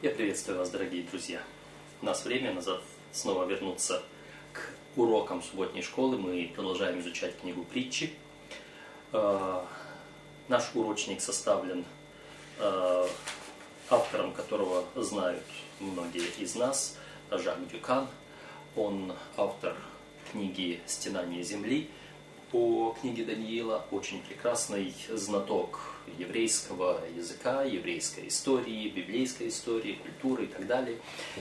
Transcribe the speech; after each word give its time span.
Я 0.00 0.10
приветствую 0.10 0.58
вас, 0.58 0.70
дорогие 0.70 1.02
друзья. 1.02 1.42
У 2.00 2.06
нас 2.06 2.24
время 2.24 2.54
назад 2.54 2.80
снова 3.10 3.46
вернуться 3.46 4.00
к 4.52 4.70
урокам 4.94 5.42
субботней 5.42 5.82
школы. 5.82 6.16
Мы 6.16 6.52
продолжаем 6.54 7.00
изучать 7.00 7.36
книгу 7.40 7.64
притчи. 7.64 8.12
Э, 9.12 9.60
наш 10.46 10.70
урочник 10.76 11.20
составлен 11.20 11.84
э, 12.60 13.08
автором 13.90 14.34
которого 14.34 14.84
знают 14.94 15.42
многие 15.80 16.28
из 16.38 16.54
нас, 16.54 16.96
Жак 17.32 17.66
Дюкан. 17.66 18.06
Он 18.76 19.12
автор 19.36 19.74
книги 20.30 20.80
«Стенание 20.86 21.42
земли», 21.42 21.90
по 22.50 22.96
книге 23.00 23.24
Даниила, 23.24 23.84
очень 23.90 24.22
прекрасный 24.22 24.94
знаток 25.10 25.80
еврейского 26.18 27.02
языка, 27.14 27.62
еврейской 27.62 28.28
истории, 28.28 28.88
библейской 28.88 29.48
истории, 29.48 29.98
культуры 30.02 30.44
и 30.44 30.46
так 30.46 30.66
далее. 30.66 30.98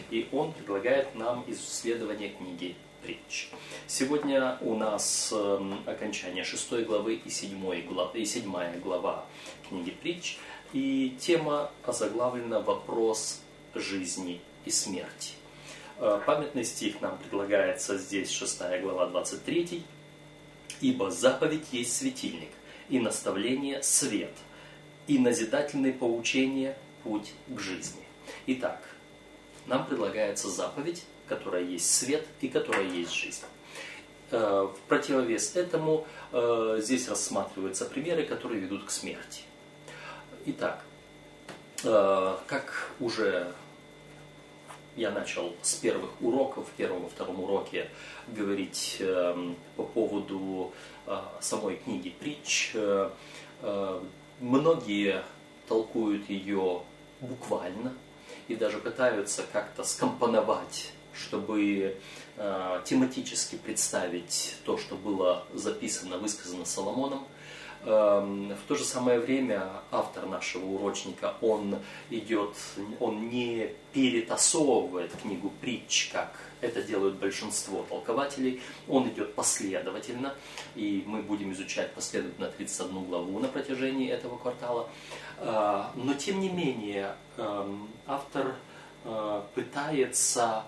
И 0.09 0.27
он 0.31 0.51
предлагает 0.51 1.15
нам 1.15 1.45
исследование 1.47 2.29
книги 2.29 2.75
притч. 3.01 3.49
Сегодня 3.85 4.57
у 4.61 4.75
нас 4.75 5.31
эм, 5.33 5.81
окончание 5.85 6.43
шестой 6.43 6.83
главы 6.83 7.15
и 7.15 7.29
седьмой 7.29 7.81
главы, 7.83 8.19
и 8.19 8.25
седьмая 8.25 8.77
глава 8.79 9.25
книги 9.69 9.91
притч. 9.91 10.37
И 10.73 11.15
тема 11.19 11.71
озаглавлена 11.85 12.59
«Вопрос 12.59 13.41
жизни 13.73 14.41
и 14.65 14.71
смерти». 14.71 15.33
Э, 15.99 16.19
памятный 16.25 16.65
стих 16.65 16.99
нам 16.99 17.17
предлагается 17.17 17.97
здесь, 17.97 18.29
шестая 18.29 18.81
глава, 18.81 19.07
23 19.07 19.83
Ибо 20.81 21.11
заповедь 21.11 21.67
есть 21.71 21.95
светильник, 21.95 22.49
и 22.89 22.99
наставление– 22.99 23.81
свет, 23.83 24.33
и 25.07 25.17
назидательное 25.17 25.93
поучение– 25.93 26.77
путь 27.03 27.33
к 27.47 27.59
жизни. 27.59 28.03
Итак, 28.47 28.81
нам 29.65 29.85
предлагается 29.85 30.49
заповедь, 30.49 31.03
которая 31.27 31.63
есть 31.63 31.93
свет 31.93 32.25
и 32.41 32.47
которая 32.47 32.85
есть 32.85 33.13
жизнь. 33.13 33.43
Э, 34.31 34.67
в 34.73 34.79
противовес 34.87 35.55
этому 35.55 36.05
э, 36.31 36.79
здесь 36.81 37.07
рассматриваются 37.07 37.85
примеры, 37.85 38.23
которые 38.23 38.59
ведут 38.59 38.85
к 38.85 38.89
смерти. 38.89 39.43
Итак, 40.45 40.83
э, 41.83 42.37
как 42.45 42.91
уже 42.99 43.53
я 44.97 45.11
начал 45.11 45.55
с 45.61 45.75
первых 45.75 46.09
уроков, 46.21 46.67
в 46.67 46.71
первом 46.71 47.05
и 47.05 47.09
втором 47.09 47.41
уроке 47.43 47.89
говорить 48.27 48.97
эм, 48.99 49.55
по 49.75 49.83
поводу 49.83 50.73
э, 51.05 51.21
самой 51.39 51.77
книги 51.77 52.09
притч. 52.09 52.71
Э, 52.73 53.11
э, 53.61 54.01
многие 54.39 55.23
толкуют 55.67 56.27
ее 56.29 56.81
буквально 57.21 57.93
и 58.47 58.55
даже 58.55 58.79
пытаются 58.79 59.43
как-то 59.51 59.83
скомпоновать, 59.83 60.91
чтобы 61.13 61.97
тематически 62.85 63.55
представить 63.55 64.57
то, 64.63 64.77
что 64.77 64.93
было 64.93 65.43
записано, 65.55 66.19
высказано 66.19 66.65
Соломоном– 66.65 67.27
в 67.83 68.57
то 68.67 68.75
же 68.75 68.83
самое 68.83 69.19
время 69.19 69.69
автор 69.91 70.25
нашего 70.25 70.65
урочника, 70.65 71.35
он 71.41 71.77
идет, 72.09 72.55
он 72.99 73.29
не 73.29 73.69
перетасовывает 73.93 75.11
книгу 75.21 75.51
притч, 75.61 76.09
как 76.11 76.31
это 76.61 76.81
делают 76.81 77.15
большинство 77.15 77.85
толкователей, 77.87 78.61
он 78.87 79.07
идет 79.09 79.35
последовательно, 79.35 80.33
и 80.75 81.03
мы 81.05 81.21
будем 81.21 81.51
изучать 81.53 81.93
последовательно 81.93 82.49
31 82.49 83.05
главу 83.05 83.39
на 83.39 83.47
протяжении 83.47 84.09
этого 84.09 84.37
квартала. 84.37 84.89
Э, 85.37 85.85
но 85.95 86.13
тем 86.15 86.39
не 86.39 86.49
менее, 86.49 87.15
эм, 87.37 87.89
автор 88.05 88.55
э, 89.03 89.41
пытается 89.53 90.63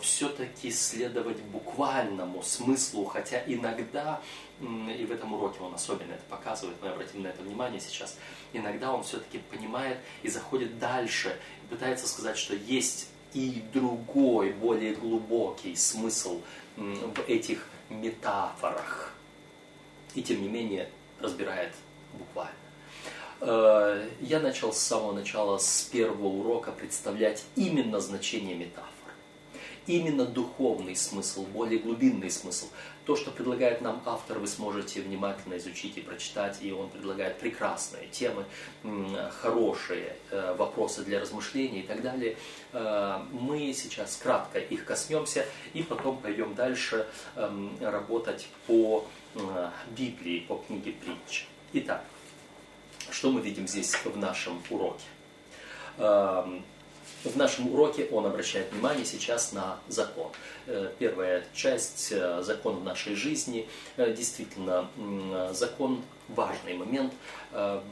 все-таки 0.00 0.70
следовать 0.70 1.38
буквальному 1.42 2.42
смыслу, 2.42 3.04
хотя 3.04 3.42
иногда 3.46 4.20
и 4.60 5.04
в 5.04 5.12
этом 5.12 5.34
уроке 5.34 5.60
он 5.60 5.74
особенно 5.74 6.12
это 6.12 6.24
показывает, 6.30 6.76
мы 6.80 6.88
обратим 6.88 7.22
на 7.22 7.28
это 7.28 7.42
внимание 7.42 7.80
сейчас, 7.80 8.16
иногда 8.52 8.92
он 8.92 9.02
все-таки 9.02 9.38
понимает 9.38 9.98
и 10.22 10.28
заходит 10.28 10.78
дальше, 10.78 11.38
и 11.64 11.66
пытается 11.68 12.08
сказать, 12.08 12.38
что 12.38 12.54
есть 12.54 13.08
и 13.34 13.62
другой, 13.72 14.52
более 14.52 14.94
глубокий 14.94 15.76
смысл 15.76 16.40
в 16.76 17.20
этих 17.28 17.68
метафорах. 17.90 19.12
И 20.14 20.22
тем 20.22 20.40
не 20.40 20.48
менее 20.48 20.88
разбирает 21.20 21.72
буквально. 22.14 22.54
Э, 23.40 24.08
я 24.20 24.40
начал 24.40 24.72
с 24.72 24.78
самого 24.78 25.12
начала, 25.12 25.58
с 25.58 25.82
первого 25.82 26.28
урока 26.28 26.72
представлять 26.72 27.44
именно 27.56 28.00
значение 28.00 28.54
метафор 28.54 28.95
именно 29.86 30.24
духовный 30.24 30.96
смысл, 30.96 31.44
более 31.44 31.78
глубинный 31.78 32.30
смысл. 32.30 32.66
То, 33.04 33.14
что 33.14 33.30
предлагает 33.30 33.80
нам 33.80 34.02
автор, 34.04 34.38
вы 34.38 34.48
сможете 34.48 35.00
внимательно 35.00 35.56
изучить 35.58 35.96
и 35.96 36.00
прочитать, 36.00 36.58
и 36.60 36.72
он 36.72 36.90
предлагает 36.90 37.38
прекрасные 37.38 38.08
темы, 38.08 38.44
хорошие 39.40 40.16
э, 40.30 40.54
вопросы 40.54 41.04
для 41.04 41.20
размышления 41.20 41.80
и 41.80 41.86
так 41.86 42.02
далее. 42.02 42.36
Э, 42.72 43.20
мы 43.30 43.72
сейчас 43.72 44.16
кратко 44.16 44.58
их 44.58 44.84
коснемся 44.84 45.46
и 45.72 45.82
потом 45.82 46.18
пойдем 46.18 46.54
дальше 46.54 47.06
эм, 47.36 47.76
работать 47.80 48.48
по 48.66 49.06
э, 49.34 49.70
Библии, 49.96 50.40
по 50.40 50.56
книге 50.66 50.92
притч. 50.92 51.46
Итак, 51.74 52.04
что 53.10 53.30
мы 53.30 53.40
видим 53.40 53.68
здесь 53.68 53.94
в 54.04 54.16
нашем 54.16 54.60
уроке? 54.68 55.04
В 57.26 57.36
нашем 57.36 57.72
уроке 57.72 58.08
он 58.12 58.24
обращает 58.24 58.72
внимание 58.72 59.04
сейчас 59.04 59.52
на 59.52 59.78
закон. 59.88 60.30
Э, 60.66 60.90
первая 60.98 61.44
часть 61.54 62.12
э, 62.12 62.42
закон 62.42 62.76
в 62.76 62.84
нашей 62.84 63.14
жизни. 63.16 63.68
Э, 63.96 64.12
действительно, 64.12 64.88
закон 65.52 66.02
важный 66.28 66.74
момент. 66.74 67.12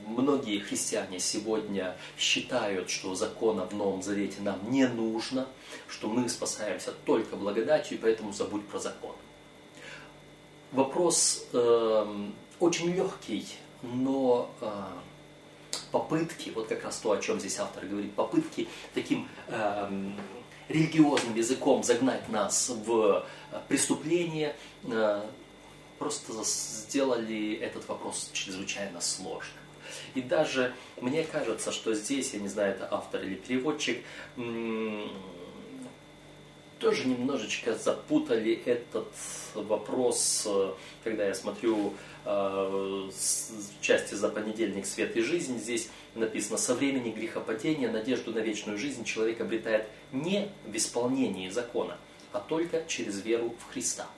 Многие 0.06 0.58
христиане 0.58 1.20
сегодня 1.20 1.96
считают, 2.18 2.90
что 2.90 3.14
закона 3.14 3.64
в 3.64 3.74
Новом 3.74 4.02
Завете 4.02 4.40
нам 4.40 4.58
не 4.70 4.88
нужно, 4.88 5.46
что 5.88 6.08
мы 6.08 6.28
спасаемся 6.28 6.92
только 7.04 7.36
благодатью, 7.36 7.98
и 7.98 8.00
поэтому 8.00 8.32
забудь 8.32 8.66
про 8.66 8.78
закон. 8.78 9.14
Вопрос 10.72 11.46
э, 11.52 12.06
очень 12.58 12.92
легкий, 12.96 13.46
но 13.82 14.50
э, 14.60 14.66
попытки, 15.90 16.50
вот 16.50 16.68
как 16.68 16.84
раз 16.84 16.98
то, 16.98 17.12
о 17.12 17.18
чем 17.18 17.40
здесь 17.40 17.58
автор 17.58 17.86
говорит, 17.86 18.14
попытки 18.14 18.68
таким 18.94 19.28
э, 19.48 20.10
религиозным 20.68 21.34
языком 21.34 21.82
загнать 21.82 22.28
нас 22.28 22.68
в 22.68 23.24
э, 23.52 23.60
преступление, 23.68 24.56
э, 24.84 25.22
просто 25.98 26.32
сделали 26.44 27.54
этот 27.54 27.88
вопрос 27.88 28.30
чрезвычайно 28.32 29.00
сложным. 29.00 29.62
И 30.14 30.22
даже 30.22 30.74
мне 31.00 31.24
кажется, 31.24 31.70
что 31.72 31.94
здесь, 31.94 32.34
я 32.34 32.40
не 32.40 32.48
знаю, 32.48 32.72
это 32.72 32.88
автор 32.90 33.22
или 33.22 33.34
переводчик, 33.34 34.02
тоже 36.84 37.08
немножечко 37.08 37.74
запутали 37.74 38.60
этот 38.66 39.08
вопрос, 39.54 40.44
э, 40.46 40.72
когда 41.02 41.26
я 41.26 41.34
смотрю 41.34 41.94
части 43.80 44.14
за 44.14 44.28
понедельник 44.30 44.86
«Свет 44.86 45.14
и 45.16 45.20
жизнь», 45.20 45.58
здесь 45.58 45.90
написано 46.14 46.56
«Со 46.56 46.74
времени 46.74 47.10
грехопадения 47.10 47.90
надежду 47.90 48.32
на 48.32 48.38
вечную 48.38 48.78
жизнь 48.78 49.04
человек 49.04 49.40
обретает 49.40 49.86
не 50.10 50.50
в 50.64 50.74
исполнении 50.74 51.50
закона, 51.50 51.98
а 52.32 52.40
только 52.40 52.84
через 52.86 53.20
веру 53.22 53.54
в 53.60 53.72
Христа». 53.72 54.08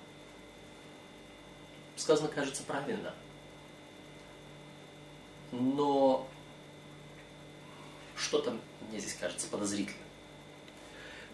Сказано, 1.97 2.29
кажется, 2.29 2.63
правильно. 2.63 3.13
Но 5.51 6.29
что-то 8.17 8.57
мне 8.89 9.01
здесь 9.01 9.15
кажется 9.15 9.49
подозрительно. 9.49 10.06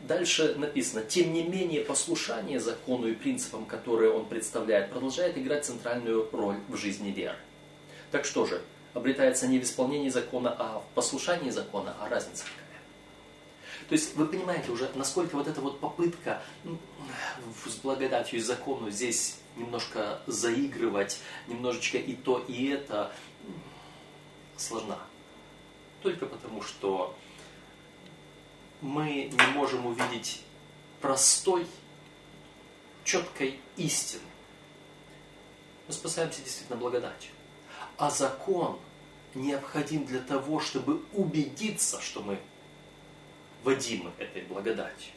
Дальше 0.03 0.57
написано, 0.57 1.03
тем 1.03 1.33
не 1.33 1.45
менее, 1.45 1.83
послушание 1.83 2.59
закону 2.59 3.07
и 3.07 3.15
принципам, 3.15 3.65
которые 3.65 4.11
он 4.13 4.27
представляет, 4.27 4.91
продолжает 4.91 5.39
играть 5.39 5.65
центральную 5.65 6.29
роль 6.33 6.57
в 6.69 6.77
жизни 6.77 7.11
веры. 7.11 7.37
Так 8.11 8.25
что 8.25 8.45
же, 8.45 8.61
обретается 8.95 9.47
не 9.47 9.61
в 9.61 9.63
исполнении 9.63 10.09
закона, 10.09 10.55
а 10.59 10.81
в 10.81 10.95
послушании 10.95 11.51
закона, 11.51 11.97
а 12.01 12.09
разница 12.09 12.45
какая? 12.45 12.63
То 13.89 13.93
есть 13.95 14.17
вы 14.17 14.27
понимаете 14.27 14.73
уже, 14.73 14.91
насколько 14.97 15.37
вот 15.37 15.47
эта 15.47 15.61
вот 15.61 15.79
попытка 15.79 16.43
ну, 16.65 16.79
с 17.65 17.77
благодатью 17.77 18.41
и 18.41 18.43
закону 18.43 18.91
здесь 18.91 19.39
немножко 19.57 20.21
заигрывать, 20.27 21.21
немножечко 21.47 21.99
и 21.99 22.15
то, 22.15 22.39
и 22.49 22.69
это 22.69 23.13
сложна. 24.57 24.99
Только 26.03 26.27
потому, 26.27 26.63
что 26.63 27.15
мы 28.83 29.31
не 29.33 29.47
можем 29.55 29.87
увидеть 29.87 30.43
простой, 31.01 31.67
четкой 33.05 33.59
истины. 33.77 34.23
Мы 35.87 35.95
спасаемся 35.95 36.43
действительно 36.43 36.79
благодатью. 36.79 37.31
А 37.97 38.11
закон 38.11 38.79
необходим 39.35 40.05
для 40.05 40.21
того, 40.21 40.61
чтобы 40.61 41.03
убедиться, 41.13 42.01
что 42.01 42.23
мы 42.23 42.39
водимы 43.63 44.11
этой 44.19 44.43
благодатью. 44.43 45.13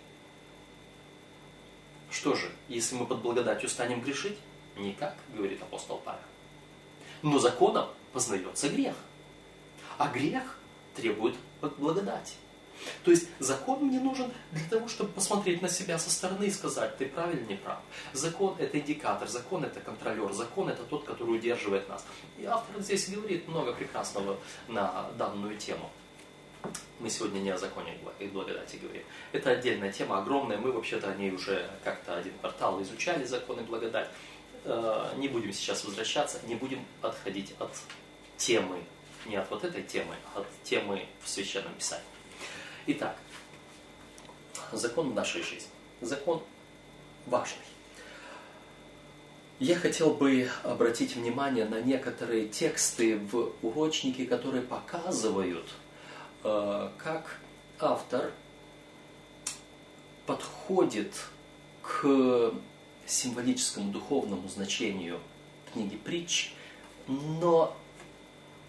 Что 2.11 2.35
же, 2.35 2.51
если 2.69 2.95
мы 2.95 3.07
под 3.07 3.21
благодатью 3.21 3.67
станем 3.67 4.01
грешить? 4.01 4.37
Никак, 4.77 5.17
говорит 5.33 5.61
апостол 5.61 5.97
Павел. 6.05 6.21
Но 7.23 7.39
законом 7.39 7.89
познается 8.13 8.69
грех. 8.69 8.95
А 9.97 10.07
грех 10.09 10.57
требует 10.95 11.35
благодати. 11.77 12.33
То 13.03 13.11
есть 13.11 13.27
закон 13.39 13.85
мне 13.85 13.99
нужен 13.99 14.31
для 14.51 14.67
того, 14.69 14.87
чтобы 14.87 15.11
посмотреть 15.11 15.61
на 15.61 15.69
себя 15.69 15.97
со 15.97 16.09
стороны 16.09 16.45
и 16.45 16.51
сказать, 16.51 16.97
ты 16.97 17.07
прав 17.07 17.33
или 17.33 17.43
не 17.43 17.55
прав. 17.55 17.79
Закон 18.13 18.55
это 18.59 18.79
индикатор, 18.79 19.27
закон 19.27 19.63
это 19.63 19.79
контролер, 19.79 20.31
закон 20.33 20.69
это 20.69 20.83
тот, 20.83 21.05
который 21.05 21.37
удерживает 21.37 21.87
нас. 21.89 22.05
И 22.37 22.45
автор 22.45 22.81
здесь 22.81 23.09
говорит 23.09 23.47
много 23.47 23.73
прекрасного 23.73 24.37
на 24.67 25.07
данную 25.17 25.57
тему. 25.57 25.89
Мы 26.99 27.09
сегодня 27.09 27.39
не 27.39 27.49
о 27.49 27.57
законе 27.57 27.97
и 28.19 28.25
благодати 28.25 28.77
говорим. 28.77 29.03
Это 29.31 29.51
отдельная 29.51 29.91
тема, 29.91 30.19
огромная. 30.19 30.57
Мы 30.57 30.71
вообще-то 30.71 31.11
о 31.11 31.15
ней 31.15 31.31
уже 31.31 31.69
как-то 31.83 32.17
один 32.17 32.33
квартал 32.39 32.81
изучали, 32.81 33.25
закон 33.25 33.59
и 33.59 33.63
благодать. 33.63 34.09
Э, 34.63 35.13
не 35.17 35.27
будем 35.27 35.53
сейчас 35.53 35.83
возвращаться, 35.83 36.39
не 36.47 36.55
будем 36.55 36.83
отходить 37.01 37.53
от 37.59 37.71
темы, 38.37 38.83
не 39.25 39.35
от 39.35 39.49
вот 39.51 39.63
этой 39.63 39.83
темы, 39.83 40.15
а 40.33 40.39
от 40.39 40.47
темы 40.63 41.05
в 41.21 41.29
Священном 41.29 41.73
Писании. 41.75 42.14
Итак, 42.87 43.17
закон 44.71 45.15
нашей 45.15 45.41
жизни. 45.41 45.69
Закон 46.01 46.43
важный. 47.25 47.65
Я 49.57 49.75
хотел 49.75 50.13
бы 50.13 50.47
обратить 50.63 51.15
внимание 51.15 51.65
на 51.65 51.81
некоторые 51.81 52.47
тексты 52.47 53.17
в 53.17 53.53
урочнике, 53.63 54.27
которые 54.27 54.61
показывают, 54.61 55.67
э, 56.43 56.89
как 56.99 57.39
автор 57.79 58.31
подходит 60.27 61.13
к 61.81 62.53
символическому 63.07 63.91
духовному 63.91 64.47
значению 64.47 65.19
книги 65.73 65.95
притч, 65.95 66.53
но 67.07 67.75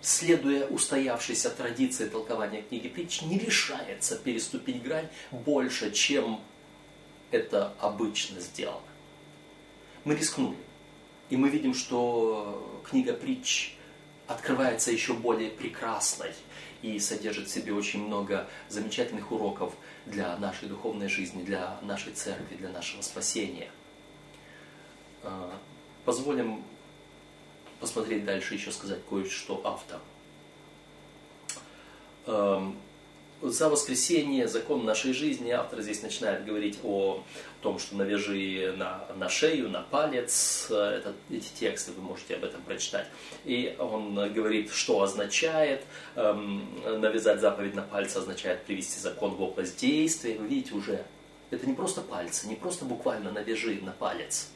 следуя 0.06 0.68
устоявшейся 0.68 1.50
традиции 1.50 2.08
толкования 2.08 2.62
книги 2.62 2.86
притч, 2.86 3.22
не 3.22 3.38
решается 3.40 4.16
переступить 4.16 4.80
грань 4.80 5.08
больше, 5.32 5.90
чем 5.90 6.40
это 7.32 7.74
обычно 7.80 8.38
сделано. 8.40 8.86
Мы 10.04 10.14
рискнули. 10.14 10.56
И 11.28 11.36
мы 11.36 11.48
видим, 11.48 11.74
что 11.74 12.80
книга 12.88 13.14
притч 13.14 13.74
открывается 14.28 14.92
еще 14.92 15.12
более 15.12 15.50
прекрасной 15.50 16.34
и 16.82 17.00
содержит 17.00 17.48
в 17.48 17.52
себе 17.52 17.74
очень 17.74 18.06
много 18.06 18.46
замечательных 18.68 19.32
уроков 19.32 19.74
для 20.06 20.36
нашей 20.36 20.68
духовной 20.68 21.08
жизни, 21.08 21.42
для 21.42 21.80
нашей 21.82 22.12
церкви, 22.12 22.54
для 22.54 22.68
нашего 22.68 23.02
спасения. 23.02 23.70
А, 25.24 25.58
позволим 26.04 26.62
посмотреть 27.80 28.24
дальше, 28.24 28.54
еще 28.54 28.72
сказать 28.72 29.00
кое-что 29.08 29.60
автор. 29.64 30.00
Эм, 32.26 32.76
за 33.42 33.68
воскресение, 33.68 34.48
закон 34.48 34.84
нашей 34.84 35.12
жизни, 35.12 35.50
автор 35.50 35.82
здесь 35.82 36.02
начинает 36.02 36.44
говорить 36.46 36.78
о 36.82 37.22
том, 37.60 37.78
что 37.78 37.96
навяжи 37.96 38.74
на, 38.76 39.06
на 39.16 39.28
шею, 39.28 39.68
на 39.68 39.82
палец, 39.82 40.66
это, 40.70 41.14
эти 41.30 41.48
тексты 41.58 41.92
вы 41.92 42.02
можете 42.02 42.36
об 42.36 42.44
этом 42.44 42.62
прочитать. 42.62 43.06
И 43.44 43.76
он 43.78 44.14
говорит, 44.32 44.72
что 44.72 45.02
означает 45.02 45.84
эм, 46.14 46.66
навязать 47.00 47.40
заповедь 47.40 47.74
на 47.74 47.82
пальце, 47.82 48.18
означает 48.18 48.64
привести 48.64 49.00
закон 49.00 49.34
в 49.34 49.42
область 49.42 49.78
действия. 49.78 50.38
Вы 50.38 50.46
видите 50.46 50.74
уже, 50.74 51.04
это 51.50 51.66
не 51.66 51.74
просто 51.74 52.00
пальцы, 52.00 52.48
не 52.48 52.56
просто 52.56 52.86
буквально 52.86 53.32
навяжи 53.32 53.78
на 53.82 53.92
палец– 53.92 54.48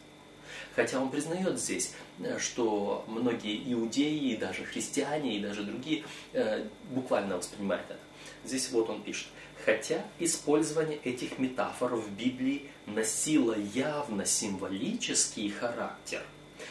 Хотя 0.81 0.99
он 0.99 1.11
признает 1.11 1.61
здесь, 1.61 1.93
э, 2.21 2.38
что 2.38 3.05
многие 3.06 3.71
иудеи, 3.71 4.32
и 4.32 4.37
даже 4.38 4.65
христиане, 4.65 5.37
и 5.37 5.41
даже 5.41 5.62
другие 5.62 6.05
э, 6.32 6.65
буквально 6.91 7.37
воспринимают 7.37 7.85
это. 7.91 8.00
Здесь 8.47 8.71
вот 8.71 8.88
он 8.88 9.03
пишет. 9.03 9.27
Хотя 9.62 10.03
использование 10.19 10.97
этих 11.05 11.38
метафор 11.38 11.97
в 11.97 12.11
Библии 12.12 12.71
носило 12.87 13.55
явно 13.75 14.25
символический 14.25 15.50
характер, 15.50 16.23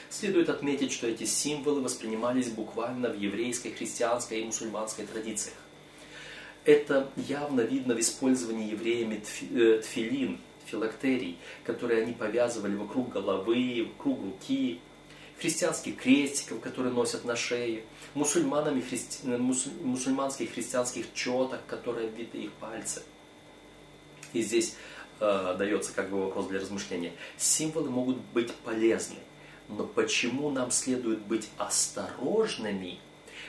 следует 0.09 0.49
отметить, 0.49 0.91
что 0.91 1.05
эти 1.05 1.25
символы 1.25 1.81
воспринимались 1.81 2.49
буквально 2.49 3.09
в 3.09 3.15
еврейской, 3.15 3.69
христианской 3.69 4.41
и 4.41 4.45
мусульманской 4.45 5.05
традициях. 5.05 5.57
Это 6.65 7.11
явно 7.15 7.61
видно 7.61 7.93
в 7.93 7.99
использовании 7.99 8.71
евреями 8.71 9.21
э, 9.51 9.81
тфилин, 9.83 10.39
филактерий, 10.69 11.37
которые 11.63 12.03
они 12.03 12.13
повязывали 12.13 12.75
вокруг 12.75 13.09
головы, 13.09 13.87
вокруг 13.91 14.21
руки, 14.21 14.79
христианских 15.39 15.97
крестиков, 15.97 16.59
которые 16.59 16.93
носят 16.93 17.25
на 17.25 17.35
шее, 17.35 17.83
мусульманами 18.13 18.81
христи... 18.81 19.25
мусульманских 19.27 20.53
христианских 20.53 21.13
четок, 21.13 21.65
которые 21.65 22.09
обвиты 22.09 22.37
их 22.39 22.51
пальцы. 22.53 23.03
И 24.33 24.41
здесь 24.41 24.75
э, 25.19 25.55
дается 25.57 25.93
как 25.93 26.09
бы 26.09 26.25
вопрос 26.25 26.47
для 26.47 26.59
размышления. 26.59 27.13
Символы 27.37 27.89
могут 27.89 28.17
быть 28.33 28.53
полезны, 28.53 29.19
но 29.69 29.85
почему 29.85 30.51
нам 30.51 30.71
следует 30.71 31.19
быть 31.19 31.49
осторожными, 31.57 32.99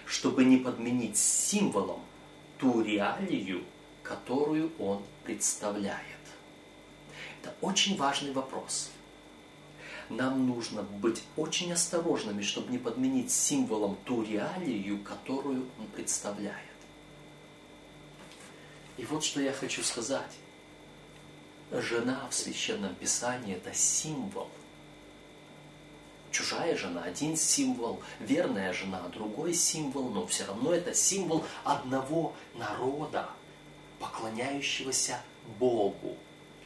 чтобы 0.07 0.45
не 0.45 0.59
подменить 0.59 1.17
символом 1.17 2.01
ту 2.59 2.83
реалию, 2.83 3.65
которую 4.03 4.71
он 4.79 5.03
представляет? 5.25 6.10
Это 7.43 7.55
очень 7.61 7.97
важный 7.97 8.33
вопрос. 8.33 8.91
Нам 10.11 10.47
нужно 10.49 10.83
быть 10.83 11.23
очень 11.37 11.73
осторожными, 11.73 12.43
чтобы 12.43 12.73
не 12.73 12.79
подменить 12.79 13.31
символом 13.31 13.97
ту 14.05 14.23
реалию, 14.23 15.03
которую 15.05 15.69
он 15.79 15.87
представляет. 15.87 16.57
И 18.97 19.05
вот 19.05 19.25
что 19.25 19.41
я 19.41 19.53
хочу 19.53 19.83
сказать. 19.83 20.33
Жена 21.71 22.27
в 22.29 22.35
Священном 22.35 22.95
Писании– 22.97 23.55
это 23.57 23.73
символ. 23.73 24.51
Чужая 26.33 26.77
жена– 26.77 27.03
один 27.05 27.37
символ, 27.37 28.03
верная 28.19 28.73
жена– 28.73 29.09
другой 29.13 29.55
символ, 29.55 30.11
но 30.11 30.27
все 30.27 30.45
равно 30.47 30.75
это 30.75 30.93
символ 30.93 31.45
одного 31.63 32.35
народа, 32.55 33.31
поклоняющегося 34.01 35.23
Богу. 35.59 36.17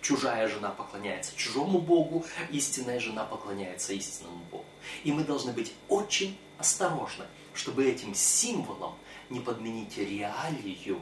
Чужая 0.04 0.48
жена 0.48 0.68
поклоняется 0.68 1.34
чужому 1.34 1.78
Богу, 1.78 2.26
истинная 2.50 3.00
жена 3.00 3.24
поклоняется 3.24 3.94
истинному 3.94 4.44
Богу. 4.50 4.66
И 5.02 5.10
мы 5.10 5.24
должны 5.24 5.50
быть 5.50 5.72
очень 5.88 6.38
осторожны, 6.58 7.24
чтобы 7.54 7.86
этим 7.86 8.14
символом 8.14 8.96
не 9.30 9.40
подменить 9.40 9.96
реалию, 9.96 11.00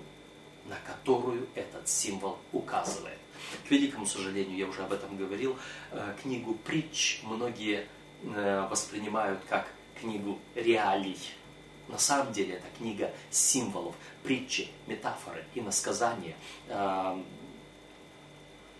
на 0.66 0.76
которую 0.86 1.48
этот 1.56 1.88
символ 1.88 2.38
указывает. 2.52 3.18
К 3.66 3.72
великому 3.72 4.06
сожалению, 4.06 4.56
я 4.56 4.68
уже 4.68 4.84
об 4.84 4.92
этом 4.92 5.16
говорил, 5.16 5.56
э, 5.90 6.14
книгу 6.22 6.54
притч 6.54 7.22
многие 7.24 7.88
э, 8.22 8.68
воспринимают 8.70 9.40
как 9.48 9.66
книгу 10.00 10.38
реалий. 10.54 11.18
На 11.88 11.98
самом 11.98 12.32
деле 12.32 12.54
это 12.54 12.66
книга 12.78 13.12
символов, 13.32 13.96
притчи, 14.22 14.68
метафоры 14.86 15.44
и 15.54 15.60
насказания, 15.60 16.36
э, 16.68 17.22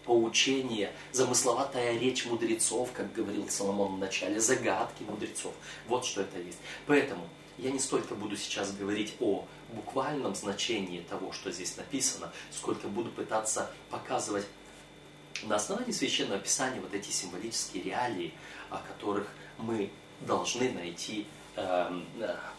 поучение, 0.05 0.93
замысловатая 1.13 1.99
речь 1.99 2.27
мудрецов, 2.27 2.91
как 2.93 3.13
говорил 3.13 3.49
Соломон 3.49 3.97
в 3.97 3.99
начале, 3.99 4.41
загадки 4.41 5.03
мудрецов. 5.03 5.53
Вот 5.89 6.05
что 6.05 6.23
это 6.23 6.39
есть. 6.39 6.59
Поэтому 6.87 7.29
я 7.59 7.71
не 7.71 7.79
столько 7.79 8.15
буду 8.15 8.37
сейчас 8.37 8.73
говорить 8.73 9.15
о 9.21 9.47
буквальном 9.73 10.35
значении 10.35 11.01
того, 11.01 11.33
что 11.33 11.51
здесь 11.51 11.77
написано, 11.77 12.33
сколько 12.51 12.89
буду 12.89 13.11
пытаться 13.11 13.71
показывать 13.91 14.47
на 15.45 15.57
основании 15.57 15.93
Священного 15.93 16.39
Писания 16.39 16.81
вот 16.81 16.95
эти 16.95 17.11
символические 17.11 17.83
реалии, 17.85 18.35
о 18.71 18.79
которых 18.79 19.29
мы 19.59 19.91
должны 20.21 20.71
найти 20.71 21.27
э, 21.57 22.01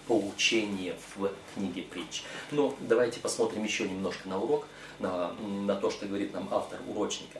поучение 0.07 0.97
в 1.15 1.31
книге 1.53 1.83
притч. 1.83 2.23
Но 2.51 2.75
давайте 2.79 3.19
посмотрим 3.19 3.63
еще 3.63 3.87
немножко 3.87 4.27
на 4.27 4.39
урок 4.39 4.67
на, 4.99 5.33
на 5.33 5.75
то, 5.75 5.89
что 5.89 6.05
говорит 6.05 6.33
нам 6.33 6.47
автор 6.51 6.79
урочника. 6.87 7.39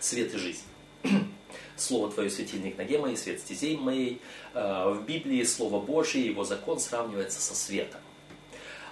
Свет 0.00 0.34
и 0.34 0.38
жизнь. 0.38 0.62
Слово 1.76 2.10
Твое 2.10 2.30
светильник 2.30 2.76
ноге 2.78 2.98
моей, 2.98 3.16
свет 3.16 3.40
стезей 3.40 3.76
моей. 3.76 4.20
А, 4.52 4.90
в 4.90 5.04
Библии 5.04 5.42
Слово 5.44 5.80
Божье, 5.80 6.24
его 6.24 6.44
закон 6.44 6.78
сравнивается 6.78 7.40
со 7.40 7.54
светом. 7.54 8.00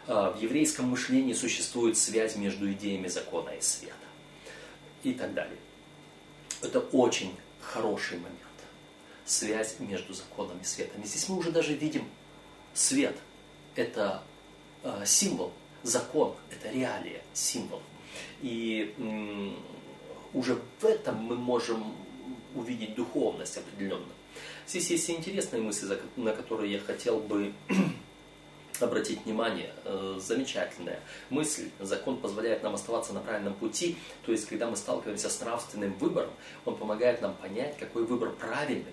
А, 0.07 0.31
в 0.31 0.41
еврейском 0.41 0.87
мышлении 0.87 1.33
существует 1.33 1.97
связь 1.97 2.37
между 2.37 2.71
идеями 2.73 3.09
закона 3.09 3.51
и 3.51 3.61
света. 3.61 3.95
И 5.03 5.13
так 5.13 5.35
далее. 5.35 5.59
Это 6.61 6.81
очень 6.81 7.35
хороший 7.61 8.19
момент. 8.19 8.39
Связь 9.25 9.77
между 9.79 10.15
законом 10.15 10.59
и 10.61 10.65
светом. 10.65 11.03
И 11.03 11.07
здесь 11.07 11.29
мы 11.29 11.37
уже 11.37 11.51
даже 11.51 11.75
видим 11.75 12.05
свет. 12.75 13.17
Это 13.75 14.23
а, 14.83 15.05
символ 15.05 15.53
Закон– 15.83 16.35
это 16.51 16.71
реалия, 16.71 17.23
символ. 17.33 17.83
И 18.41 18.95
уже 20.33 20.59
в 20.81 20.85
этом 20.85 21.17
мы 21.17 21.37
можем 21.37 21.95
увидеть 22.55 22.95
духовность 22.95 23.57
определенно. 23.57 24.13
Здесь 24.67 24.91
есть 24.91 25.11
интересные 25.11 25.63
мысли, 25.63 25.99
на 26.17 26.33
которые 26.33 26.73
я 26.73 26.79
хотел 26.79 27.19
бы 27.19 27.53
обратить 28.81 29.25
внимание. 29.25 29.73
Э, 29.85 30.19
замечательная 30.21 31.01
мысль. 31.31 31.71
Закон 31.81 32.19
позволяет 32.19 32.63
нам 32.63 32.75
оставаться 32.75 33.13
на 33.13 33.21
правильном 33.21 33.55
пути. 33.55 33.97
То 34.25 34.33
есть, 34.33 34.47
когда 34.47 34.69
мы 34.69 34.77
сталкиваемся 34.77 35.29
с 35.29 35.41
нравственным 35.41 35.93
выбором, 35.95 36.31
он 36.65 36.77
помогает 36.77 37.21
нам 37.21 37.35
понять, 37.35 37.77
какой 37.79 38.05
выбор 38.05 38.31
правильный. 38.31 38.93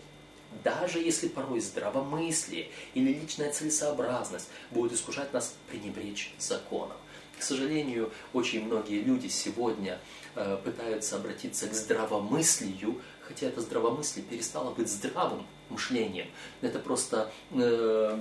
Даже 0.63 0.99
если 0.99 1.27
порой 1.27 1.59
здравомыслие 1.59 2.69
или 2.93 3.13
личная 3.13 3.51
целесообразность 3.51 4.49
будет 4.71 4.93
искушать 4.93 5.31
нас 5.33 5.55
пренебречь 5.69 6.33
законом. 6.37 6.97
К 7.37 7.43
сожалению, 7.43 8.11
очень 8.33 8.65
многие 8.65 9.01
люди 9.01 9.27
сегодня 9.27 9.99
э, 10.35 10.57
пытаются 10.63 11.15
обратиться 11.15 11.67
к 11.67 11.73
здравомыслию, 11.73 13.01
хотя 13.21 13.47
это 13.47 13.61
здравомыслие 13.61 14.25
перестало 14.25 14.71
быть 14.71 14.89
здравым 14.89 15.45
мышлением. 15.69 16.27
Это 16.61 16.79
просто 16.79 17.31
э, 17.51 18.17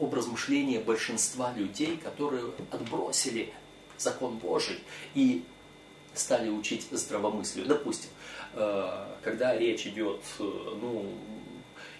образ 0.00 0.26
мышления 0.26 0.80
большинства 0.80 1.52
людей, 1.52 1.96
которые 1.98 2.44
отбросили 2.72 3.52
закон 3.98 4.38
Божий 4.38 4.80
и 5.14 5.44
стали 6.14 6.48
учить 6.48 6.88
здравомыслию. 6.90 7.66
Допустим, 7.66 8.10
э, 8.54 9.06
когда 9.22 9.56
речь 9.56 9.86
идет, 9.86 10.20
э, 10.38 10.42
ну, 10.42 11.06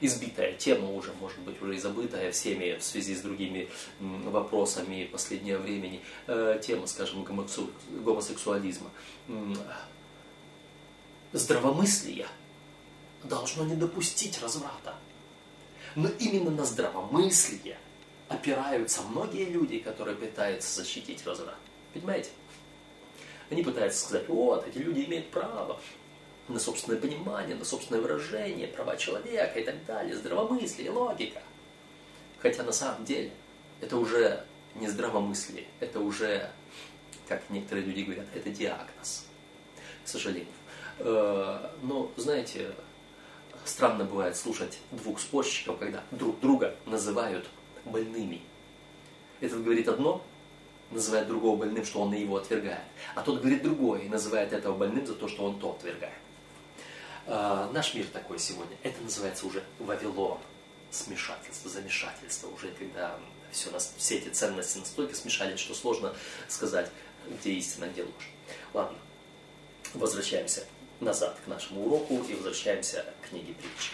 избитая 0.00 0.54
тема 0.54 0.90
уже, 0.90 1.12
может 1.21 1.38
быть, 1.40 1.61
уже 1.62 1.76
и 1.76 1.78
забытая 1.78 2.33
всеми 2.33 2.76
в 2.78 2.83
связи 2.83 3.14
с 3.14 3.21
другими 3.21 3.69
вопросами 4.00 5.09
последнего 5.11 5.59
времени, 5.59 6.02
э, 6.26 6.61
тема, 6.62 6.87
скажем, 6.87 7.25
гомосексуализма. 7.25 8.90
Здравомыслие 11.33 12.26
должно 13.25 13.64
не 13.64 13.76
допустить 13.76 14.40
разврата. 14.42 14.95
Но 15.95 16.09
именно 16.19 16.50
на 16.50 16.64
здравомыслие 16.64 17.78
опираются 18.28 19.02
многие 19.02 19.45
люди, 19.45 19.78
которые 19.78 20.16
пытаются 20.16 20.83
защитить 20.83 21.26
разврат. 21.26 21.59
Понимаете? 21.92 22.30
Они 23.50 23.62
пытаются 23.62 24.07
сказать, 24.07 24.28
вот, 24.28 24.66
эти 24.66 24.78
люди 24.78 25.04
имеют 25.04 25.30
право 25.30 25.80
на 26.50 26.59
собственное 26.59 27.00
понимание, 27.00 27.57
на 27.57 27.64
собственное 27.64 28.00
выражение, 28.00 28.69
права 28.69 28.97
человека 28.97 29.59
и 29.59 29.64
так 29.64 29.85
далее, 29.87 30.16
здравомыслие, 30.16 30.90
логика. 30.90 31.42
Хотя 32.40 32.62
на 32.62 32.73
самом 32.73 33.04
деле 33.04 33.30
это 33.80 33.97
уже 33.97 34.45
не 34.75 34.88
здравомыслие, 34.88 35.66
это 35.80 36.00
уже, 36.00 36.50
как 37.28 37.42
некоторые 37.50 37.87
люди 37.87 38.02
говорят, 38.02 38.26
это 38.35 38.50
диагноз, 38.50 39.26
к 40.04 40.09
сожалению. 40.09 40.52
Э, 40.99 41.71
но, 41.83 42.11
знаете, 42.16 42.73
странно 43.64 44.04
бывает 44.04 44.37
слушать 44.37 44.78
двух 44.90 45.21
спорщиков, 45.21 45.78
когда 45.78 46.02
друг 46.11 46.40
друга 46.40 46.76
называют 46.87 47.47
больными. 47.85 48.42
Этот 49.40 49.62
говорит 49.62 49.88
одно, 49.88 50.23
называет 50.90 51.28
другого 51.28 51.57
больным, 51.57 51.85
что 51.85 52.02
он 52.02 52.12
его 52.12 52.37
отвергает. 52.37 52.83
А 53.14 53.23
тот 53.23 53.40
говорит 53.40 53.62
другое 53.62 54.02
и 54.02 54.09
называет 54.09 54.52
этого 54.52 54.76
больным 54.76 55.07
за 55.07 55.14
то, 55.14 55.28
что 55.28 55.45
он 55.45 55.59
то 55.59 55.73
отвергает. 55.73 56.20
А, 57.27 57.71
наш 57.73 57.95
мир 57.95 58.07
такой 58.07 58.39
сегодня. 58.39 58.77
Это 58.83 59.00
называется 59.03 59.47
уже 59.47 59.62
Вавилон. 59.79 60.39
Смешательство, 60.91 61.71
замешательство. 61.71 62.49
Уже 62.49 62.73
когда 62.73 63.19
все, 63.53 63.71
нас, 63.71 63.93
все 63.97 64.19
эти 64.19 64.29
ценности 64.29 64.79
настолько 64.79 65.15
смешались, 65.15 65.61
что 65.61 65.75
сложно 65.75 66.15
сказать, 66.49 66.91
где 67.29 67.53
истина, 67.53 67.87
где 67.87 68.03
ложь. 68.03 68.31
Ладно, 68.75 68.99
возвращаемся 69.95 70.67
назад 71.00 71.39
к 71.45 71.49
нашему 71.49 71.87
уроку 71.87 72.23
и 72.29 72.35
возвращаемся 72.35 73.05
к 73.23 73.29
книге 73.29 73.55
притчи. 73.55 73.93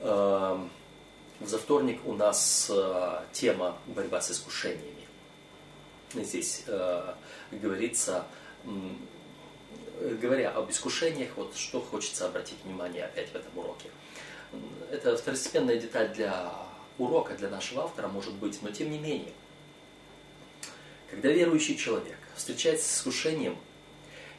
Эм, 0.00 0.70
за 1.40 1.58
вторник 1.58 2.00
у 2.04 2.12
нас 2.12 2.70
э, 2.72 3.20
тема 3.32 3.76
борьба 3.86 4.20
с 4.20 4.30
искушениями. 4.30 5.06
Здесь 6.14 6.62
э, 6.66 7.14
говорится, 7.50 8.26
говоря 10.20 10.50
об 10.50 10.70
искушениях, 10.70 11.30
вот 11.36 11.56
что 11.56 11.80
хочется 11.80 12.26
обратить 12.26 12.58
внимание 12.64 13.04
опять 13.04 13.30
в 13.30 13.34
этом 13.34 13.56
уроке. 13.58 13.90
Это 14.90 15.16
второстепенная 15.16 15.76
деталь 15.76 16.12
для 16.14 16.52
урока, 16.98 17.34
для 17.34 17.48
нашего 17.48 17.84
автора, 17.84 18.08
может 18.08 18.34
быть, 18.34 18.62
но 18.62 18.70
тем 18.70 18.90
не 18.90 18.98
менее. 18.98 19.32
Когда 21.10 21.28
верующий 21.30 21.76
человек 21.76 22.18
встречается 22.36 22.88
с 22.88 22.98
искушением, 22.98 23.56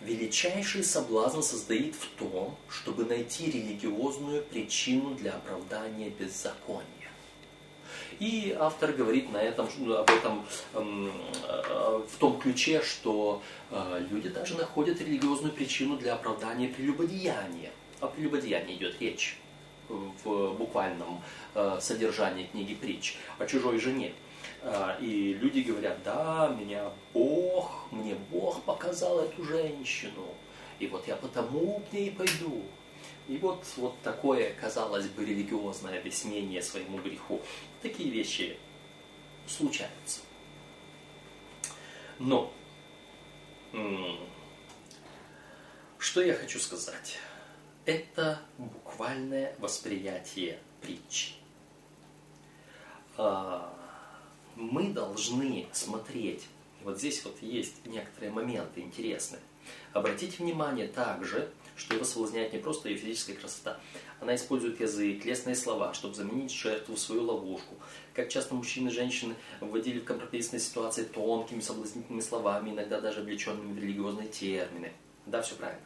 величайший 0.01 0.83
соблазн 0.83 1.41
состоит 1.41 1.95
в 1.95 2.07
том, 2.19 2.57
чтобы 2.69 3.05
найти 3.05 3.49
религиозную 3.49 4.43
причину 4.43 5.15
для 5.15 5.33
оправдания 5.33 6.09
беззакония. 6.09 6.85
И 8.19 8.55
автор 8.57 8.93
говорит 8.93 9.31
на 9.31 9.37
этом, 9.37 9.67
об 9.67 10.09
этом 10.09 10.45
эм, 10.73 11.11
э, 11.47 12.01
в 12.07 12.17
том 12.17 12.39
ключе, 12.39 12.81
что 12.81 13.41
э, 13.71 14.05
люди 14.09 14.29
даже 14.29 14.55
находят 14.55 15.01
религиозную 15.01 15.53
причину 15.53 15.97
для 15.97 16.13
оправдания 16.13 16.69
прелюбодеяния. 16.69 17.71
О 17.99 18.07
прелюбодеянии 18.07 18.75
идет 18.75 19.01
речь 19.01 19.37
в 19.89 20.53
буквальном 20.53 21.21
э, 21.53 21.77
содержании 21.81 22.45
книги 22.45 22.73
притч, 22.73 23.17
о 23.37 23.45
чужой 23.45 23.79
жене. 23.79 24.13
И 24.99 25.37
люди 25.39 25.59
говорят, 25.59 25.99
да, 26.03 26.55
меня 26.59 26.89
Бог, 27.13 27.85
мне 27.91 28.15
Бог 28.31 28.63
показал 28.63 29.19
эту 29.19 29.43
женщину, 29.43 30.25
и 30.79 30.87
вот 30.87 31.07
я 31.07 31.15
потому 31.15 31.83
к 31.87 31.93
ней 31.93 32.09
пойду. 32.09 32.63
И 33.27 33.37
вот, 33.37 33.65
вот 33.77 33.99
такое, 34.01 34.53
казалось 34.53 35.07
бы, 35.07 35.25
религиозное 35.25 35.99
объяснение 35.99 36.61
своему 36.61 36.99
греху. 36.99 37.41
Такие 37.81 38.11
вещи 38.11 38.57
случаются. 39.47 40.21
Но, 42.19 42.53
что 45.97 46.21
я 46.21 46.33
хочу 46.35 46.59
сказать? 46.59 47.17
Это 47.85 48.41
буквальное 48.57 49.55
восприятие 49.59 50.59
притчи. 50.81 51.33
А, 53.17 53.73
мы 54.55 54.91
должны 54.91 55.67
смотреть, 55.71 56.47
вот 56.83 56.97
здесь 56.97 57.23
вот 57.25 57.41
есть 57.41 57.85
некоторые 57.85 58.31
моменты 58.31 58.81
интересные. 58.81 59.41
Обратите 59.93 60.43
внимание 60.43 60.87
также, 60.87 61.51
что 61.75 61.95
его 61.95 62.05
соблазняет 62.05 62.53
не 62.53 62.59
просто 62.59 62.89
ее 62.89 62.97
физическая 62.97 63.35
красота. 63.35 63.79
Она 64.19 64.35
использует 64.35 64.79
язык, 64.79 65.25
лестные 65.25 65.55
слова, 65.55 65.93
чтобы 65.93 66.15
заменить 66.15 66.51
жертву 66.51 66.95
в 66.95 66.99
свою 66.99 67.23
ловушку. 67.23 67.75
Как 68.13 68.29
часто 68.29 68.55
мужчины 68.55 68.89
и 68.89 68.91
женщины 68.91 69.35
вводили 69.59 69.99
в 69.99 70.05
компромиссные 70.05 70.59
ситуации 70.59 71.03
тонкими 71.03 71.59
соблазнительными 71.59 72.21
словами, 72.21 72.71
иногда 72.71 73.01
даже 73.01 73.21
облеченными 73.21 73.73
в 73.73 73.81
религиозные 73.81 74.27
термины. 74.27 74.93
Да, 75.25 75.41
все 75.41 75.55
правильно. 75.55 75.85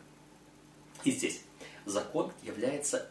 И 1.03 1.11
здесь 1.11 1.41
закон 1.85 2.31
является 2.43 3.09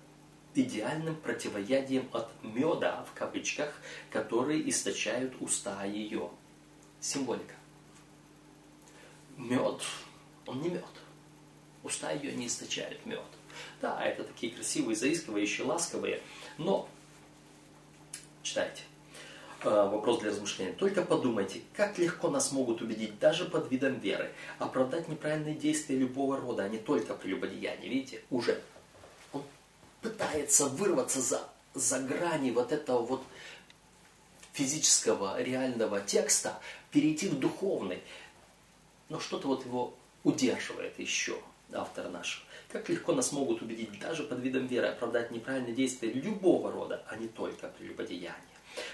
идеальным 0.54 1.16
противоядием 1.16 2.08
от 2.12 2.28
меда, 2.42 3.04
в 3.04 3.18
кавычках, 3.18 3.72
которые 4.10 4.68
источают 4.68 5.34
уста 5.40 5.84
ее. 5.84 6.30
Символика. 7.00 7.54
Мед, 9.36 9.82
он 10.46 10.60
не 10.60 10.70
мед. 10.70 10.84
Уста 11.82 12.10
ее 12.10 12.32
не 12.32 12.46
источают 12.46 13.04
мед. 13.06 13.22
Да, 13.80 14.02
это 14.04 14.24
такие 14.24 14.52
красивые, 14.52 14.96
заискивающие, 14.96 15.66
ласковые, 15.66 16.20
но 16.58 16.88
читайте. 18.42 18.82
Э, 19.62 19.88
вопрос 19.90 20.20
для 20.20 20.30
размышления. 20.30 20.72
Только 20.72 21.02
подумайте, 21.02 21.62
как 21.74 21.98
легко 21.98 22.28
нас 22.28 22.52
могут 22.52 22.80
убедить 22.80 23.18
даже 23.18 23.44
под 23.44 23.70
видом 23.70 23.98
веры, 23.98 24.32
оправдать 24.58 25.08
неправильные 25.08 25.54
действия 25.54 25.96
любого 25.96 26.36
рода, 26.36 26.64
а 26.64 26.68
не 26.68 26.78
только 26.78 27.14
прелюбодеяние. 27.14 27.88
Видите, 27.88 28.22
уже 28.30 28.62
он 29.32 29.42
пытается 30.00 30.66
вырваться 30.66 31.20
за, 31.20 31.48
за 31.74 31.98
грани 31.98 32.52
вот 32.52 32.70
этого 32.70 33.02
вот 33.02 33.24
физического, 34.52 35.42
реального 35.42 36.00
текста, 36.00 36.60
перейти 36.92 37.28
в 37.28 37.38
духовный. 37.38 38.00
Но 39.08 39.18
что-то 39.18 39.48
вот 39.48 39.64
его 39.64 39.92
удерживает 40.22 40.98
еще 41.00 41.36
автора 41.72 42.08
нашего. 42.08 42.44
Как 42.70 42.88
легко 42.88 43.14
нас 43.14 43.32
могут 43.32 43.62
убедить 43.62 43.98
даже 43.98 44.24
под 44.24 44.40
видом 44.40 44.66
веры 44.66 44.88
оправдать 44.88 45.30
неправильные 45.30 45.74
действия 45.74 46.12
любого 46.12 46.70
рода, 46.70 47.02
а 47.08 47.16
не 47.16 47.28
только 47.28 47.68
прелюбодеяния. 47.68 48.34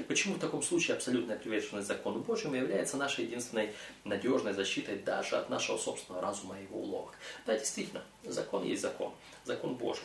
Почему 0.09 0.35
в 0.35 0.39
таком 0.39 0.63
случае 0.63 0.97
абсолютная 0.97 1.37
приверженность 1.37 1.89
закону 1.89 2.21
Божьему 2.21 2.55
является 2.55 2.97
нашей 2.97 3.25
единственной 3.25 3.75
надежной 4.05 4.53
защитой 4.53 4.99
даже 4.99 5.37
от 5.37 5.51
нашего 5.51 5.77
собственного 5.77 6.23
разума 6.23 6.59
и 6.59 6.63
его 6.63 6.81
уловок? 6.81 7.15
Да, 7.47 7.57
действительно, 7.59 8.03
закон 8.25 8.65
есть 8.65 8.83
закон, 8.83 9.13
закон 9.45 9.75
Божий. 9.75 10.05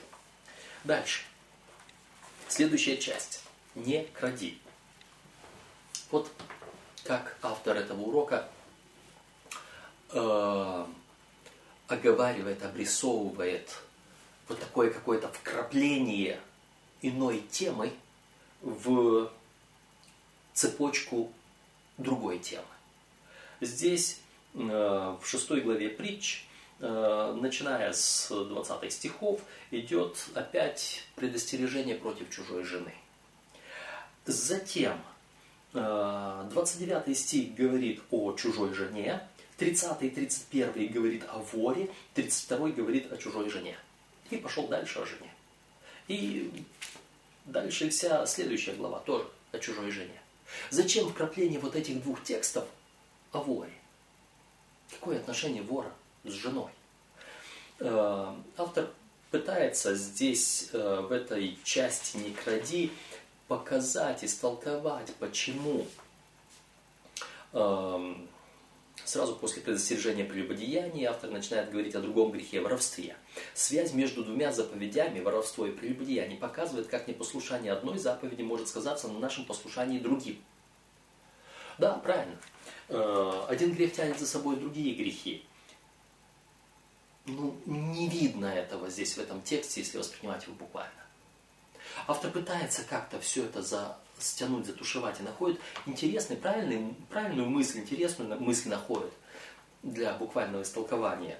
Дальше. 0.84 1.22
Следующая 2.48 2.98
часть. 2.98 3.44
Не 3.76 4.06
кради. 4.06 4.58
Вот 6.12 6.30
как 7.04 7.38
автор 7.42 7.78
этого 7.78 8.02
урока 8.02 8.50
э, 10.12 10.86
оговаривает, 11.90 12.64
обрисовывает 12.64 13.70
вот 14.48 14.60
такое 14.60 14.92
какое-то 14.92 15.28
вкрапление 15.28 16.40
иной 17.02 17.44
темы 17.52 17.92
в 18.62 19.32
цепочку 20.54 21.32
другой 21.98 22.40
темы. 22.40 22.64
Здесь 23.62 24.22
э, 24.54 24.60
в 24.60 25.22
шестой 25.26 25.62
главе 25.62 25.90
притч, 25.90 26.46
э, 26.80 27.38
начиная 27.40 27.92
с 27.92 28.30
20 28.30 28.92
стихов, 28.92 29.42
идет 29.72 30.18
опять 30.36 31.04
предостережение 31.16 31.96
против 31.96 32.30
чужой 32.30 32.64
жены. 32.64 32.94
Затем 34.26 34.98
29 35.74 37.08
э, 37.08 37.14
стих 37.16 37.56
говорит 37.56 38.02
о 38.12 38.34
чужой 38.34 38.74
жене, 38.74 39.22
30 39.60 40.02
и 40.04 40.10
31 40.10 40.92
говорит 40.92 41.24
о 41.28 41.40
воре, 41.52 41.90
32 42.16 42.70
говорит 42.70 43.12
о 43.12 43.18
чужой 43.18 43.50
жене. 43.50 43.78
И 44.30 44.38
пошел 44.38 44.68
дальше 44.68 45.00
о 45.00 45.06
жене. 45.06 45.34
И 46.08 46.64
дальше 47.46 47.90
вся 47.90 48.26
следующая 48.26 48.74
глава 48.74 49.00
тоже 49.00 49.28
о 49.52 49.60
чужой 49.60 49.92
жене. 49.92 50.20
Зачем 50.70 51.10
вкрапление 51.10 51.60
вот 51.60 51.76
этих 51.76 52.02
двух 52.02 52.24
текстов 52.24 52.68
о 53.32 53.40
воре? 53.40 53.74
Какое 54.92 55.20
отношение 55.20 55.62
вора 55.62 55.92
с 56.24 56.32
женой? 56.32 56.72
Э, 57.80 58.34
автор 58.58 58.90
пытается 59.30 59.94
здесь, 59.94 60.70
э, 60.74 61.02
в 61.02 61.12
этой 61.12 61.60
части 61.64 62.18
«Не 62.18 62.32
кради», 62.32 62.92
показать, 63.48 64.24
истолковать, 64.24 65.14
почему 65.16 65.88
эм, 67.52 68.28
Сразу 69.10 69.36
после 69.36 69.64
предостережения 69.64 70.24
прелюбодеяния 70.24 71.10
автор 71.10 71.32
начинает 71.32 71.72
говорить 71.72 71.96
о 71.96 72.00
другом 72.00 72.32
грехе– 72.32 72.60
воровстве. 72.62 73.16
Связь 73.56 73.92
между 73.94 74.24
двумя 74.24 74.52
заповедями, 74.52 75.20
воровство 75.20 75.66
и 75.66 75.72
прелюбодеяние, 75.72 76.38
показывает, 76.38 76.86
как 76.86 77.08
непослушание 77.08 77.72
одной 77.72 77.98
заповеди 77.98 78.44
может 78.44 78.68
сказаться 78.68 79.08
на 79.08 79.18
нашем 79.18 79.46
послушании 79.46 79.98
другим. 79.98 80.38
Да, 81.80 81.94
правильно. 81.94 82.38
Э, 82.90 83.46
один 83.48 83.74
грех 83.74 83.94
тянет 83.94 84.20
за 84.20 84.28
собой 84.28 84.58
другие 84.58 84.94
грехи. 84.94 85.44
Ну, 87.26 87.58
не 87.66 88.08
видно 88.10 88.46
этого 88.46 88.92
здесь, 88.92 89.16
в 89.16 89.18
этом 89.18 89.42
тексте, 89.42 89.82
если 89.82 89.98
воспринимать 89.98 90.44
его 90.44 90.54
буквально. 90.54 91.09
Автор 92.08 92.32
пытается 92.32 92.84
как-то 92.84 93.20
все 93.20 93.46
это 93.46 93.62
за, 93.62 93.98
стянуть, 94.18 94.66
затушевать 94.66 95.20
и 95.20 95.24
находит 95.24 95.60
интересный, 95.86 96.38
правильный, 96.38 96.96
правильную 97.10 97.50
мысль, 97.50 97.80
интересную 97.80 98.40
мысль 98.40 98.70
находит 98.70 99.12
для 99.84 100.14
буквального 100.14 100.64
истолкования. 100.64 101.40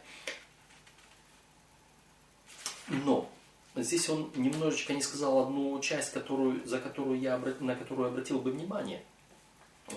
Но 2.88 3.30
здесь 3.76 4.10
он 4.10 4.32
немножечко 4.36 4.94
не 4.94 5.02
сказал 5.02 5.40
одну 5.40 5.80
часть, 5.80 6.12
которую, 6.12 6.66
за 6.68 6.80
которую 6.80 7.20
я, 7.20 7.38
на 7.38 7.76
которую 7.76 8.10
обратил 8.10 8.40
бы 8.40 8.52
внимание. 8.52 9.04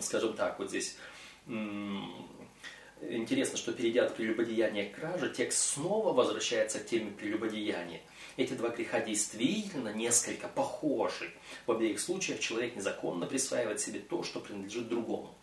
Скажем 0.01 0.35
так, 0.35 0.59
вот 0.59 0.69
здесь 0.69 0.97
интересно, 3.09 3.59
что 3.59 3.73
перейдя 3.73 4.07
от 4.07 4.17
прелюбодеяния 4.17 4.91
к 4.91 4.95
краже, 4.97 5.33
текст 5.35 5.75
снова 5.75 6.13
возвращается 6.13 6.79
к 6.79 6.87
теме 6.87 7.11
прелюбодеяния. 7.11 8.01
Эти 8.37 8.55
два 8.55 8.71
греха 8.71 9.01
действительно 9.01 9.93
несколько 9.93 10.49
похожи. 10.49 11.33
В 11.67 11.73
обеих 11.73 12.01
случаях 12.01 12.41
человек 12.41 12.77
незаконно 12.77 13.27
присваивает 13.27 13.81
себе 13.81 14.01
то, 14.01 14.23
что 14.23 14.41
принадлежит 14.41 14.89
другому. 14.89 15.35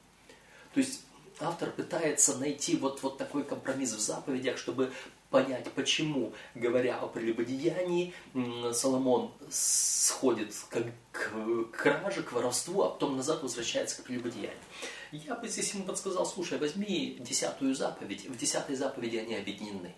То 0.74 0.80
есть 0.80 1.02
автор 1.40 1.72
пытается 1.72 2.38
найти 2.38 2.76
вот, 2.76 3.02
вот 3.04 3.18
такой 3.18 3.44
компромисс 3.44 3.94
в 3.94 4.00
заповедях, 4.00 4.58
чтобы 4.58 4.92
понять, 5.30 5.72
почему, 5.74 6.34
говоря 6.56 6.98
о 6.98 7.08
прелюбодеянии, 7.08 8.14
Соломон 8.74 9.32
сходит 9.50 10.54
к, 10.70 10.84
к 11.12 11.66
краже, 11.72 12.24
к 12.24 12.32
воровству, 12.32 12.82
а 12.82 12.90
потом 12.90 13.18
назад 13.18 13.44
возвращается 13.44 14.02
к 14.02 14.06
прелюбодеянию. 14.06 14.58
Я 15.12 15.36
бы 15.36 15.48
здесь 15.48 15.74
ему 15.74 15.86
подсказал, 15.86 16.26
слушай, 16.26 16.60
возьми 16.60 17.18
десятую 17.20 17.74
заповедь, 17.74 18.28
в 18.28 18.38
десятой 18.38 18.76
заповеди 18.76 19.18
они 19.18 19.36
объединены. 19.36 19.96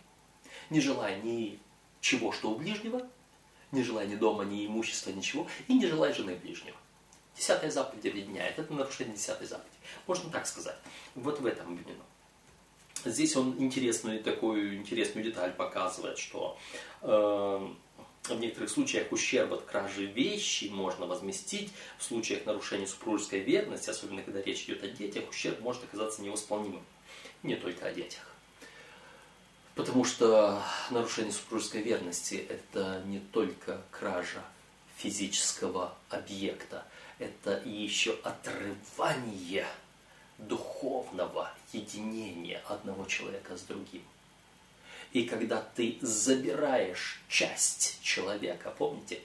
Не 0.69 0.79
желая 0.79 1.21
ни 1.21 1.59
чего, 1.99 2.31
что 2.31 2.51
у 2.51 2.55
ближнего, 2.55 3.07
не 3.71 3.83
желая 3.83 4.07
ни 4.07 4.15
дома, 4.15 4.45
ни 4.45 4.65
имущества, 4.65 5.11
ничего, 5.11 5.47
и 5.67 5.73
не 5.73 5.85
желая 5.85 6.13
жены 6.13 6.35
ближнего. 6.35 6.77
Десятая 7.35 7.71
заповедь 7.71 8.05
объединяет. 8.05 8.57
Это 8.57 8.73
нарушение 8.73 9.15
десятой 9.15 9.47
заповеди. 9.47 9.75
Можно 10.07 10.29
так 10.29 10.45
сказать. 10.47 10.77
Вот 11.15 11.39
в 11.39 11.45
этом 11.45 11.73
объединено. 11.73 12.03
Здесь 13.03 13.35
он 13.35 13.55
интересную 13.57 14.23
такую 14.23 14.77
интересную 14.77 15.23
деталь 15.23 15.51
показывает, 15.53 16.19
что 16.19 16.57
э, 17.01 17.73
в 18.23 18.39
некоторых 18.39 18.69
случаях 18.69 19.11
ущерб 19.11 19.53
от 19.53 19.63
кражи 19.63 20.05
вещи 20.05 20.65
можно 20.65 21.05
возместить. 21.05 21.71
В 21.97 22.03
случаях 22.03 22.45
нарушения 22.45 22.87
супружеской 22.87 23.39
верности, 23.39 23.89
особенно 23.89 24.21
когда 24.21 24.41
речь 24.41 24.63
идет 24.63 24.83
о 24.83 24.87
детях, 24.87 25.29
ущерб 25.29 25.59
может 25.61 25.83
оказаться 25.83 26.21
невосполнимым. 26.21 26.85
Не 27.43 27.55
только 27.55 27.87
о 27.87 27.93
детях. 27.93 28.21
Потому 29.73 30.03
что 30.03 30.61
нарушение 30.91 31.31
супружеской 31.31 31.81
верности– 31.81 32.35
это 32.49 33.01
не 33.05 33.19
только 33.19 33.81
кража 33.89 34.43
физического 34.97 35.95
объекта, 36.09 36.85
это 37.17 37.61
еще 37.65 38.17
отрывание 38.23 39.65
духовного 40.37 41.51
единения 41.71 42.61
одного 42.67 43.05
человека 43.05 43.57
с 43.57 43.61
другим. 43.61 44.03
И 45.13 45.25
когда 45.25 45.61
ты 45.61 45.97
забираешь 46.01 47.21
часть 47.27 48.01
человека, 48.01 48.73
помните, 48.77 49.21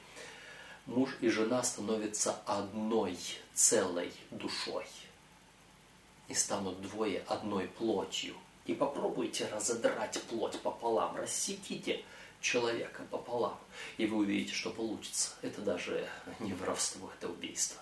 муж 0.86 1.10
и 1.20 1.28
жена 1.28 1.62
становятся 1.62 2.36
одной 2.46 3.16
целой 3.54 4.12
душой 4.30 4.86
и 6.28 6.34
станут 6.34 6.80
двое 6.82 7.22
одной 7.28 7.68
плотью– 7.68 8.34
и 8.66 8.74
попробуйте 8.74 9.46
разодрать 9.46 10.20
плоть 10.28 10.58
пополам, 10.60 11.16
рассеките 11.16 12.02
человека 12.40 13.02
пополам, 13.10 13.58
и 13.96 14.06
вы 14.06 14.18
увидите, 14.18 14.54
что 14.54 14.70
получится. 14.70 15.30
Это 15.42 15.62
даже 15.62 16.08
не 16.40 16.52
воровство, 16.52 17.10
это 17.18 17.28
убийство. 17.28 17.80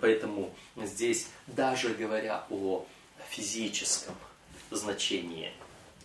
Поэтому 0.00 0.54
здесь, 0.76 1.28
даже 1.46 1.94
говоря 1.94 2.46
о 2.50 2.86
физическом 3.30 4.14
значении, 4.70 5.52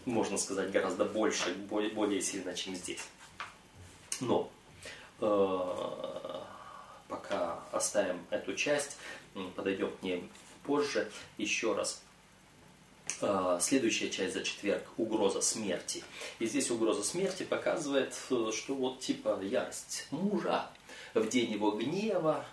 можно 0.06 0.38
сказать 0.38 0.72
гораздо 0.72 1.06
больше, 1.06 1.54
более, 1.54 1.92
более 1.92 2.22
сильно, 2.22 2.54
чем 2.54 2.76
здесь. 2.76 3.06
Но 4.20 4.50
э, 5.20 6.42
пока 7.08 7.60
оставим 7.72 8.20
эту 8.30 8.56
часть, 8.56 8.98
подойдем 9.56 9.92
к 9.98 10.04
ней 10.04 10.30
позже. 10.64 11.12
Еще 11.38 11.74
раз 11.74 12.02
а, 13.22 13.60
следующая 13.60 14.10
часть 14.10 14.34
за 14.34 14.44
четверг– 14.44 14.84
угроза 14.98 15.42
смерти. 15.42 16.04
И 16.40 16.46
здесь 16.46 16.72
угроза 16.72 17.04
смерти 17.04 17.44
показывает, 17.44 18.16
э, 18.30 18.52
что 18.54 18.74
вот 18.74 19.00
типа 19.00 19.40
ярость 19.42 20.08
мужа 20.12 20.68
в 21.14 21.28
день 21.28 21.52
его 21.52 21.72
гнева, 21.72 22.46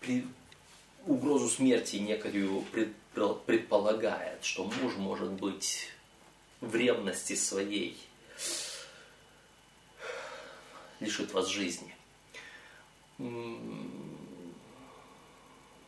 при 0.00 0.26
угрозу 1.06 1.48
смерти 1.48 1.96
некую 1.96 2.64
предполагает, 3.46 4.44
что 4.44 4.64
муж 4.64 4.94
может 4.96 5.30
быть 5.30 5.90
в 6.60 6.74
ревности 6.74 7.34
своей 7.34 7.98
лишит 11.00 11.32
вас 11.32 11.48
жизни. 11.48 11.94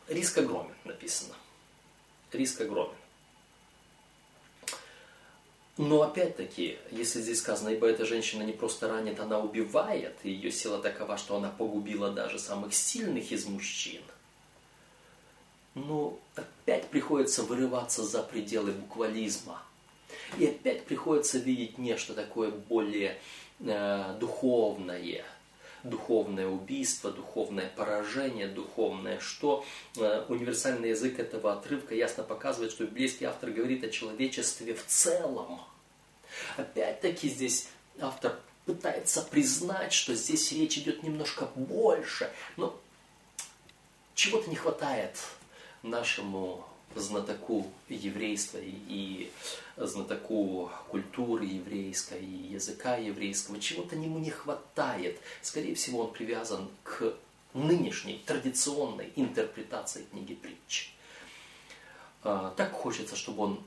Риск 0.07 0.37
огромен, 0.37 0.75
написано 0.83 1.35
риск 2.33 2.61
огромен. 2.61 2.95
Но 5.77 6.01
опять-таки, 6.01 6.77
если 6.91 7.21
здесь 7.21 7.39
сказано, 7.39 7.69
ибо 7.69 7.87
эта 7.87 8.05
женщина 8.05 8.43
не 8.43 8.53
просто 8.53 8.87
ранит, 8.87 9.19
она 9.19 9.39
убивает, 9.39 10.15
и 10.23 10.29
ее 10.29 10.51
сила 10.51 10.79
такова, 10.79 11.17
что 11.17 11.37
она 11.37 11.49
погубила 11.49 12.11
даже 12.11 12.39
самых 12.39 12.73
сильных 12.73 13.31
из 13.31 13.45
мужчин, 13.45 14.03
но 15.75 16.19
опять 16.35 16.87
приходится 16.89 17.43
вырываться 17.43 18.03
за 18.03 18.23
пределы 18.23 18.71
буквализма. 18.71 19.61
И 20.37 20.45
опять 20.45 20.85
приходится 20.85 21.37
видеть 21.37 21.77
нечто 21.77 22.13
такое 22.13 22.51
более 22.51 23.17
э, 23.59 24.15
духовное– 24.19 25.25
духовное 25.83 26.47
убийство, 26.47 27.11
духовное 27.11 27.69
поражение, 27.75 28.47
духовное 28.47 29.19
что. 29.19 29.65
Э, 29.97 30.25
универсальный 30.27 30.89
язык 30.89 31.19
этого 31.19 31.53
отрывка 31.53 31.95
ясно 31.95 32.23
показывает, 32.23 32.71
что 32.71 32.85
библейский 32.85 33.25
автор 33.25 33.51
говорит 33.51 33.83
о 33.83 33.89
человечестве 33.89 34.73
в 34.73 34.85
целом. 34.85 35.59
Опять-таки 36.57 37.29
здесь 37.29 37.67
автор 37.99 38.39
пытается 38.65 39.21
признать, 39.21 39.93
что 39.93 40.13
здесь 40.15 40.51
речь 40.51 40.77
идет 40.77 41.03
немножко 41.03 41.49
больше, 41.55 42.31
но 42.57 42.79
чего-то 44.13 44.49
не 44.49 44.55
хватает 44.55 45.17
нашему 45.83 46.65
знатоку 46.95 47.67
еврейства 47.89 48.59
и 48.61 49.31
знатоку 49.77 50.71
культуры 50.89 51.45
еврейской 51.45 52.21
и 52.21 52.53
языка 52.53 52.97
еврейского, 52.97 53.59
чего-то 53.59 53.95
ему 53.95 54.19
не 54.19 54.29
хватает. 54.29 55.19
Скорее 55.41 55.75
всего, 55.75 56.01
он 56.01 56.11
привязан 56.11 56.67
к 56.83 57.13
нынешней 57.53 58.21
традиционной 58.25 59.11
интерпретации 59.15 60.05
книги 60.11 60.33
притч. 60.35 60.93
А, 62.23 62.53
так 62.55 62.71
хочется, 62.71 63.15
чтобы 63.15 63.43
он 63.43 63.63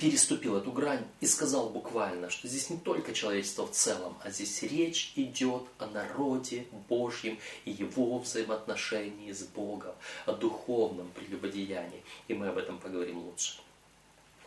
переступил 0.00 0.56
эту 0.56 0.72
грань 0.72 1.04
и 1.20 1.26
сказал 1.26 1.68
буквально, 1.68 2.30
что 2.30 2.48
здесь 2.48 2.70
не 2.70 2.78
только 2.78 3.12
человечество 3.12 3.66
в 3.66 3.72
целом, 3.72 4.16
а 4.24 4.30
здесь 4.30 4.62
речь 4.62 5.12
идет 5.14 5.64
о 5.78 5.86
народе 5.86 6.66
Божьем 6.88 7.38
и 7.66 7.70
его 7.70 8.18
взаимоотношении 8.18 9.30
с 9.30 9.42
Богом, 9.42 9.94
о 10.24 10.32
духовном 10.32 11.10
прелюбодеянии. 11.12 12.02
И 12.28 12.34
мы 12.34 12.48
об 12.48 12.56
этом 12.56 12.78
поговорим 12.78 13.18
лучше. 13.18 13.60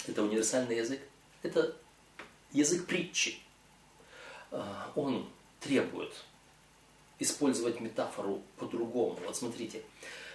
Это 0.07 0.23
универсальный 0.23 0.77
язык, 0.77 0.99
это 1.43 1.75
язык 2.51 2.87
притчи. 2.87 3.37
А, 4.49 4.91
он 4.95 5.29
требует 5.59 6.13
использовать 7.19 7.79
метафору 7.79 8.41
по-другому. 8.57 9.19
Вот 9.23 9.35
смотрите, 9.35 9.83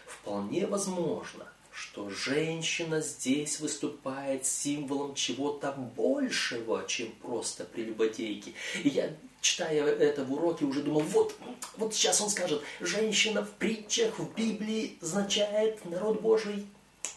вполне 0.07 0.65
возможно– 0.69 1.49
что 1.79 2.11
женщина 2.11 3.01
здесь 3.01 3.61
выступает 3.61 4.45
символом 4.45 5.15
чего-то 5.15 5.73
большего, 5.73 6.85
чем 6.89 7.13
просто 7.23 7.65
прелюбодейки. 7.65 8.55
И 8.83 8.89
я, 8.89 9.15
читая 9.41 9.85
это 9.85 10.25
в 10.25 10.33
уроке, 10.33 10.65
уже 10.65 10.83
думал, 10.83 11.03
вот, 11.03 11.37
вот 11.77 11.95
сейчас 11.95 12.21
он 12.21 12.31
скажет, 12.31 12.63
женщина 12.81 13.45
в 13.45 13.51
притчах, 13.51 14.19
в 14.19 14.35
Библии 14.35 14.99
означает 15.01 15.85
народ 15.85 16.21
Божий. 16.21 16.67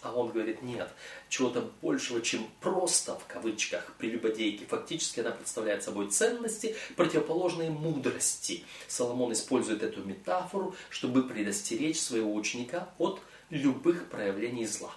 А 0.04 0.14
он 0.14 0.30
говорит, 0.30 0.62
нет, 0.62 0.90
чего-то 1.30 1.70
большего, 1.82 2.22
чем 2.22 2.48
просто, 2.60 3.16
в 3.16 3.26
кавычках, 3.26 3.94
прелюбодейки. 3.98 4.66
Фактически 4.66 5.20
она 5.20 5.32
представляет 5.32 5.84
собой 5.84 6.10
ценности, 6.10 6.76
противоположные 6.96 7.70
мудрости. 7.72 8.64
Соломон 8.88 9.34
использует 9.34 9.84
эту 9.84 10.04
метафору, 10.04 10.76
чтобы 10.90 11.24
предостеречь 11.24 12.00
своего 12.00 12.34
ученика 12.34 12.90
от 12.98 13.22
любых 13.52 14.10
проявлений 14.10 14.66
зла. 14.66 14.92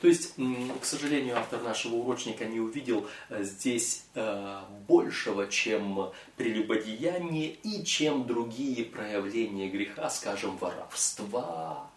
То 0.00 0.08
есть, 0.08 0.34
к 0.34 0.84
сожалению, 0.84 1.38
автор 1.38 1.62
нашего 1.62 1.94
урочника 1.96 2.44
не 2.44 2.60
увидел 2.60 3.08
э, 3.28 3.44
здесь 3.44 4.04
э, 4.14 4.60
большего, 4.86 5.46
чем 5.46 6.12
прелюбодеяние 6.36 7.54
и 7.62 7.84
чем 7.84 8.26
другие 8.26 8.84
проявления 8.84 9.68
греха, 9.68 10.10
скажем, 10.10 10.56
воровства. 10.58 11.88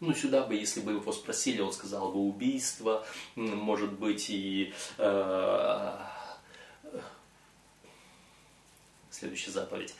Ну, 0.00 0.14
сюда 0.14 0.44
бы, 0.44 0.54
если 0.54 0.80
бы 0.80 0.92
его 0.92 1.12
спросили, 1.12 1.60
он 1.60 1.72
сказал 1.72 2.10
бы 2.10 2.20
убийство, 2.20 3.06
может 3.36 3.92
быть, 3.92 4.30
и 4.30 4.72
э, 4.98 5.98
следующая 9.10 9.50
заповедь, 9.50 9.94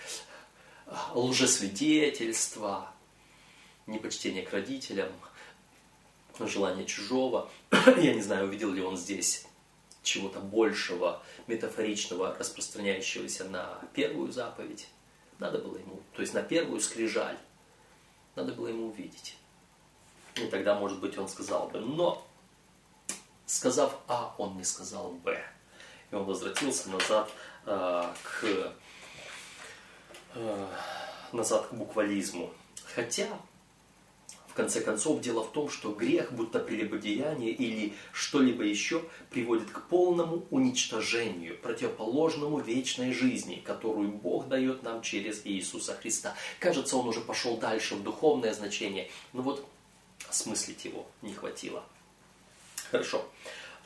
лжесвидетельство, 1.15 2.91
непочтение 3.91 4.43
к 4.43 4.53
родителям, 4.53 5.13
желание 6.39 6.87
чужого. 6.87 7.51
Я 7.99 8.15
не 8.15 8.23
знаю, 8.23 8.47
увидел 8.47 8.73
ли 8.73 8.83
он 8.83 8.97
здесь 8.97 9.47
чего-то 10.03 10.41
большего, 10.41 11.23
метафоричного, 11.47 12.35
распространяющегося 12.39 13.45
на 13.45 13.79
первую 13.93 14.33
заповедь. 14.33 14.89
Надо 15.39 15.59
было 15.59 15.79
ему, 15.79 16.01
то 16.15 16.23
есть 16.23 16.35
на 16.35 16.43
первую 16.43 16.81
скрижаль, 16.81 17.39
надо 18.37 18.53
было 18.53 18.69
ему 18.69 18.89
увидеть. 18.89 19.37
И 20.37 20.47
тогда, 20.47 20.75
может 20.79 21.01
быть, 21.01 21.19
он 21.19 21.29
сказал 21.29 21.69
бы, 21.69 21.81
но, 21.81 22.27
сказав 23.47 23.99
А, 24.07 24.35
он 24.39 24.57
не 24.57 24.65
сказал 24.65 25.13
Б. 25.13 25.43
И 26.11 26.15
он 26.15 26.25
возвратился 26.25 26.91
назад 26.91 27.31
э, 27.67 28.13
к, 28.23 28.73
э, 30.35 30.67
назад 31.33 31.69
к 31.69 31.73
буквализму. 31.73 32.53
Хотя 32.95 33.29
конце 34.61 34.83
концов, 34.83 35.21
дело 35.23 35.43
в 35.43 35.53
том, 35.53 35.71
что 35.71 35.91
грех, 35.91 36.33
будто 36.33 36.59
прелюбодеяние 36.59 37.51
или 37.51 37.95
что-либо 38.13 38.63
еще, 38.63 39.03
приводит 39.31 39.71
к 39.71 39.83
полному 39.89 40.45
уничтожению, 40.51 41.57
противоположному 41.59 42.59
вечной 42.59 43.13
жизни, 43.15 43.63
которую 43.65 44.09
Бог 44.09 44.49
дает 44.49 44.83
нам 44.83 45.01
через 45.01 45.41
Иисуса 45.45 45.95
Христа. 45.95 46.35
Кажется, 46.59 46.99
он 46.99 47.09
уже 47.09 47.21
пошел 47.21 47.57
дальше 47.57 47.95
в 47.95 48.03
духовное 48.03 48.53
значение, 48.53 49.11
но 49.33 49.41
вот 49.41 49.67
осмыслить 50.29 50.85
его 50.85 51.07
не 51.23 51.33
хватило. 51.33 51.83
Хорошо. 52.91 53.25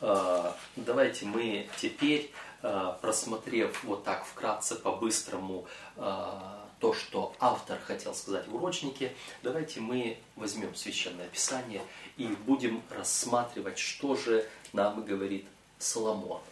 А, 0.00 0.56
давайте 0.74 1.24
мы 1.24 1.68
теперь, 1.80 2.32
а, 2.62 2.98
просмотрев 3.00 3.84
вот 3.84 4.02
так 4.02 4.26
вкратце, 4.26 4.74
по-быстрому, 4.74 5.66
а, 5.96 6.63
то, 6.84 6.92
что 6.92 7.34
автор 7.40 7.80
хотел 7.80 8.14
сказать 8.14 8.46
в 8.46 8.54
урочнике, 8.56 9.14
давайте 9.42 9.80
мы 9.80 10.18
возьмем 10.36 10.74
Священное 10.74 11.26
Писание 11.28 11.80
и 12.18 12.26
будем 12.26 12.82
рассматривать, 12.90 13.78
что 13.78 14.14
же 14.16 14.46
нам 14.74 15.02
говорит 15.02 15.46
Соломон 15.78 16.42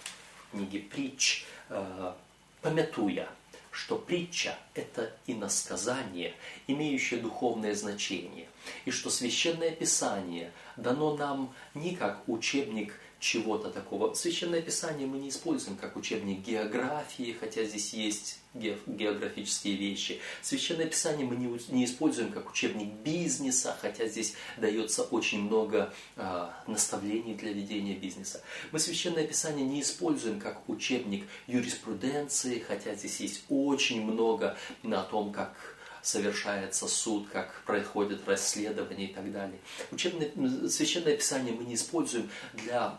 в 0.49 0.53
книге 0.53 0.79
притч, 0.79 1.45
э, 1.69 2.15
помятуя, 2.63 3.29
что 3.71 3.99
притча– 3.99 4.57
это 4.75 5.15
иносказание, 5.27 6.33
имеющее 6.67 7.21
духовное 7.21 7.75
значение, 7.75 8.49
и 8.87 8.91
что 8.91 9.11
Священное 9.11 9.73
Писание 9.73 10.51
дано 10.79 11.15
нам 11.15 11.55
не 11.75 11.95
как 11.95 12.27
учебник 12.27 12.99
чего-то 13.23 13.71
такого. 13.71 14.15
Священное 14.15 14.61
Писание 14.61 15.07
мы 15.07 15.19
не 15.19 15.29
используем 15.29 15.77
как 15.77 15.97
учебник 15.97 16.41
географии, 16.41 17.37
хотя 17.39 17.63
здесь 17.63 17.95
есть 17.95 18.41
географические 18.53 19.77
вещи. 19.77 20.21
Священное 20.43 20.87
Писание 20.87 21.25
мы 21.25 21.37
не, 21.37 21.85
используем 21.85 22.33
как 22.33 22.51
учебник 22.51 22.93
бизнеса, 23.05 23.77
хотя 23.81 24.09
здесь 24.09 24.35
дается 24.59 25.05
очень 25.05 25.43
много 25.45 25.95
э, 26.17 26.49
наставлений 26.67 27.35
для 27.35 27.53
ведения 27.53 27.95
бизнеса. 27.95 28.43
Мы 28.73 28.81
Священное 28.81 29.25
Писание 29.25 29.65
не 29.65 29.83
используем 29.83 30.41
как 30.41 30.69
учебник 30.69 31.25
юриспруденции, 31.47 32.59
хотя 32.59 32.97
здесь 32.97 33.21
есть 33.21 33.45
очень 33.49 34.05
много 34.05 34.57
на 34.83 35.05
том, 35.05 35.33
как 35.33 35.55
совершается 36.03 36.89
суд, 36.89 37.29
как 37.29 37.63
происходит 37.67 38.27
расследование 38.27 39.09
и 39.09 39.15
так 39.15 39.31
далее. 39.31 39.61
Учебное, 39.93 40.29
священное 40.69 41.17
Писание 41.17 41.55
мы 41.55 41.65
не 41.65 41.77
используем 41.77 42.29
для 42.55 42.99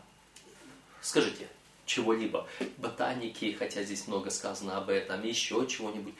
Скажите, 1.03 1.49
чего-либо, 1.85 2.47
ботаники, 2.77 3.51
хотя 3.59 3.83
здесь 3.83 4.07
много 4.07 4.29
сказано 4.29 4.77
об 4.77 4.89
этом, 4.89 5.21
еще 5.21 5.67
чего-нибудь. 5.67 6.15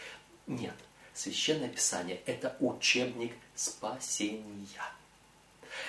Нет, 0.46 0.76
Священное 1.13 1.69
Писание– 1.69 2.22
это 2.26 2.58
учебник 2.60 3.32
спасения. 3.56 4.43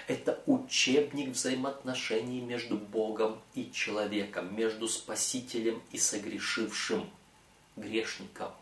Это 0.07 0.40
учебник 0.46 1.30
взаимоотношений 1.30 2.40
между 2.40 2.76
Богом 2.76 3.42
и 3.54 3.72
человеком, 3.72 4.57
между 4.57 4.87
Спасителем 4.87 5.83
и 5.90 5.98
согрешившим 5.98 7.11
грешником. 7.74 8.52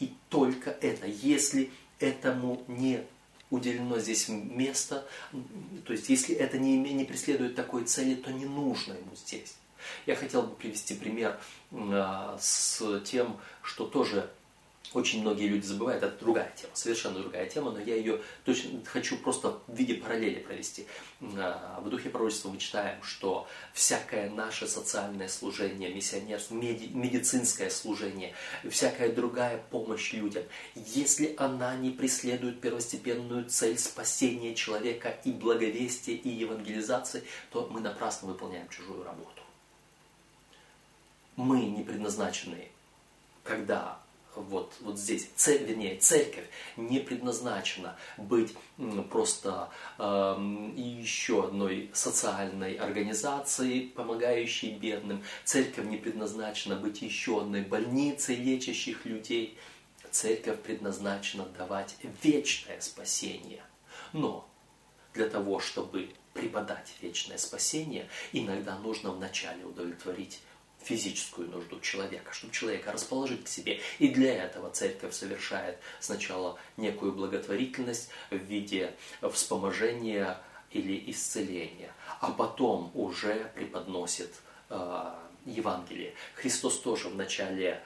И 0.00 0.14
только 0.30 0.70
это, 0.70 1.06
если 1.06 1.70
этому 1.98 2.64
не 2.68 3.04
уделено 3.54 3.98
здесь 3.98 4.28
место. 4.28 5.06
То 5.84 5.92
есть, 5.92 6.08
если 6.08 6.34
это 6.34 6.58
не, 6.58 6.76
не 6.76 7.04
преследует 7.04 7.54
такой 7.54 7.84
цели, 7.84 8.14
то 8.14 8.32
не 8.32 8.46
нужно 8.46 8.92
ему 8.94 9.14
здесь. 9.16 9.56
Я 10.06 10.16
хотел 10.16 10.42
бы 10.42 10.54
привести 10.54 10.94
пример 10.94 11.38
э, 11.72 12.36
с 12.40 13.00
тем, 13.04 13.38
что 13.62 13.86
тоже 13.86 14.30
очень 14.92 15.22
многие 15.22 15.48
люди 15.48 15.66
забывают, 15.66 16.04
это 16.04 16.16
другая 16.18 16.52
тема, 16.54 16.70
совершенно 16.74 17.18
другая 17.18 17.46
тема, 17.46 17.72
но 17.72 17.80
я 17.80 17.96
ее 17.96 18.20
точно 18.44 18.80
хочу 18.84 19.16
просто 19.16 19.58
в 19.66 19.74
виде 19.74 19.94
параллели 19.94 20.38
провести. 20.38 20.86
В 21.20 21.88
духе 21.88 22.10
пророчества 22.10 22.50
мы 22.50 22.58
читаем, 22.58 23.02
что 23.02 23.48
всякое 23.72 24.30
наше 24.30 24.68
социальное 24.68 25.26
служение, 25.26 25.92
миссионерство, 25.92 26.54
медицинское 26.54 27.70
служение, 27.70 28.34
всякая 28.68 29.12
другая 29.12 29.58
помощь 29.70 30.12
людям, 30.12 30.44
если 30.74 31.34
она 31.38 31.74
не 31.74 31.90
преследует 31.90 32.60
первостепенную 32.60 33.46
цель 33.46 33.78
спасения 33.78 34.54
человека 34.54 35.18
и 35.24 35.32
благовестия 35.32 36.14
и 36.14 36.28
евангелизации, 36.28 37.24
то 37.50 37.68
мы 37.68 37.80
напрасно 37.80 38.28
выполняем 38.28 38.68
чужую 38.68 39.02
работу. 39.02 39.42
Мы 41.34 41.62
не 41.62 41.82
предназначены, 41.82 42.68
когда 43.42 43.98
вот, 44.36 44.72
вот 44.80 44.98
здесь, 44.98 45.28
цель, 45.36 45.64
вернее, 45.64 45.98
церковь 45.98 46.44
не 46.76 47.00
предназначена 47.00 47.96
быть 48.16 48.54
просто 49.10 49.70
э, 49.98 50.02
еще 50.76 51.44
одной 51.44 51.90
социальной 51.92 52.74
организацией, 52.74 53.88
помогающей 53.88 54.72
бедным. 54.72 55.22
Церковь 55.44 55.86
не 55.86 55.96
предназначена 55.96 56.76
быть 56.76 57.02
еще 57.02 57.40
одной 57.40 57.62
больницей, 57.62 58.36
лечащих 58.36 59.04
людей. 59.06 59.58
Церковь 60.10 60.60
предназначена 60.60 61.44
давать 61.58 61.96
вечное 62.22 62.80
спасение. 62.80 63.62
Но 64.12 64.48
для 65.12 65.28
того, 65.28 65.60
чтобы 65.60 66.10
преподать 66.34 66.92
вечное 67.00 67.38
спасение, 67.38 68.08
иногда 68.32 68.76
нужно 68.78 69.12
вначале 69.12 69.64
удовлетворить 69.64 70.40
физическую 70.84 71.48
нужду 71.48 71.80
человека, 71.80 72.32
чтобы 72.32 72.52
человека 72.52 72.92
расположить 72.92 73.44
к 73.44 73.48
себе. 73.48 73.80
И 73.98 74.08
для 74.08 74.44
этого 74.44 74.70
церковь 74.70 75.14
совершает 75.14 75.78
сначала 76.00 76.58
некую 76.76 77.12
благотворительность 77.12 78.10
в 78.30 78.36
виде 78.36 78.94
вспоможения 79.32 80.38
или 80.70 81.10
исцеления, 81.10 81.92
а 82.20 82.30
потом 82.32 82.90
уже 82.94 83.50
преподносит 83.54 84.32
э, 84.70 85.14
Евангелие. 85.46 86.14
Христос 86.34 86.80
тоже 86.80 87.08
вначале 87.08 87.82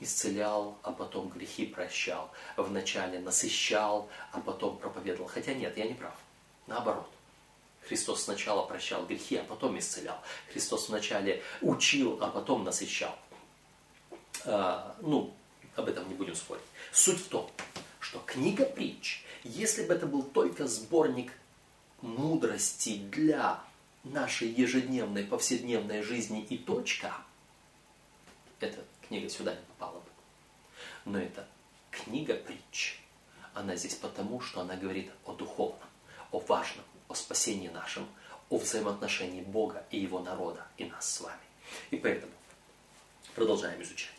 исцелял, 0.00 0.76
а 0.82 0.92
потом 0.92 1.28
грехи 1.28 1.66
прощал. 1.66 2.30
Вначале 2.56 3.20
насыщал, 3.20 4.08
а 4.32 4.40
потом 4.40 4.76
проповедовал. 4.78 5.28
Хотя 5.28 5.54
нет, 5.54 5.76
я 5.76 5.86
не 5.86 5.94
прав. 5.94 6.14
Наоборот. 6.66 7.13
Христос 7.88 8.24
сначала 8.24 8.64
прощал 8.66 9.04
грехи, 9.06 9.36
а 9.36 9.44
потом 9.44 9.78
исцелял. 9.78 10.18
Христос 10.52 10.88
вначале 10.88 11.42
учил, 11.60 12.18
а 12.22 12.28
потом 12.28 12.64
насыщал. 12.64 13.16
А, 14.44 14.96
ну, 15.00 15.34
об 15.76 15.88
этом 15.88 16.08
не 16.08 16.14
будем 16.14 16.34
спорить. 16.34 16.64
Суть 16.92 17.18
в 17.18 17.28
том, 17.28 17.50
что 18.00 18.20
книга 18.20 18.64
притч, 18.64 19.24
если 19.42 19.84
бы 19.84 19.94
это 19.94 20.06
был 20.06 20.22
только 20.22 20.66
сборник 20.66 21.32
мудрости 22.00 22.96
для 22.96 23.62
нашей 24.02 24.48
ежедневной, 24.48 25.24
повседневной 25.24 26.02
жизни 26.02 26.42
и 26.42 26.58
точка, 26.58 27.14
эта 28.60 28.84
книга 29.06 29.28
сюда 29.28 29.54
не 29.54 29.62
попала 29.66 30.00
бы. 30.00 30.06
Но 31.04 31.18
это 31.18 31.46
книга 31.90 32.34
притч. 32.34 33.00
Она 33.52 33.76
здесь 33.76 33.94
потому, 33.94 34.40
что 34.40 34.60
она 34.60 34.74
говорит 34.76 35.10
о 35.24 35.32
духовном, 35.32 35.88
о 36.32 36.38
важном, 36.40 36.84
о 37.08 37.14
спасении 37.14 37.68
нашем, 37.68 38.06
о 38.50 38.58
взаимоотношении 38.58 39.42
Бога 39.42 39.84
и 39.90 39.98
Его 39.98 40.20
народа, 40.20 40.66
и 40.76 40.84
нас 40.84 41.10
с 41.10 41.20
вами. 41.20 41.36
И 41.90 41.96
поэтому 41.96 42.32
продолжаем 43.34 43.82
изучать. 43.82 44.10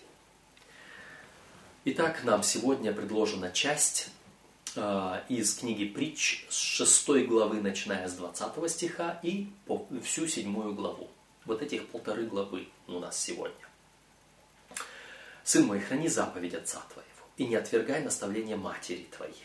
Итак, 1.85 2.23
нам 2.23 2.41
сегодня 2.41 2.91
предложена 2.91 3.51
часть 3.51 4.09
э, 4.75 5.21
из 5.29 5.53
книги 5.55 5.85
Притч 5.85 6.45
с 6.49 6.57
6 6.57 7.27
главы, 7.27 7.61
начиная 7.61 8.07
с 8.07 8.13
20 8.13 8.71
стиха, 8.71 9.19
и 9.21 9.47
по 9.67 9.87
всю 10.03 10.27
седьмую 10.27 10.73
главу. 10.73 11.09
Вот 11.45 11.61
этих 11.61 11.87
полторы 11.89 12.25
главы 12.25 12.67
у 12.87 12.99
нас 12.99 13.19
сегодня. 13.19 13.67
«Сын 15.43 15.63
мой, 15.67 15.79
храни 15.79 16.07
заповедь 16.07 16.55
отца 16.55 16.81
твоего, 16.91 17.11
и 17.37 17.45
не 17.45 17.55
отвергай 17.55 18.01
наставления 18.01 18.57
матери 18.57 19.07
твоей. 19.15 19.35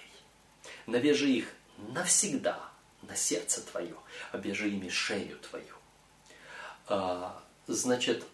Навяжи 0.86 1.28
их 1.28 1.52
навсегда 1.88 2.69
на 3.02 3.16
сердце 3.16 3.62
твое, 3.62 3.96
обвяжи 4.32 4.70
ими 4.70 4.88
шею 4.88 5.38
твою. 5.38 5.74
А, 6.86 7.42
значит, 7.66 8.26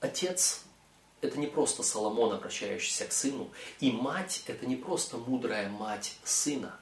отец– 0.00 0.62
это 1.20 1.38
не 1.38 1.46
просто 1.46 1.82
Соломон, 1.82 2.32
обращающийся 2.32 3.06
к 3.06 3.12
сыну, 3.12 3.50
и 3.80 3.90
мать– 3.90 4.42
это 4.46 4.66
не 4.66 4.76
просто 4.76 5.16
мудрая 5.16 5.68
мать 5.68 6.16
сына. 6.24 6.78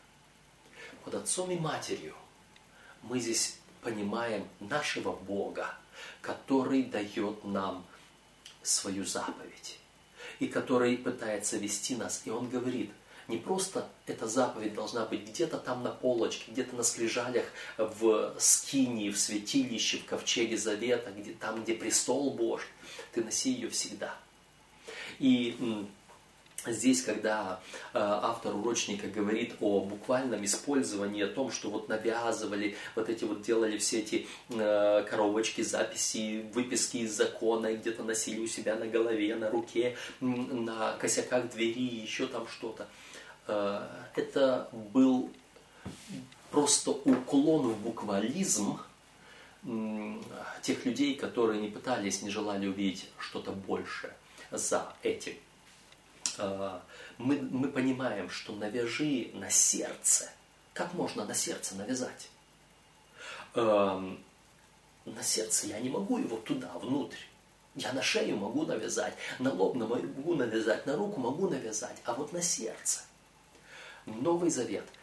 Под 1.04 1.14
отцом 1.14 1.50
и 1.50 1.58
матерью 1.58 2.14
мы 3.02 3.20
здесь 3.20 3.58
понимаем 3.82 4.48
нашего 4.60 5.12
Бога, 5.12 5.74
который 6.20 6.84
дает 6.84 7.44
нам 7.44 7.84
свою 8.62 9.04
заповедь 9.04 9.78
и 10.38 10.46
который 10.46 10.96
пытается 10.96 11.56
вести 11.56 11.96
нас. 11.96 12.22
И 12.24 12.30
он 12.30 12.48
говорит– 12.48 12.90
не 13.32 13.38
просто 13.38 13.88
эта 14.06 14.28
заповедь 14.28 14.74
должна 14.74 15.06
быть 15.06 15.26
где-то 15.26 15.56
там 15.56 15.82
на 15.82 15.90
полочке, 15.90 16.52
где-то 16.52 16.76
на 16.76 16.82
скрижалях 16.82 17.46
в 17.78 18.34
скинии, 18.38 19.10
в 19.10 19.18
святилище, 19.18 19.98
в 19.98 20.04
ковчеге 20.04 20.58
завета, 20.58 21.10
где, 21.10 21.32
там, 21.32 21.62
где 21.62 21.74
престол 21.74 22.30
Божий. 22.30 22.68
Ты 23.12 23.24
носи 23.24 23.50
ее 23.50 23.70
всегда. 23.70 24.14
И 25.18 25.56
Здесь, 26.64 27.02
когда 27.02 27.60
э, 27.92 27.98
автор 27.98 28.54
урочника 28.54 29.08
говорит 29.08 29.54
о 29.60 29.80
буквальном 29.80 30.44
использовании, 30.44 31.24
о 31.24 31.26
том, 31.26 31.50
что 31.50 31.70
вот 31.70 31.88
навязывали, 31.88 32.76
вот 32.94 33.08
эти 33.08 33.24
вот 33.24 33.42
делали 33.42 33.78
все 33.78 33.98
эти 33.98 34.28
э, 34.50 35.04
коробочки, 35.10 35.62
записи, 35.62 36.46
выписки 36.54 36.98
из 36.98 37.16
закона, 37.16 37.74
где-то 37.74 38.04
носили 38.04 38.38
у 38.38 38.46
себя 38.46 38.76
на 38.76 38.86
голове, 38.86 39.34
на 39.34 39.50
руке, 39.50 39.96
на 40.20 40.92
косяках 41.00 41.50
двери, 41.50 41.82
еще 41.82 42.28
там 42.28 42.46
что-то. 42.46 42.86
Э, 43.46 43.86
это 44.14 44.68
был 44.72 45.30
просто 46.50 46.90
уклон 46.90 47.68
в 47.68 47.78
буквализм 47.78 48.78
тех 50.60 50.84
людей, 50.84 51.14
которые 51.14 51.60
не 51.60 51.68
пытались, 51.68 52.22
не 52.22 52.30
желали 52.30 52.66
увидеть 52.66 53.08
что-то 53.18 53.52
большее 53.52 54.14
за 54.50 54.92
этим. 55.02 55.34
Э, 56.38 56.80
мы, 57.18 57.40
мы 57.40 57.68
понимаем, 57.68 58.30
что 58.30 58.52
навяжи 58.54 59.30
на 59.34 59.50
сердце. 59.50 60.30
Как 60.72 60.94
можно 60.94 61.24
на 61.24 61.34
сердце 61.34 61.74
навязать? 61.74 62.30
Эм, 63.54 64.18
на 65.04 65.22
сердце 65.22 65.66
я 65.66 65.78
не 65.80 65.90
могу 65.90 66.16
его 66.18 66.38
туда, 66.38 66.72
внутрь. 66.78 67.18
Я 67.74 67.92
на 67.92 68.02
шею 68.02 68.36
могу 68.36 68.64
навязать, 68.64 69.14
на 69.38 69.52
лоб 69.52 69.74
могу 69.74 70.34
навязать, 70.34 70.86
на 70.86 70.96
руку 70.96 71.20
могу 71.20 71.48
навязать, 71.48 71.96
а 72.04 72.14
вот 72.14 72.32
на 72.32 72.42
сердце– 72.42 73.00
Новый 74.06 74.50
Завет– 74.50 74.84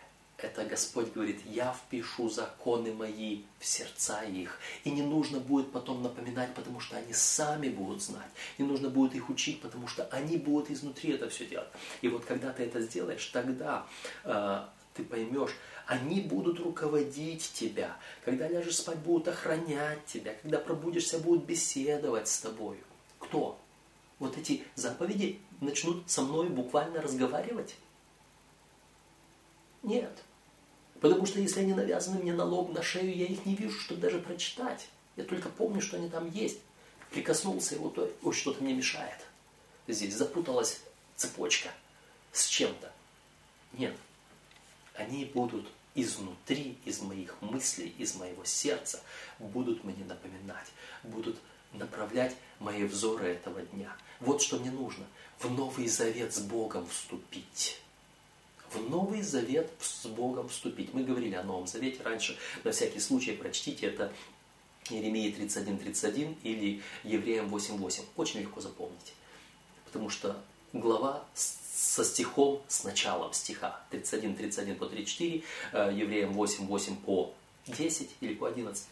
это 0.42 0.64
Господь 0.64 1.12
говорит, 1.12 1.42
я 1.46 1.74
впишу 1.74 2.30
законы 2.30 2.94
мои 2.94 3.42
в 3.60 3.66
сердца 3.66 4.24
их. 4.24 4.60
И 4.84 4.92
не 4.92 5.02
нужно 5.02 5.40
будет 5.40 5.72
потом 5.72 6.02
напоминать, 6.02 6.54
потому 6.54 6.80
что 6.80 6.98
они 6.98 7.14
сами 7.14 7.70
будут 7.70 8.02
знать. 8.02 8.30
Не 8.58 8.66
нужно 8.66 8.90
будет 8.90 9.16
их 9.16 9.30
учить, 9.30 9.62
потому 9.62 9.88
что 9.88 10.06
они 10.06 10.38
будут 10.38 10.72
изнутри 10.72 11.12
это 11.12 11.30
все 11.30 11.46
делать. 11.46 11.70
И 12.02 12.08
вот 12.08 12.26
когда 12.26 12.52
ты 12.52 12.64
это 12.64 12.82
сделаешь, 12.82 13.26
тогда 13.28 13.86
э, 14.24 14.62
ты 14.94 15.04
поймешь, 15.04 15.52
они 15.88 16.22
будут 16.22 16.60
руководить 16.60 17.52
тебя. 17.54 17.98
Когда 18.24 18.48
ляжешь 18.48 18.78
спать, 18.78 19.00
будут 19.00 19.28
охранять 19.28 20.06
тебя. 20.06 20.36
Когда 20.42 20.60
пробудишься, 20.60 21.20
будут 21.20 21.46
беседовать 21.46 22.28
с 22.28 22.40
тобой. 22.40 22.78
Кто? 23.20 23.60
Вот 24.20 24.38
эти 24.38 24.64
заповеди 24.76 25.40
начнут 25.60 26.10
со 26.10 26.22
мной 26.22 26.50
буквально 26.50 27.02
разговаривать? 27.02 27.76
Нет. 29.84 30.24
Потому 31.02 31.26
что 31.26 31.39
если 31.39 31.62
они 31.62 31.74
навязаны 31.74 32.20
мне 32.20 32.34
на 32.34 32.44
лоб, 32.44 32.74
на 32.74 32.82
шею, 32.82 33.15
я 33.15 33.26
их 33.26 33.46
не 33.46 33.56
вижу, 33.56 33.80
чтобы 33.80 34.02
даже 34.02 34.20
прочитать. 34.20 34.88
Я 35.15 35.24
только 35.24 35.50
помню, 35.50 35.82
что 35.82 35.98
они 35.98 36.10
там 36.10 36.30
есть. 36.30 36.60
Прикоснулся, 37.12 37.76
и 37.76 37.80
вот 37.80 37.98
ой, 38.22 38.34
что-то 38.34 38.63
мне 38.63 38.74
мешает. 38.74 39.20
Здесь 39.88 40.15
запуталась 40.15 40.82
цепочка 41.15 41.70
с 42.32 42.48
чем-то. 42.48 42.92
Нет. 43.74 43.96
Они 44.94 45.26
будут 45.26 45.68
изнутри, 45.96 46.78
из 46.86 47.02
моих 47.02 47.42
мыслей, 47.42 47.94
из 47.98 48.15
моего 48.15 48.44
сердца, 48.46 49.02
будут 49.39 49.84
мне 49.84 50.04
напоминать, 50.06 50.68
будут 51.04 51.38
направлять 51.74 52.36
мои 52.60 52.84
взоры 52.84 53.28
этого 53.28 53.62
дня. 53.62 53.96
Вот 54.20 54.42
что 54.42 54.60
мне 54.60 54.72
нужно. 54.72 55.06
В 55.39 55.50
Новый 55.50 55.88
Завет 55.88 56.34
с 56.34 56.39
Богом 56.39 56.88
вступить 56.88 57.82
в 58.74 58.90
Новый 58.90 59.22
Завет 59.22 59.72
с 59.80 60.06
Богом 60.06 60.50
вступить. 60.50 60.94
Мы 60.94 61.04
говорили 61.04 61.36
о 61.36 61.44
Новом 61.44 61.68
Завете 61.68 62.04
раньше, 62.04 62.38
на 62.64 62.72
всякий 62.72 63.00
случай 63.00 63.32
прочтите 63.34 63.88
это 63.88 64.12
Еремия 64.90 65.32
31.31 65.32 66.38
или 66.44 66.82
Евреям 67.04 67.54
8.8. 67.54 68.02
Очень 68.16 68.42
легко 68.42 68.62
запомнить, 68.62 69.14
потому 69.86 70.10
что 70.10 70.42
глава 70.74 71.26
со 71.34 72.04
стихом, 72.04 72.62
с 72.68 72.84
началом 72.84 73.34
стиха 73.34 73.82
31.31 73.92 74.76
по 74.76 74.86
34, 74.86 75.44
э, 75.72 75.92
Евреям 75.96 76.34
8.8 76.34 76.96
по 76.98 77.34
10 77.68 78.10
или 78.22 78.34
по 78.34 78.48
11, 78.48 78.86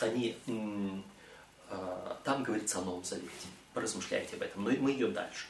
они, 0.00 0.36
э, 0.46 2.16
там 2.24 2.42
говорится 2.42 2.78
о 2.78 2.82
Новом 2.82 3.04
Завете. 3.04 3.28
Поразмышляйте 3.74 4.36
об 4.36 4.42
этом. 4.42 4.64
Но 4.64 4.70
мы 4.70 4.92
идем 4.92 5.12
дальше. 5.12 5.46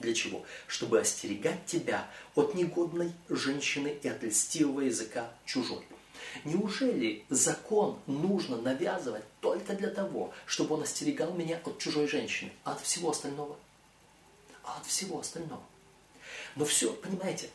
Для 0.00 0.14
чего? 0.14 0.44
Чтобы 0.66 1.00
остерегать 1.00 1.64
тебя 1.66 2.08
от 2.34 2.54
негодной 2.54 3.12
женщины 3.28 3.96
и 4.02 4.08
от 4.08 4.22
льстивого 4.22 4.80
языка 4.80 5.30
чужой. 5.44 5.84
Неужели 6.44 7.24
закон 7.28 7.98
нужно 8.06 8.56
навязывать 8.56 9.24
только 9.40 9.74
для 9.74 9.90
того, 9.90 10.32
чтобы 10.46 10.74
он 10.76 10.82
остерегал 10.82 11.32
меня 11.34 11.60
от 11.64 11.78
чужой 11.78 12.08
женщины, 12.08 12.52
а 12.64 12.72
от 12.72 12.80
всего 12.80 13.10
остального? 13.10 13.56
А 14.64 14.78
от 14.78 14.86
всего 14.86 15.20
остального. 15.20 15.62
Но 16.56 16.64
все, 16.64 16.92
понимаете, 16.92 17.50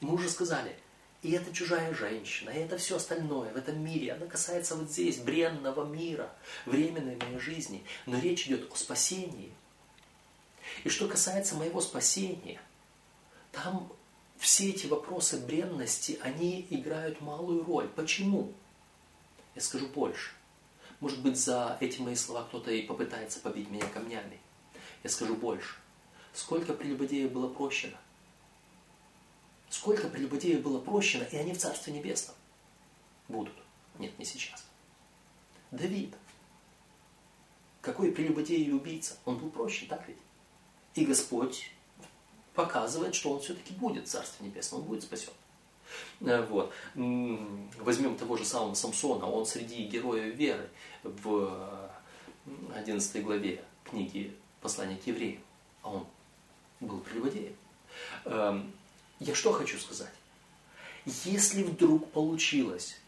мы 0.00 0.14
уже 0.14 0.28
сказали, 0.28 0.76
и 1.22 1.32
это 1.32 1.52
чужая 1.52 1.94
женщина, 1.94 2.50
и 2.50 2.58
это 2.58 2.78
все 2.78 2.96
остальное 2.96 3.52
в 3.52 3.56
этом 3.56 3.82
мире, 3.82 4.12
она 4.12 4.26
касается 4.26 4.74
вот 4.74 4.90
здесь, 4.90 5.18
бренного 5.18 5.84
мира, 5.84 6.32
временной 6.64 7.16
моей 7.16 7.38
жизни. 7.38 7.84
Но 8.06 8.18
речь 8.18 8.46
идет 8.46 8.70
о 8.72 8.76
спасении– 8.76 9.52
и 10.84 10.88
что 10.88 11.08
касается 11.08 11.54
моего 11.54 11.80
спасения, 11.80 12.60
там 13.52 13.92
все 14.38 14.70
эти 14.70 14.86
вопросы 14.86 15.38
бренности, 15.38 16.18
они 16.22 16.66
играют 16.70 17.20
малую 17.20 17.64
роль. 17.64 17.88
Почему? 17.88 18.52
Я 19.54 19.62
скажу 19.62 19.88
больше. 19.88 20.32
Может 21.00 21.22
быть, 21.22 21.38
за 21.38 21.76
эти 21.80 22.00
мои 22.00 22.14
слова 22.14 22.44
кто-то 22.44 22.70
и 22.70 22.82
попытается 22.82 23.40
побить 23.40 23.70
меня 23.70 23.86
камнями. 23.86 24.40
Я 25.02 25.10
скажу 25.10 25.34
больше. 25.34 25.76
Сколько 26.32 26.74
прелюбодеев 26.74 27.32
было 27.32 27.48
прощено? 27.48 27.96
Сколько 29.70 30.08
прелюбодеев 30.08 30.62
было 30.62 30.80
прощено, 30.80 31.24
и 31.24 31.36
они 31.36 31.52
в 31.52 31.58
Царстве 31.58 31.92
Небесном 31.92 32.36
будут? 33.28 33.54
Нет, 33.98 34.18
не 34.18 34.24
сейчас. 34.24 34.64
Давид. 35.70 36.14
Какой 37.80 38.12
прелюбодей 38.12 38.64
и 38.64 38.72
убийца? 38.72 39.16
Он 39.24 39.38
был 39.38 39.50
прощен, 39.50 39.86
так 39.86 40.06
ведь? 40.08 40.18
И 40.96 41.04
Господь 41.04 41.70
показывает, 42.54 43.14
что 43.14 43.30
он 43.30 43.40
все-таки 43.40 43.74
будет 43.74 44.08
в 44.08 44.10
Царстве 44.10 44.46
Небесном, 44.46 44.80
он 44.80 44.86
будет 44.88 45.02
спасен. 45.02 45.32
Э, 46.20 46.42
вот. 46.42 46.72
Возьмем 46.94 48.16
того 48.16 48.36
же 48.36 48.44
самого 48.44 48.74
Самсона, 48.74 49.30
он 49.30 49.46
среди 49.46 49.84
героев 49.84 50.34
веры 50.34 50.68
в 51.02 51.90
11 52.74 53.22
главе 53.22 53.62
книги 53.84 54.34
«Послание 54.62 54.96
к 54.96 55.06
евреям», 55.06 55.42
а 55.82 55.90
он 55.90 56.06
был 56.80 57.00
прелюбодеем. 57.00 57.54
Эм, 58.24 58.72
я 59.20 59.34
что 59.34 59.52
хочу 59.52 59.78
сказать? 59.78 60.12
Если 61.04 61.62
вдруг 61.62 62.10
получилось, 62.10 62.98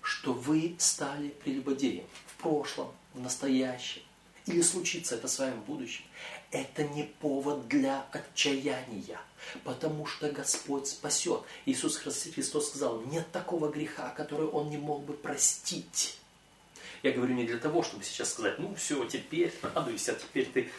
что 0.00 0.32
вы 0.32 0.76
стали 0.78 1.28
прелюбодеем 1.28 2.04
в 2.26 2.42
прошлом, 2.42 2.92
в 3.14 3.20
настоящем, 3.20 4.02
или 4.46 4.62
случится 4.62 5.16
это 5.16 5.28
с 5.28 5.38
вами 5.38 5.54
в 5.56 5.64
будущем, 5.64 6.04
это 6.52 6.84
не 6.84 7.04
повод 7.04 7.66
для 7.66 8.06
отчаяния, 8.12 9.18
потому 9.64 10.06
что 10.06 10.30
Господь 10.30 10.86
спасет. 10.86 11.42
Иисус 11.64 11.96
Христос 11.96 12.68
сказал, 12.68 13.00
нет 13.02 13.30
такого 13.32 13.70
греха, 13.70 14.10
который 14.10 14.46
Он 14.46 14.68
не 14.68 14.76
мог 14.76 15.02
бы 15.04 15.14
простить. 15.14 16.18
Я 17.02 17.12
говорю 17.12 17.34
не 17.34 17.44
для 17.44 17.58
того, 17.58 17.82
чтобы 17.82 18.04
сейчас 18.04 18.32
сказать, 18.32 18.58
ну 18.58 18.74
все, 18.74 19.04
теперь 19.06 19.52
радуйся, 19.62 20.14
теперь 20.14 20.46
ты 20.46 20.70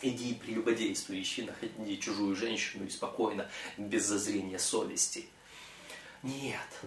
иди 0.00 0.34
прелюбодействуй, 0.34 1.20
ищи, 1.20 1.42
находи 1.42 2.00
чужую 2.00 2.34
женщину 2.34 2.86
и 2.86 2.90
спокойно, 2.90 3.48
без 3.76 4.06
зазрения 4.06 4.58
совести. 4.58 5.26
Нет, 6.22 6.80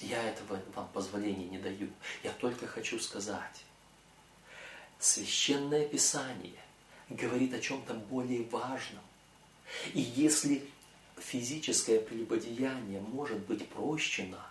я 0.00 0.22
этого 0.22 0.62
вам 0.74 0.88
позволения 0.94 1.48
не 1.48 1.58
даю. 1.58 1.90
Я 2.22 2.30
только 2.32 2.66
хочу 2.68 3.00
сказать, 3.00 3.64
Священное 5.00 5.86
Писание 5.88 6.60
говорит 7.10 7.52
о 7.52 7.60
чем-то 7.60 7.94
более 7.94 8.44
важном. 8.44 9.02
И 9.92 10.00
если 10.00 10.66
физическое 11.18 12.00
прелюбодеяние 12.00 13.00
может 13.00 13.38
быть 13.40 13.68
прощено, 13.68 14.46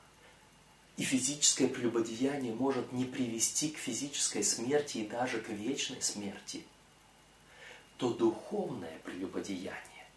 и 0.98 1.04
физическое 1.04 1.70
прелюбодеяние 1.70 2.54
может 2.54 2.92
не 2.92 3.06
привести 3.06 3.70
к 3.70 3.78
физической 3.78 4.44
смерти 4.44 5.00
и 5.00 5.08
даже 5.08 5.40
к 5.40 5.48
вечной 5.50 6.02
смерти, 6.02 6.66
то 7.98 8.14
духовное 8.14 9.00
прелюбодеяние, 9.06 10.08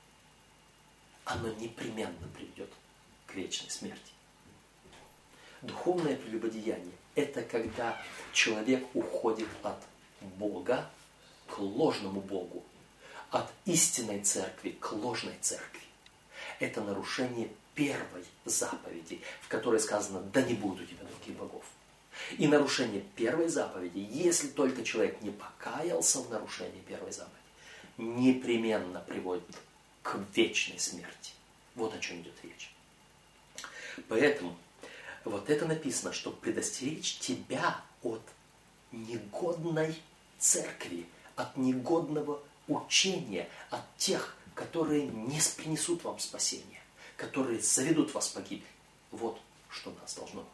оно 1.24 1.52
непременно 1.54 2.28
приведет 2.36 2.70
к 3.26 3.34
вечной 3.34 3.70
смерти. 3.70 4.12
Духовное 5.62 6.16
прелюбодеяние– 6.16 6.94
это 7.14 7.42
когда 7.42 8.02
человек 8.32 8.84
уходит 8.94 9.48
от 9.62 9.80
Бога 10.36 10.90
к 11.48 11.58
ложному 11.58 12.20
Богу, 12.20 12.64
от 13.30 13.50
истинной 13.64 14.20
церкви 14.20 14.76
к 14.78 14.92
ложной 14.92 15.34
церкви. 15.40 15.80
Это 16.60 16.82
нарушение 16.82 17.50
первой 17.74 18.24
заповеди, 18.44 19.20
в 19.40 19.48
которой 19.48 19.80
сказано 19.80 20.20
«да 20.20 20.42
не 20.42 20.54
будет 20.54 20.82
у 20.82 20.86
тебя 20.86 21.04
других 21.04 21.36
богов». 21.36 21.64
И 22.38 22.46
нарушение 22.46 23.02
первой 23.16 23.48
заповеди, 23.48 23.98
если 23.98 24.48
только 24.48 24.84
человек 24.84 25.22
не 25.22 25.30
покаялся 25.30 26.20
в 26.20 26.30
нарушении 26.30 26.80
первой 26.80 27.10
заповеди, 27.10 27.38
непременно 27.96 29.00
приводит 29.00 29.56
к 30.02 30.18
вечной 30.34 30.78
смерти. 30.78 31.32
Вот 31.74 31.94
о 31.94 31.98
чем 31.98 32.20
идет 32.20 32.34
речь. 32.42 32.74
Поэтому 34.08 34.56
вот 35.24 35.48
это 35.48 35.66
написано, 35.66 36.12
чтобы 36.12 36.36
предостеречь 36.36 37.18
тебя 37.18 37.80
от 38.02 38.22
негодной 38.90 39.96
церкви, 40.38 41.06
от 41.36 41.56
негодного 41.56 42.40
учения, 42.68 43.48
от 43.70 43.82
тех, 43.96 44.36
которые 44.54 45.06
не 45.06 45.40
принесут 45.56 46.04
вам 46.04 46.18
спасения, 46.18 46.80
которые 47.16 47.60
заведут 47.60 48.12
вас 48.14 48.28
погибель. 48.28 48.66
Вот 49.10 49.40
что 49.68 49.90
нас 50.00 50.14
должно. 50.14 50.44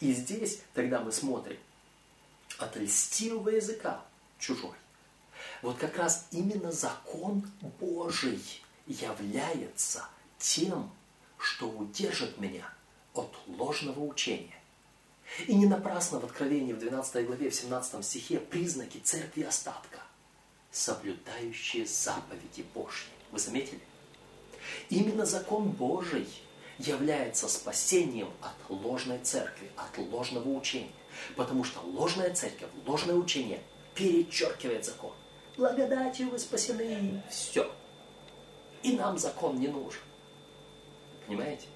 И 0.00 0.12
здесь 0.12 0.60
тогда 0.74 1.00
мы 1.00 1.12
смотрим 1.12 1.58
от 2.58 2.76
льстивого 2.76 3.50
языка 3.50 4.04
чужой. 4.38 4.74
Вот 5.62 5.78
как 5.78 5.96
раз 5.96 6.26
именно 6.30 6.72
закон 6.72 7.48
Божий 7.80 8.42
является 8.86 10.08
тем, 10.38 10.90
что 11.38 11.68
удержит 11.68 12.38
меня 12.38 12.72
от 13.14 13.34
ложного 13.46 14.00
учения. 14.00 14.57
И 15.46 15.54
не 15.54 15.66
напрасно 15.66 16.18
в 16.20 16.24
Откровении 16.24 16.72
в 16.72 16.78
12 16.78 17.26
главе, 17.26 17.50
в 17.50 17.54
17 17.54 18.04
стихе 18.04 18.38
признаки 18.38 18.98
церкви 18.98 19.42
остатка, 19.42 20.00
соблюдающие 20.70 21.86
заповеди 21.86 22.64
Божьи. 22.74 23.08
Вы 23.30 23.38
заметили? 23.38 23.80
Именно 24.88 25.24
закон 25.26 25.70
Божий 25.70 26.26
является 26.78 27.48
спасением 27.48 28.30
от 28.40 28.70
ложной 28.70 29.18
церкви, 29.18 29.70
от 29.76 29.98
ложного 29.98 30.48
учения. 30.48 30.92
Потому 31.36 31.64
что 31.64 31.80
ложная 31.80 32.34
церковь, 32.34 32.68
ложное 32.86 33.14
учение 33.14 33.60
перечеркивает 33.94 34.84
закон. 34.84 35.12
Благодатью 35.56 36.30
вы 36.30 36.38
спасены. 36.38 37.22
Все. 37.28 37.70
И 38.82 38.96
нам 38.96 39.18
закон 39.18 39.58
не 39.58 39.68
нужен. 39.68 40.00
Понимаете? 41.26 41.66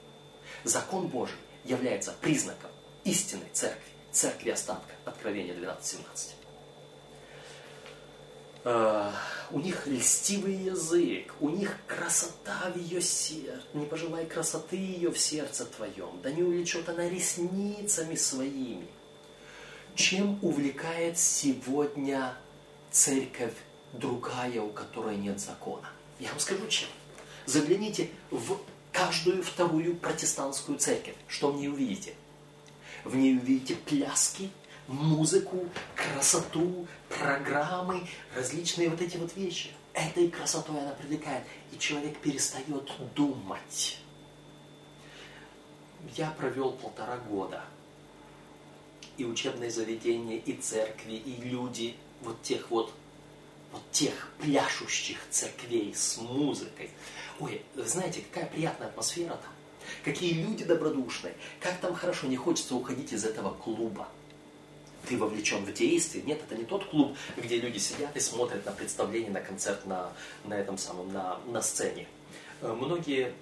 Закон 0.64 1.08
Божий 1.08 1.38
является 1.64 2.12
признаком 2.20 2.70
истинной 3.04 3.48
церкви, 3.52 3.92
церкви 4.10 4.50
остатка. 4.50 4.92
Откровение 5.04 5.54
12.17. 5.54 6.30
Uh, 8.64 9.12
у 9.50 9.58
них 9.58 9.88
льстивый 9.88 10.54
язык, 10.54 11.34
у 11.40 11.48
них 11.48 11.76
красота 11.88 12.70
в 12.72 12.78
ее 12.78 13.02
сердце. 13.02 13.66
Не 13.74 13.86
пожелай 13.86 14.24
красоты 14.24 14.76
ее 14.76 15.10
в 15.10 15.18
сердце 15.18 15.64
твоем, 15.64 16.20
да 16.22 16.30
не 16.30 16.44
увлечет 16.44 16.88
она 16.88 17.08
ресницами 17.08 18.14
своими. 18.14 18.86
Чем 19.96 20.38
увлекает 20.42 21.18
сегодня 21.18 22.34
церковь 22.92 23.54
другая, 23.92 24.62
у 24.62 24.70
которой 24.70 25.16
нет 25.16 25.40
закона? 25.40 25.88
Я 26.20 26.30
вам 26.30 26.38
скажу 26.38 26.66
чем. 26.68 26.88
Загляните 27.46 28.10
в 28.30 28.58
каждую 28.92 29.42
вторую 29.42 29.96
протестантскую 29.96 30.78
церковь. 30.78 31.16
Что 31.26 31.50
в 31.50 31.56
ней 31.56 31.68
увидите? 31.68 32.14
В 33.04 33.16
ней 33.16 33.36
увидите 33.36 33.74
пляски, 33.74 34.50
музыку, 34.86 35.68
красоту, 35.96 36.86
программы, 37.08 38.06
различные 38.34 38.88
вот 38.88 39.00
эти 39.00 39.16
вот 39.16 39.34
вещи. 39.36 39.70
Этой 39.92 40.30
красотой 40.30 40.80
она 40.80 40.92
привлекает, 40.92 41.44
и 41.72 41.78
человек 41.78 42.18
перестает 42.18 42.90
думать. 43.14 43.98
Я 46.16 46.30
провел 46.30 46.72
полтора 46.72 47.16
года. 47.18 47.64
И 49.18 49.24
учебные 49.24 49.70
заведения, 49.70 50.38
и 50.38 50.54
церкви, 50.54 51.14
и 51.14 51.42
люди, 51.42 51.96
вот 52.22 52.40
тех 52.42 52.70
вот, 52.70 52.92
вот 53.72 53.82
тех 53.90 54.30
пляшущих 54.40 55.18
церквей 55.30 55.94
с 55.94 56.16
музыкой. 56.18 56.90
Ой, 57.40 57.62
знаете, 57.76 58.22
какая 58.30 58.48
приятная 58.48 58.88
атмосфера 58.88 59.34
там 59.34 59.53
какие 60.05 60.33
люди 60.33 60.64
добродушные, 60.64 61.35
как 61.61 61.78
там 61.78 61.95
хорошо, 61.95 62.26
не 62.26 62.37
хочется 62.37 62.74
уходить 62.74 63.12
из 63.12 63.24
этого 63.24 63.55
клуба. 63.55 64.09
Ты 65.09 65.18
вовлечен 65.18 65.64
в 65.64 65.72
действие. 65.72 66.24
Нет, 66.24 66.41
это 66.47 66.55
не 66.55 66.64
тот 66.64 66.85
клуб, 66.85 67.16
где 67.37 67.59
люди 67.59 67.78
сидят 67.78 68.16
и 68.16 68.20
смотрят 68.20 68.64
на 68.64 68.72
представление, 68.72 69.33
на 69.33 69.41
концерт 69.41 69.85
на, 69.85 70.12
на 70.45 70.55
этом 70.55 70.78
самом, 70.78 71.12
на, 71.12 71.39
на 71.47 71.61
сцене. 71.61 72.07
Э, 72.61 72.72
многие 72.72 73.35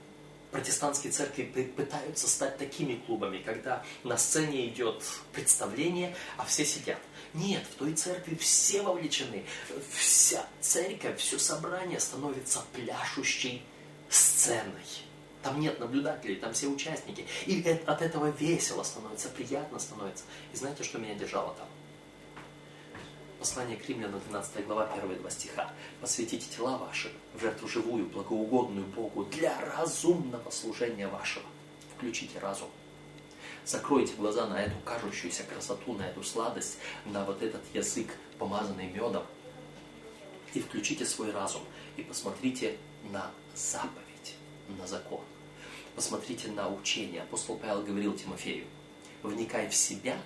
протестантские 0.51 1.13
церкви 1.13 1.45
пытаются 1.77 2.29
стать 2.29 2.59
такими 2.59 2.97
клубами, 3.07 3.39
когда 3.39 3.85
на 4.05 4.17
сцене 4.17 4.67
идет 4.69 5.03
представление, 5.33 6.15
а 6.37 6.45
все 6.45 6.65
сидят. 6.65 6.99
Нет, 7.35 7.63
в 7.71 7.75
той 7.77 7.95
церкви 7.95 8.35
все 8.35 8.83
вовлечены. 8.83 9.45
Вся 9.93 10.45
церковь, 10.61 11.19
все 11.19 11.39
собрание 11.39 12.01
становится 12.01 12.65
пляшущей 12.73 13.63
сценой. 14.09 15.05
Там 15.43 15.59
нет 15.59 15.81
наблюдателей, 15.81 16.37
там 16.37 16.53
все 16.53 16.67
участники. 16.67 17.27
И 17.47 17.63
от 17.87 18.03
этого 18.03 18.27
весело 18.31 18.83
становится, 18.83 19.29
приятно 19.29 19.79
становится. 19.79 20.25
И 20.53 20.57
знаете, 20.57 20.83
что 20.83 20.99
меня 20.99 21.15
держало 21.15 21.55
там? 21.55 21.67
Послание 23.39 23.79
к 23.79 23.89
римлянам, 23.89 24.21
12 24.21 24.67
глава, 24.67 24.87
первые 24.95 25.19
два 25.19 25.31
стиха. 25.31 25.73
«Посвятите 26.03 26.47
тела 26.55 26.77
ваши 26.77 27.11
в 27.35 27.41
жертву 27.41 27.69
живую, 27.69 28.05
благоугодную 28.07 28.87
Богу 28.87 29.25
для 29.25 29.59
разумного 29.63 30.51
служения 30.51 31.09
вашего». 31.09 31.47
Включите 31.97 32.39
разум. 32.39 32.69
Закройте 33.65 34.15
глаза 34.15 34.47
на 34.47 34.61
эту 34.61 34.77
кажущуюся 34.85 35.45
красоту, 35.45 35.95
на 35.95 36.09
эту 36.09 36.23
сладость, 36.23 36.77
на 37.07 37.25
вот 37.25 37.43
этот 37.43 37.63
язык, 37.73 38.09
помазанный 38.39 38.89
медом. 38.89 39.25
И 40.53 40.61
включите 40.61 41.07
свой 41.07 41.31
разум. 41.31 41.63
И 41.97 42.03
посмотрите 42.03 42.77
на 43.05 43.31
заповедь, 43.55 44.10
на 44.79 44.87
закон. 44.87 45.21
Посмотрите 45.95 46.49
на 46.49 46.69
учение. 46.69 47.23
Апостол 47.23 47.57
Павел 47.57 47.83
говорил 47.83 48.17
Тимофею, 48.17 48.67
вникай 49.23 49.69
в 49.69 49.75
себя 49.75 50.17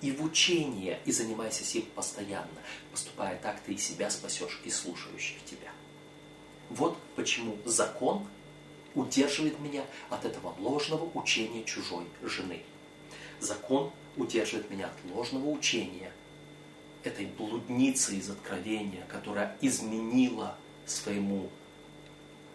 и 0.00 0.12
в 0.12 0.22
учение, 0.22 1.00
и 1.04 1.12
занимайся 1.12 1.64
сим 1.64 1.82
постоянно. 1.94 2.48
Поступая 2.92 3.38
так, 3.38 3.60
ты 3.60 3.74
и 3.74 3.78
себя 3.78 4.10
спасешь, 4.10 4.60
и 4.64 4.70
слушающих 4.70 5.44
тебя. 5.44 5.72
Вот 6.70 6.98
почему 7.16 7.56
закон 7.64 8.26
удерживает 8.94 9.58
меня 9.60 9.84
от 10.10 10.24
этого 10.24 10.54
ложного 10.58 11.10
учения 11.18 11.64
чужой 11.64 12.04
жены. 12.22 12.62
Закон 13.40 13.90
удерживает 14.16 14.70
меня 14.70 14.86
от 14.86 15.14
ложного 15.14 15.48
учения 15.48 16.12
этой 17.04 17.26
блудницы 17.26 18.16
из 18.16 18.28
откровения, 18.28 19.04
которая 19.06 19.56
изменила 19.60 20.56
своему 20.86 21.48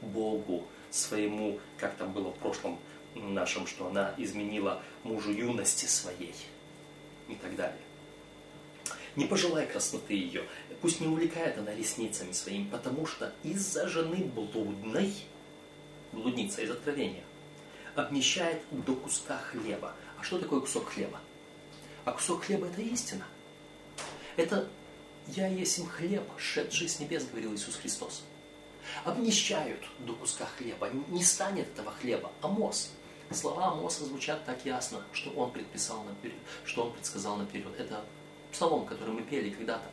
Богу, 0.02 0.66
своему, 0.94 1.60
как 1.78 1.96
там 1.98 2.14
было 2.14 2.32
в 2.32 2.38
прошлом 2.38 2.80
нашем, 3.16 3.68
что 3.68 3.88
она 3.88 4.14
изменила 4.18 4.82
мужу 5.04 5.32
юности 5.32 5.86
своей 5.86 6.36
и 7.28 7.36
так 7.36 7.56
далее. 7.56 7.82
Не 9.16 9.26
пожелай 9.26 9.68
красоты 9.68 10.14
ее, 10.14 10.44
пусть 10.82 11.00
не 11.00 11.08
увлекает 11.08 11.58
она 11.58 11.74
ресницами 11.74 12.32
своими, 12.32 12.70
потому 12.70 13.06
что 13.06 13.34
из-за 13.44 13.88
жены 13.88 14.24
блудной, 14.24 15.14
блудница 16.12 16.62
из 16.62 16.72
откровения, 16.72 17.24
обнищает 17.96 18.62
до 18.72 18.96
куска 18.96 19.38
хлеба. 19.38 19.96
А 20.20 20.24
что 20.24 20.40
такое 20.40 20.62
кусок 20.62 20.90
хлеба? 20.90 21.20
А 22.06 22.12
кусок 22.12 22.44
хлеба 22.44 22.68
это 22.68 22.82
истина. 22.82 23.26
Это 24.36 24.68
«Я 25.28 25.48
есть 25.48 25.78
им 25.78 25.88
хлеб, 25.88 26.24
шедший 26.38 26.90
с 26.90 27.00
небес», 27.00 27.26
говорил 27.26 27.54
Иисус 27.54 27.76
Христос. 27.76 28.24
Обнищают 29.06 29.82
до 30.00 30.14
куска 30.14 30.46
хлеба, 30.58 30.90
не 31.10 31.24
станет 31.24 31.68
этого 31.70 31.92
хлеба. 31.92 32.32
Амос. 32.42 32.92
Слова 33.32 33.72
Амоса 33.72 34.06
звучат 34.06 34.46
так 34.46 34.64
ясно, 34.66 35.02
что 35.12 35.32
он 35.32 35.52
предписал 35.52 36.04
наперед, 36.04 36.38
что 36.66 36.86
он 36.86 36.94
предсказал 36.94 37.38
наперед. 37.38 37.74
Это 37.80 38.06
псалом, 38.52 38.86
который 38.86 39.14
мы 39.14 39.22
пели 39.24 39.50
когда-то 39.50 39.90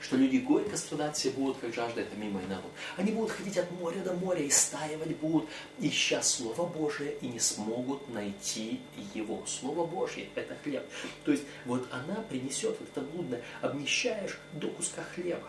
что 0.00 0.16
люди 0.16 0.38
горько 0.38 0.76
страдать 0.76 1.16
все 1.16 1.30
будут, 1.30 1.58
как 1.58 1.74
жажда 1.74 2.02
это 2.02 2.16
мимо 2.16 2.40
и 2.40 2.46
народ. 2.46 2.70
Они 2.96 3.12
будут 3.12 3.32
ходить 3.32 3.58
от 3.58 3.70
моря 3.72 4.00
до 4.02 4.12
моря, 4.14 4.42
и 4.42 4.50
стаивать 4.50 5.16
будут, 5.16 5.48
ища 5.78 6.22
Слово 6.22 6.66
Божие, 6.66 7.16
и 7.20 7.26
не 7.26 7.40
смогут 7.40 8.08
найти 8.08 8.80
его. 9.14 9.44
Слово 9.46 9.86
Божье– 9.86 10.28
это 10.34 10.56
хлеб. 10.62 10.84
То 11.24 11.32
есть 11.32 11.44
вот 11.64 11.88
она 11.90 12.16
принесет 12.28 12.76
вот 12.78 12.88
это 12.88 13.00
блудное, 13.00 13.42
обнищаешь 13.60 14.38
до 14.52 14.68
куска 14.68 15.02
хлеба. 15.14 15.48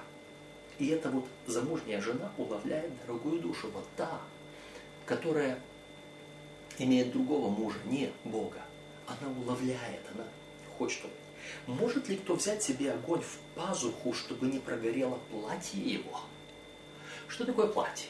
И 0.81 0.87
эта 0.87 1.11
вот 1.11 1.27
замужняя 1.45 2.01
жена 2.01 2.31
уловляет 2.39 2.89
дорогую 3.01 3.39
душу, 3.39 3.69
вот 3.69 3.85
та, 3.95 4.19
которая 5.05 5.59
имеет 6.79 7.11
другого 7.11 7.51
мужа, 7.51 7.77
не 7.85 8.11
Бога. 8.23 8.63
Она 9.05 9.31
уловляет, 9.31 10.01
она 10.15 10.25
хочет, 10.79 11.01
может 11.67 12.09
ли 12.09 12.17
кто 12.17 12.33
взять 12.33 12.63
себе 12.63 12.93
огонь 12.93 13.21
в 13.21 13.37
пазуху, 13.55 14.11
чтобы 14.15 14.47
не 14.47 14.57
прогорело 14.57 15.19
платье 15.29 15.79
его? 15.79 16.19
Что 17.27 17.45
такое 17.45 17.67
платье? 17.67 18.09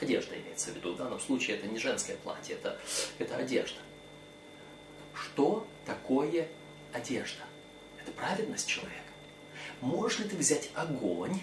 Одежда 0.00 0.38
имеется 0.38 0.70
в 0.70 0.76
виду. 0.76 0.92
В 0.94 0.98
данном 0.98 1.18
случае 1.18 1.56
это 1.56 1.66
не 1.66 1.80
женское 1.80 2.14
платье, 2.18 2.54
это, 2.54 2.80
это 3.18 3.36
одежда. 3.36 3.80
Что 5.12 5.66
такое 5.84 6.46
одежда? 6.92 7.42
Это 8.00 8.12
праведность 8.12 8.68
человека. 8.68 9.00
Можешь 9.80 10.20
ли 10.20 10.28
ты 10.28 10.36
взять 10.36 10.70
огонь? 10.76 11.40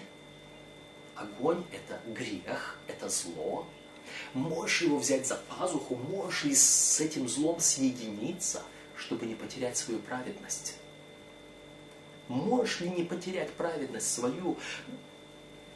Огонь– 1.20 1.62
это 1.72 2.00
грех, 2.12 2.78
это 2.86 3.10
зло. 3.10 3.66
Можешь 4.32 4.82
его 4.82 4.98
взять 4.98 5.26
за 5.26 5.36
пазуху, 5.36 5.94
можешь 5.94 6.44
ли 6.44 6.54
с 6.54 6.98
этим 6.98 7.28
злом 7.28 7.60
соединиться, 7.60 8.62
чтобы 8.96 9.26
не 9.26 9.34
потерять 9.34 9.76
свою 9.76 10.00
праведность? 10.00 10.76
Можешь 12.28 12.80
ли 12.80 12.88
не 12.88 13.04
потерять 13.04 13.52
праведность 13.52 14.10
свою, 14.10 14.56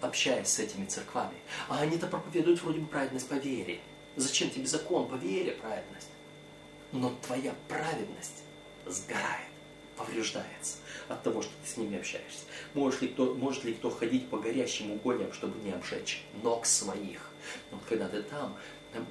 общаясь 0.01 0.49
с 0.49 0.59
этими 0.61 0.87
церквами? 0.87 1.37
А 1.69 1.81
они-то 1.81 2.07
проповедуют 2.07 2.63
вроде 2.63 2.81
бы 2.81 2.87
праведность 2.87 3.29
по 3.29 3.35
вере. 3.35 3.81
Зачем 4.17 4.49
тебе 4.49 4.67
закон 4.67 5.09
по 5.09 5.17
вере 5.17 5.53
праведность? 5.53 6.09
Но 6.91 7.15
твоя 7.27 7.55
праведность 7.69 8.45
сгорает, 8.87 9.51
повреждается 9.97 10.79
от 11.09 11.23
того, 11.23 11.43
что 11.43 11.53
ты 11.63 11.71
с 11.71 11.77
ними 11.77 11.99
общаешься. 11.99 12.45
Может 12.75 13.03
ли 13.03 13.09
кто, 13.09 13.35
может 13.35 13.65
ли 13.65 13.75
кто 13.75 13.91
ходить 13.91 14.29
по 14.29 14.39
горящим 14.39 14.93
угольям, 14.93 15.33
чтобы 15.33 15.59
не 15.63 15.73
обжечь 15.73 16.25
ног 16.43 16.67
своих? 16.67 17.31
Вот 17.71 17.83
когда 17.89 18.09
ты 18.09 18.23
там, 18.23 18.57
там 18.93 19.07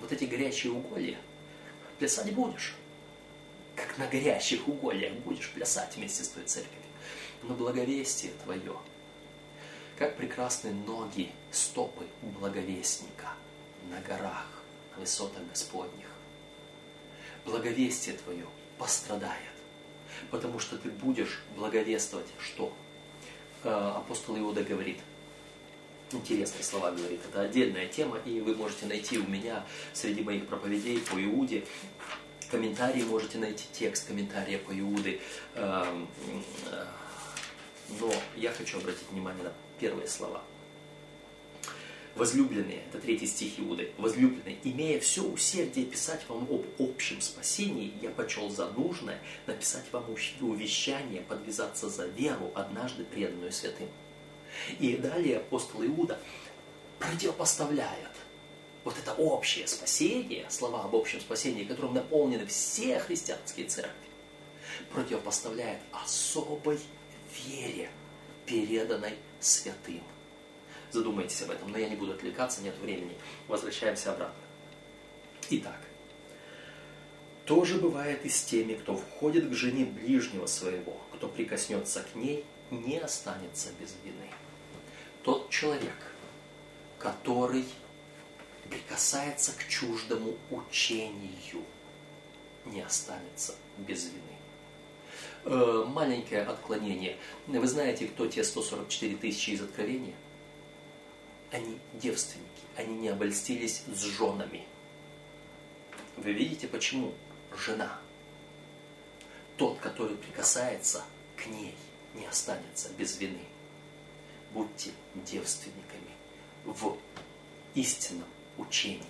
вот 0.00 0.12
эти 0.12 0.24
горячие 0.24 0.72
уголья, 0.72 1.18
плясать 1.98 2.32
будешь 2.34 2.74
как 3.76 3.98
на 3.98 4.06
горящих 4.06 4.68
угольях 4.68 5.12
будешь 5.24 5.50
плясать 5.50 5.96
вместе 5.96 6.24
с 6.24 6.28
той 6.28 6.44
церковью. 6.44 6.78
Но 7.42 7.54
благовестие 7.54 8.32
твое, 8.44 8.76
как 9.98 10.16
прекрасны 10.16 10.72
ноги, 10.72 11.32
стопы 11.50 12.06
благовестника 12.22 13.28
на 13.90 14.00
горах, 14.00 14.46
на 14.94 15.00
высотах 15.00 15.42
Господних. 15.48 16.06
Благовестие 17.44 18.16
твое 18.16 18.46
пострадает, 18.78 19.52
потому 20.30 20.58
что 20.58 20.76
ты 20.76 20.90
будешь 20.90 21.42
благовествовать 21.56 22.26
что? 22.38 22.72
Э, 23.64 23.92
апостол 23.96 24.36
Иуда 24.38 24.62
говорит, 24.62 24.98
интересные 26.10 26.64
слова 26.64 26.90
говорит, 26.90 27.20
это 27.30 27.42
отдельная 27.42 27.86
тема, 27.86 28.18
и 28.24 28.40
вы 28.40 28.54
можете 28.54 28.86
найти 28.86 29.18
у 29.18 29.26
меня 29.26 29.64
среди 29.92 30.22
моих 30.22 30.46
проповедей 30.46 30.98
по 30.98 31.22
Иуде 31.22 31.64
комментарии 32.52 33.02
можете 33.02 33.38
найти 33.38 33.64
текст 33.72 34.06
комментария 34.06 34.58
по 34.58 34.78
Иуды. 34.78 35.20
Эм, 35.54 36.06
э, 36.70 36.84
но 37.98 38.12
я 38.36 38.52
хочу 38.52 38.78
обратить 38.78 39.10
внимание 39.10 39.44
на 39.44 39.52
первые 39.80 40.06
слова. 40.06 40.42
Возлюбленные, 42.14 42.82
это 42.88 42.98
третий 42.98 43.26
стих 43.26 43.58
Иуды, 43.58 43.90
возлюбленные, 43.96 44.58
имея 44.64 45.00
все 45.00 45.22
усердие 45.22 45.86
писать 45.86 46.20
вам 46.28 46.46
об 46.50 46.66
общем 46.78 47.22
спасении, 47.22 47.94
я 48.02 48.10
почел 48.10 48.50
за 48.50 48.68
нужное 48.68 49.18
написать 49.46 49.84
вам 49.92 50.04
увещание, 50.10 51.22
подвязаться 51.22 51.88
за 51.88 52.06
веру, 52.06 52.52
однажды 52.54 53.04
преданную 53.04 53.50
святым. 53.50 53.88
И 54.78 54.94
далее 54.96 55.38
апостол 55.38 55.84
Иуда 55.86 56.18
противопоставляет 56.98 58.10
вот 58.84 58.94
это 58.98 59.14
общее 59.14 59.66
спасение, 59.66 60.44
слова 60.50 60.84
об 60.84 60.94
общем 60.94 61.18
спасении, 61.20 61.64
которым 61.64 61.94
наполнены 61.94 62.44
все 62.46 62.98
христианские 62.98 63.66
церкви, 63.66 63.92
противопоставляет 64.92 65.80
особой 65.92 66.78
вере, 67.46 67.90
переданной 68.44 69.14
святым. 69.40 70.02
Задумайтесь 70.92 71.40
об 71.42 71.50
этом, 71.50 71.72
но 71.72 71.78
я 71.78 71.88
не 71.88 71.96
буду 71.96 72.12
отвлекаться, 72.12 72.60
нет 72.60 72.76
времени. 72.78 73.16
Возвращаемся 73.48 74.12
обратно. 74.12 74.42
Итак, 75.48 75.80
то 77.46 77.64
же 77.64 77.78
бывает 77.78 78.24
и 78.26 78.28
с 78.28 78.44
теми, 78.44 78.74
кто 78.74 78.96
входит 78.96 79.48
к 79.48 79.52
жене 79.54 79.86
ближнего 79.86 80.46
своего, 80.46 81.00
кто 81.14 81.28
прикоснется 81.28 82.02
к 82.02 82.14
ней, 82.14 82.44
не 82.70 82.98
останется 82.98 83.70
без 83.80 83.94
вины. 84.04 84.28
Тот 85.22 85.48
человек, 85.50 85.96
который 86.98 87.64
прикасается 88.68 89.52
к 89.52 89.66
чуждому 89.68 90.36
учению, 90.50 91.64
не 92.66 92.82
останется 92.82 93.54
без 93.78 94.04
вины. 94.04 94.20
Э, 95.44 95.84
маленькое 95.88 96.42
отклонение. 96.42 97.16
Вы 97.46 97.66
знаете, 97.66 98.06
кто 98.06 98.26
те 98.26 98.44
144 98.44 99.16
тысячи 99.16 99.50
из 99.50 99.62
Откровения? 99.62 100.14
Они 101.52 101.78
девственники, 101.92 102.62
они 102.76 102.96
не 102.96 103.08
обольстились 103.08 103.82
с 103.86 104.02
женами. 104.04 104.64
Вы 106.16 106.32
видите, 106.32 106.66
почему? 106.66 107.12
Жена. 107.54 108.00
Тот, 109.58 109.78
который 109.78 110.16
прикасается 110.16 111.04
к 111.36 111.46
ней, 111.46 111.74
не 112.14 112.24
останется 112.24 112.88
без 112.96 113.18
вины. 113.18 113.44
Будьте 114.54 114.92
девственниками 115.14 116.10
в 116.64 116.96
истинном 117.74 118.28
учении. 118.56 119.04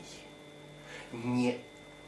Не 1.12 1.60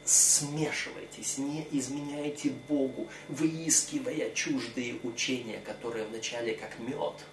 смешивайтесь, 0.03 1.37
не 1.37 1.65
изменяйте 1.71 2.49
Богу, 2.67 3.07
выискивая 3.29 4.31
чуждые 4.31 4.99
учения, 5.03 5.59
которые 5.61 6.05
вначале 6.05 6.55
как 6.55 6.77
мед, 6.79 7.23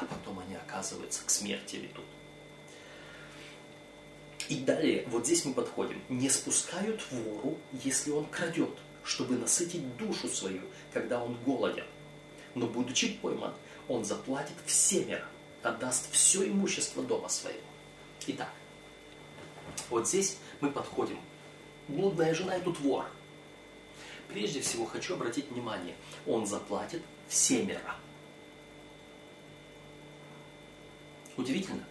а 0.00 0.04
потом 0.04 0.38
они, 0.38 0.54
оказываются, 0.54 1.24
к 1.24 1.30
смерти 1.30 1.76
ведут. 1.76 2.04
И 4.48 4.56
далее, 4.56 5.04
вот 5.08 5.26
здесь 5.26 5.44
мы 5.44 5.54
подходим. 5.54 6.02
Не 6.08 6.28
спускают 6.28 7.00
вору, 7.12 7.58
если 7.84 8.10
он 8.10 8.24
крадет, 8.26 8.76
чтобы 9.04 9.36
насытить 9.36 9.96
душу 9.96 10.28
свою, 10.28 10.62
когда 10.92 11.22
он 11.22 11.36
голоден. 11.44 11.86
Но 12.54 12.66
будучи 12.66 13.14
пойман, 13.18 13.54
он 13.86 14.04
заплатит 14.04 14.56
всемеро, 14.66 15.24
отдаст 15.62 16.10
все 16.10 16.48
имущество 16.48 17.02
дома 17.02 17.28
своего. 17.28 17.60
Итак, 18.26 18.50
вот 19.88 20.08
здесь 20.08 20.38
мы 20.60 20.70
подходим. 20.70 21.20
Блудная 21.88 22.34
жена 22.34 22.56
и 22.56 22.62
тут 22.62 22.80
вор. 22.80 23.06
Прежде 24.28 24.60
всего 24.60 24.84
хочу 24.84 25.14
обратить 25.14 25.50
внимание, 25.50 25.94
он 26.26 26.46
заплатит 26.46 27.02
всемеро. 27.28 27.94
Удивительно. 31.36 31.84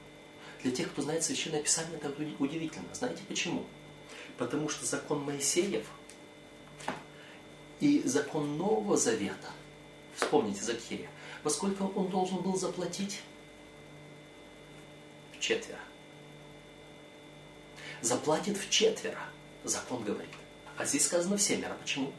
Для 0.64 0.72
тех, 0.72 0.92
кто 0.92 1.02
знает 1.02 1.24
Священное 1.24 1.64
Писание, 1.64 1.98
это 1.98 2.10
удивительно. 2.40 2.94
Знаете 2.94 3.22
почему? 3.28 3.66
Потому 4.38 4.70
что 4.70 4.86
закон 4.86 5.24
Моисеев 5.24 5.86
и 7.80 8.02
закон 8.06 8.58
Нового 8.58 8.98
Завета, 8.98 9.50
вспомните 10.16 10.64
Закхея, 10.64 11.10
во 11.44 11.50
сколько 11.50 11.84
он 11.84 12.10
должен 12.10 12.42
был 12.42 12.56
заплатить? 12.58 13.22
В 15.34 15.40
четверо. 15.40 15.80
Заплатит 18.02 18.58
в 18.58 18.70
четверо, 18.70 19.22
закон 19.64 20.04
говорит. 20.04 20.30
А 20.78 20.86
здесь 20.86 21.06
сказано 21.06 21.38
в 21.38 21.42
семеро. 21.42 21.76
Почему? 21.82 22.14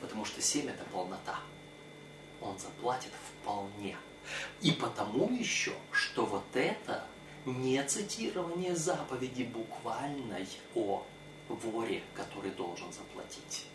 Потому 0.00 0.24
что 0.24 0.40
семь 0.40 0.68
это 0.68 0.84
полнота. 0.84 1.40
Он 2.44 2.58
заплатит 2.58 3.10
вполне. 3.42 3.96
И 4.60 4.70
потому 4.70 5.28
еще, 5.34 5.72
что 5.90 6.24
вот 6.26 6.44
это 6.54 7.04
не 7.46 7.82
цитирование 7.82 8.76
заповеди 8.76 9.42
буквальной 9.42 10.46
о 10.74 11.04
воре, 11.48 12.02
который 12.14 12.50
должен 12.52 12.90
заплатить. 12.92 13.66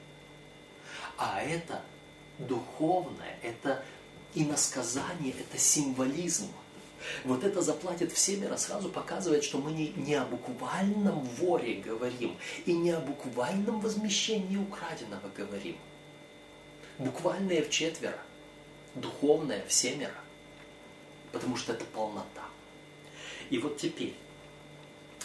А 1.18 1.42
это 1.42 1.82
духовное, 2.40 3.38
это 3.44 3.84
иносказание, 4.34 5.34
это 5.38 5.58
символизм. 5.58 6.48
Вот 7.24 7.44
это 7.44 7.62
заплатит 7.62 8.12
всеми 8.12 8.54
сразу 8.58 8.90
показывает, 8.90 9.44
что 9.44 9.58
мы 9.60 9.72
не, 9.72 9.90
не 9.90 10.16
о 10.16 10.26
буквальном 10.26 11.22
воре 11.40 11.76
говорим 11.76 12.38
и 12.66 12.74
не 12.74 12.92
о 12.92 13.00
буквальном 13.00 13.80
возмещении 13.80 14.58
украденного 14.58 15.30
говорим. 15.36 15.78
Буквальное 16.98 17.64
в 17.64 17.70
четверо, 17.70 18.20
духовное 18.96 19.66
в 19.66 19.74
семеро, 19.74 20.16
потому 21.32 21.56
что 21.56 21.74
это 21.74 21.86
полнота. 21.86 22.46
И 23.50 23.58
вот 23.58 23.78
теперь, 23.78 24.16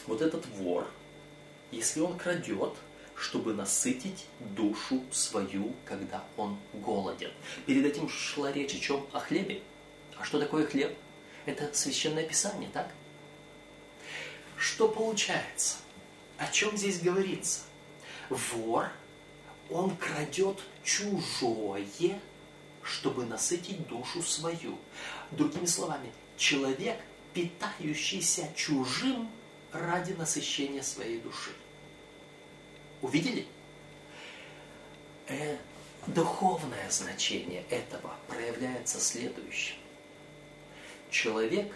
вот 0.07 0.23
этот 0.23 0.47
вор, 0.47 0.89
если 1.71 2.01
он 2.01 2.17
крадет, 2.19 2.75
чтобы 3.17 3.55
насытить 3.55 4.27
душу 4.41 5.03
свою, 5.13 5.73
когда 5.85 6.25
он 6.37 6.59
голоден. 6.73 7.31
Перед 7.67 7.87
этим 7.87 8.09
шла 8.09 8.51
речь 8.51 8.75
о 8.75 8.81
чем? 8.81 9.07
О 9.13 9.21
хлебе. 9.21 9.63
А 10.19 10.25
что 10.25 10.41
такое 10.41 10.67
хлеб? 10.67 10.97
Это 11.47 11.73
священное 11.73 12.27
писание, 12.27 12.71
так? 12.73 12.91
Что 14.57 14.89
получается? 14.89 15.77
О 16.39 16.49
чем 16.51 16.77
здесь 16.77 17.01
говорится? 17.01 17.61
Вор, 18.31 18.89
он 19.71 19.97
крадет 19.97 20.59
чужое, 20.83 21.87
чтобы 22.85 23.25
насытить 23.25 23.87
душу 23.89 24.23
свою. 24.23 24.79
Другими 25.31 25.67
словами, 25.67 26.13
человек– 26.37 26.99
питающийся 27.35 28.49
чужим 28.55 29.29
ради 29.73 30.13
насыщения 30.13 30.83
своей 30.83 31.19
души. 31.19 31.51
Увидели? 33.03 33.47
Э, 35.27 35.59
духовное 36.07 36.89
значение 36.91 37.65
этого 37.69 38.15
проявляется 38.29 39.01
следующим. 39.01 39.77
Человек, 41.11 41.75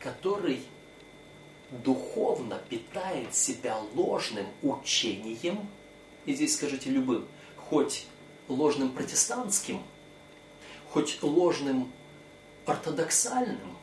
который 0.00 0.62
духовно 1.70 2.60
питает 2.68 3.34
себя 3.34 3.78
ложным 3.94 4.46
учением, 4.62 5.68
и 6.24 6.34
здесь 6.34 6.56
скажите 6.56 6.90
любым, 6.90 7.28
хоть 7.56 8.06
ложным 8.48 8.92
протестантским, 8.92 9.82
хоть 10.96 11.22
ложным 11.22 11.92
ортодоксальным, 12.64 13.76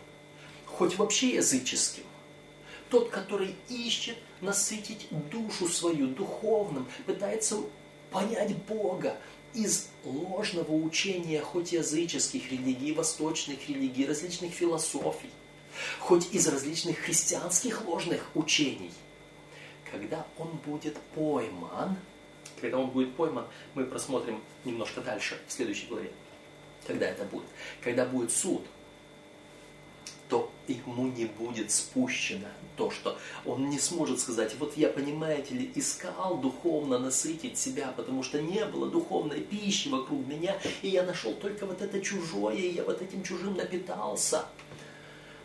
хоть 0.66 0.98
вообще 0.98 1.36
языческим. 1.36 2.06
Тот, 2.90 3.12
который 3.12 3.54
ищет 3.70 4.18
насытить 4.42 5.06
душу 5.30 5.68
свою 5.68 6.08
духовным, 6.08 6.88
пытается 7.06 7.58
понять 8.10 8.56
Бога 8.66 9.16
из 9.54 9.90
ложного 10.04 10.72
учения 10.72 11.40
хоть 11.42 11.74
языческих 11.74 12.52
религий, 12.52 12.94
восточных 12.94 13.70
религий, 13.70 14.08
различных 14.08 14.52
философий, 14.52 15.30
хоть 16.00 16.34
из 16.34 16.48
различных 16.48 16.98
христианских 16.98 17.86
ложных 17.86 18.26
учений. 18.34 18.92
Когда 19.92 20.26
он 20.40 20.50
будет 20.66 20.98
пойман, 21.14 21.96
когда 22.60 22.80
он 22.80 22.90
будет 22.90 23.16
пойман, 23.16 23.46
мы 23.76 23.86
просмотрим 23.86 24.42
немножко 24.66 25.02
дальше, 25.02 25.40
в 25.48 25.54
следующей 25.54 25.86
главе. 25.86 26.12
Когда 26.86 27.08
это 27.08 27.24
будет? 27.24 27.48
Когда 27.82 28.06
будет 28.06 28.32
суд, 28.32 28.64
то 30.30 30.52
ему 30.68 31.08
не 31.08 31.26
будет 31.26 31.72
спущено 31.72 32.48
то, 32.76 32.90
что 32.90 33.18
он 33.46 33.70
не 33.70 33.80
сможет 33.80 34.20
сказать, 34.20 34.56
вот 34.58 34.76
я, 34.78 34.90
понимаете 34.90 35.54
ли, 35.54 35.72
искал 35.76 36.38
духовно 36.38 36.98
насытить 36.98 37.58
себя, 37.58 37.94
потому 37.96 38.24
что 38.24 38.42
не 38.42 38.66
было 38.66 38.90
духовной 38.90 39.42
пищи 39.42 39.90
вокруг 39.90 40.26
меня, 40.26 40.58
и 40.82 40.90
я 40.90 41.04
нашел 41.04 41.34
только 41.34 41.66
вот 41.66 41.82
это 41.82 42.02
чужое, 42.02 42.56
и 42.56 42.74
я 42.74 42.84
вот 42.84 43.02
этим 43.02 43.24
чужим 43.24 43.56
напитался. 43.56 44.46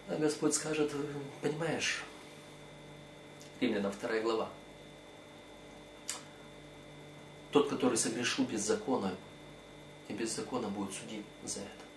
А 0.09 0.17
Господь 0.17 0.55
скажет, 0.55 0.91
понимаешь, 1.43 2.03
Римлянам 3.61 3.93
вторая 3.93 4.23
глава, 4.23 4.49
тот, 7.51 7.69
который 7.69 7.99
согрешил 7.99 8.45
без 8.47 8.61
закона, 8.61 9.15
и 10.09 10.13
без 10.13 10.35
закона 10.35 10.69
будет 10.69 10.93
судим 10.93 11.25
за 11.45 11.61
это 11.61 11.89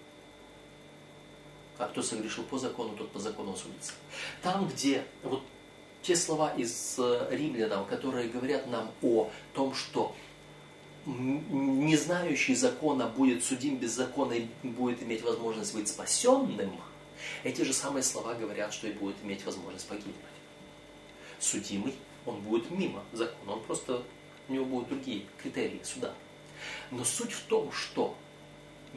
а 1.81 1.87
кто 1.87 2.01
согрешил 2.01 2.43
по 2.43 2.57
закону, 2.57 2.95
тот 2.95 3.11
по 3.11 3.19
закону 3.19 3.55
судится. 3.55 3.93
Там, 4.43 4.67
где 4.67 5.03
вот 5.23 5.43
те 6.01 6.15
слова 6.15 6.53
из 6.53 6.95
э, 6.97 7.27
римлянам, 7.31 7.85
которые 7.85 8.29
говорят 8.29 8.67
нам 8.67 8.91
о 9.01 9.29
том, 9.53 9.73
что 9.73 10.15
не 11.05 11.95
знающий 11.97 12.53
закона 12.53 13.07
будет 13.07 13.43
судим 13.43 13.77
без 13.77 13.91
закона 13.91 14.33
и 14.33 14.47
будет 14.61 15.01
иметь 15.01 15.23
возможность 15.23 15.73
быть 15.73 15.87
спасенным, 15.87 16.79
эти 17.43 17.63
же 17.63 17.73
самые 17.73 18.03
слова 18.03 18.35
говорят, 18.35 18.73
что 18.73 18.87
и 18.87 18.93
будет 18.93 19.15
иметь 19.23 19.43
возможность 19.45 19.87
погибнуть. 19.87 20.15
Судимый, 21.39 21.95
он 22.27 22.41
будет 22.41 22.69
мимо 22.69 23.03
закона, 23.13 23.53
он 23.53 23.63
просто, 23.63 24.03
у 24.47 24.53
него 24.53 24.65
будут 24.65 24.89
другие 24.89 25.25
критерии 25.41 25.81
суда. 25.83 26.13
Но 26.91 27.03
суть 27.03 27.31
в 27.31 27.43
том, 27.43 27.71
что 27.71 28.15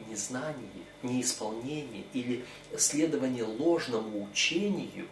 незнание, 0.09 0.69
неисполнение 1.03 2.03
или 2.13 2.45
следование 2.77 3.43
ложному 3.43 4.23
учению, 4.23 5.07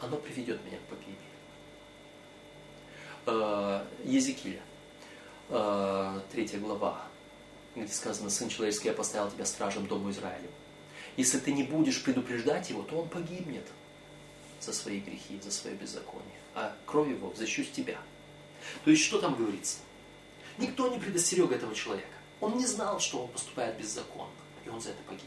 оно 0.00 0.16
приведет 0.16 0.64
меня 0.64 0.78
к 0.78 0.90
погибели. 0.90 1.16
Э, 3.26 3.84
Езекииля, 4.04 4.60
э, 5.48 6.20
третья 6.32 6.58
глава, 6.58 7.02
где 7.74 7.92
сказано, 7.92 8.30
«Сын 8.30 8.48
человеческий, 8.48 8.88
я 8.88 8.94
поставил 8.94 9.30
тебя 9.30 9.44
стражем 9.44 9.86
Дому 9.86 10.10
Израилю». 10.10 10.48
Если 11.16 11.38
ты 11.38 11.52
не 11.52 11.62
будешь 11.62 12.02
предупреждать 12.02 12.70
его, 12.70 12.82
то 12.82 13.00
он 13.00 13.08
погибнет 13.08 13.66
за 14.60 14.72
свои 14.72 15.00
грехи, 15.00 15.40
за 15.42 15.50
свое 15.50 15.76
беззаконие. 15.76 16.24
А 16.54 16.74
кровь 16.84 17.08
его 17.08 17.32
защищу 17.34 17.70
тебя. 17.72 17.98
То 18.84 18.90
есть, 18.90 19.02
что 19.02 19.20
там 19.20 19.34
говорится? 19.34 19.78
Никто 20.58 20.88
не 20.88 20.98
предостерег 20.98 21.52
этого 21.52 21.74
человека. 21.74 22.06
Он 22.40 22.56
не 22.56 22.66
знал, 22.66 23.00
что 23.00 23.24
он 23.24 23.28
поступает 23.28 23.78
беззаконно, 23.78 24.30
и 24.64 24.68
он 24.68 24.80
за 24.80 24.90
это 24.90 25.02
погиб. 25.04 25.22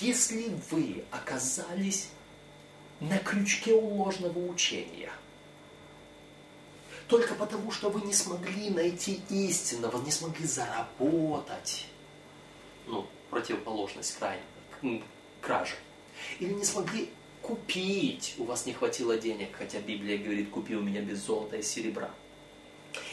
Если 0.00 0.56
вы 0.70 1.04
оказались 1.10 2.08
на 3.00 3.18
крючке 3.18 3.74
у 3.74 3.94
ложного 3.94 4.38
учения, 4.38 5.12
только 7.06 7.34
потому, 7.34 7.70
что 7.70 7.88
вы 7.90 8.02
не 8.02 8.12
смогли 8.12 8.70
найти 8.70 9.20
истинного, 9.30 10.02
не 10.04 10.10
смогли 10.10 10.46
заработать, 10.46 11.86
ну, 12.86 13.06
противоположность 13.30 14.16
крайне, 14.18 14.42
кражи, 15.40 15.76
или 16.38 16.52
не 16.52 16.64
смогли 16.64 17.08
купить. 17.40 18.34
У 18.38 18.44
вас 18.44 18.66
не 18.66 18.72
хватило 18.72 19.16
денег, 19.16 19.54
хотя 19.56 19.80
Библия 19.80 20.18
говорит, 20.18 20.50
купи 20.50 20.74
у 20.74 20.82
меня 20.82 21.00
без 21.00 21.24
золота 21.24 21.56
и 21.56 21.62
серебра. 21.62 22.10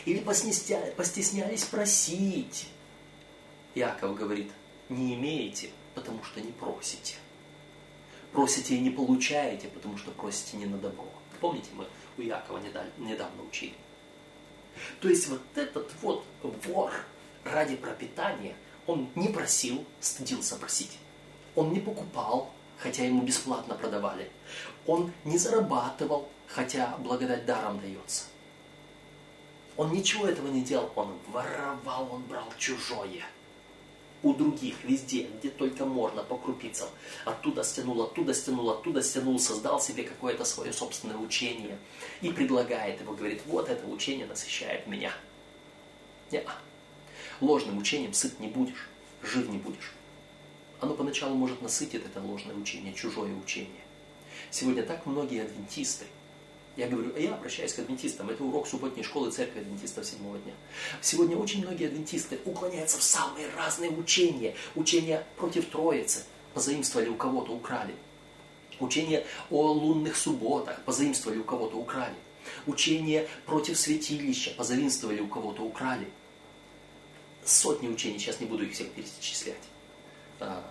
Или 0.06 0.20
постеснялись 0.20 1.64
просить. 1.66 2.68
Яков 3.74 4.16
говорит, 4.16 4.52
не 4.90 5.16
имеете, 5.16 5.70
потому 5.94 6.24
что 6.24 6.42
не 6.42 6.52
просите. 6.52 7.16
Просите 8.32 8.76
и 8.76 8.80
не 8.80 8.90
получаете, 8.90 9.68
потому 9.68 9.98
что 9.98 10.12
просите 10.12 10.58
не 10.58 10.66
на 10.66 10.78
добро. 10.78 11.08
Помните, 11.40 11.70
мы 11.74 11.86
у 12.18 12.22
Якова 12.22 12.60
недавно 12.98 13.44
учили. 13.44 13.74
То 15.02 15.10
есть 15.10 15.28
вот 15.28 15.42
этот 15.56 15.92
вот 16.02 16.26
вор 16.44 16.92
ради 17.44 17.76
пропитания, 17.76 18.56
он 18.88 19.10
не 19.16 19.30
просил, 19.30 19.86
стыдился 20.00 20.56
просить. 20.58 20.98
Он 21.56 21.72
не 21.72 21.80
покупал, 21.80 22.52
хотя 22.78 23.06
ему 23.06 23.22
бесплатно 23.22 23.76
продавали. 23.76 24.30
Он 24.86 25.12
не 25.24 25.38
зарабатывал, 25.38 26.30
хотя 26.48 26.98
благодать 26.98 27.46
даром 27.46 27.80
дается. 27.80 28.26
Он 29.78 29.92
ничего 29.92 30.28
этого 30.28 30.48
не 30.48 30.62
делал, 30.62 30.92
он 30.96 31.18
воровал, 31.28 32.10
он 32.12 32.24
брал 32.24 32.48
чужое. 32.58 33.26
У 34.24 34.34
других, 34.34 34.84
везде, 34.84 35.28
где 35.38 35.50
только 35.50 35.86
можно, 35.86 36.24
по 36.24 36.38
крупицам. 36.38 36.88
Оттуда 37.26 37.64
стянул, 37.64 38.02
оттуда 38.02 38.34
стянул, 38.34 38.70
оттуда 38.72 39.04
стянул, 39.04 39.38
создал 39.38 39.80
себе 39.80 40.04
какое-то 40.04 40.46
свое 40.46 40.74
собственное 40.74 41.18
учение. 41.18 41.78
И 42.22 42.32
предлагает 42.32 43.02
его, 43.02 43.14
говорит, 43.14 43.42
вот 43.46 43.70
это 43.70 43.86
учение 43.86 44.26
насыщает 44.26 44.88
меня. 44.88 45.12
Не 46.32 46.40
-а. 46.40 46.52
Ложным 47.42 47.78
учением 47.78 48.14
сыт 48.14 48.40
не 48.40 48.48
будешь, 48.48 48.90
жив 49.22 49.50
не 49.50 49.58
будешь. 49.58 49.92
Оно 50.80 50.94
поначалу 50.94 51.36
может 51.36 51.62
насытить 51.62 52.06
это 52.06 52.22
ложное 52.22 52.56
учение, 52.56 52.94
чужое 52.94 53.34
учение. 53.36 53.84
Сегодня 54.50 54.84
так 54.84 55.06
многие 55.06 55.44
адвентисты, 55.44 56.06
я 56.78 56.88
говорю, 56.88 57.14
а 57.16 57.20
я 57.20 57.34
обращаюсь 57.34 57.74
к 57.74 57.80
адвентистам, 57.80 58.30
это 58.30 58.44
урок 58.44 58.68
субботней 58.68 59.04
школы 59.04 59.32
церкви 59.32 59.62
адвентистов 59.62 60.06
седьмого 60.06 60.38
дня. 60.40 60.54
Сегодня 61.02 61.38
очень 61.38 61.62
многие 61.62 61.88
адвентисты 61.88 62.40
уклоняются 62.44 62.98
в 62.98 63.04
самые 63.04 63.48
разные 63.56 63.92
учения. 63.92 64.56
Учения 64.76 65.26
против 65.38 65.68
Троицы, 65.68 66.24
позаимствовали 66.54 67.10
у 67.10 67.16
кого-то, 67.16 67.54
украли. 67.54 67.96
Учение 68.80 69.26
о 69.50 69.72
лунных 69.72 70.18
субботах, 70.18 70.82
позаимствовали 70.84 71.40
у 71.40 71.44
кого-то, 71.46 71.78
украли. 71.78 72.16
Учение 72.68 73.28
против 73.46 73.80
святилища, 73.80 74.52
позаимствовали 74.52 75.22
у 75.22 75.28
кого-то, 75.28 75.64
украли. 75.64 76.08
Сотни 77.46 77.88
учений, 77.88 78.20
сейчас 78.20 78.40
не 78.40 78.48
буду 78.48 78.66
их 78.66 78.74
всех 78.74 78.90
перечислять. 78.92 79.56
А, 80.40 80.70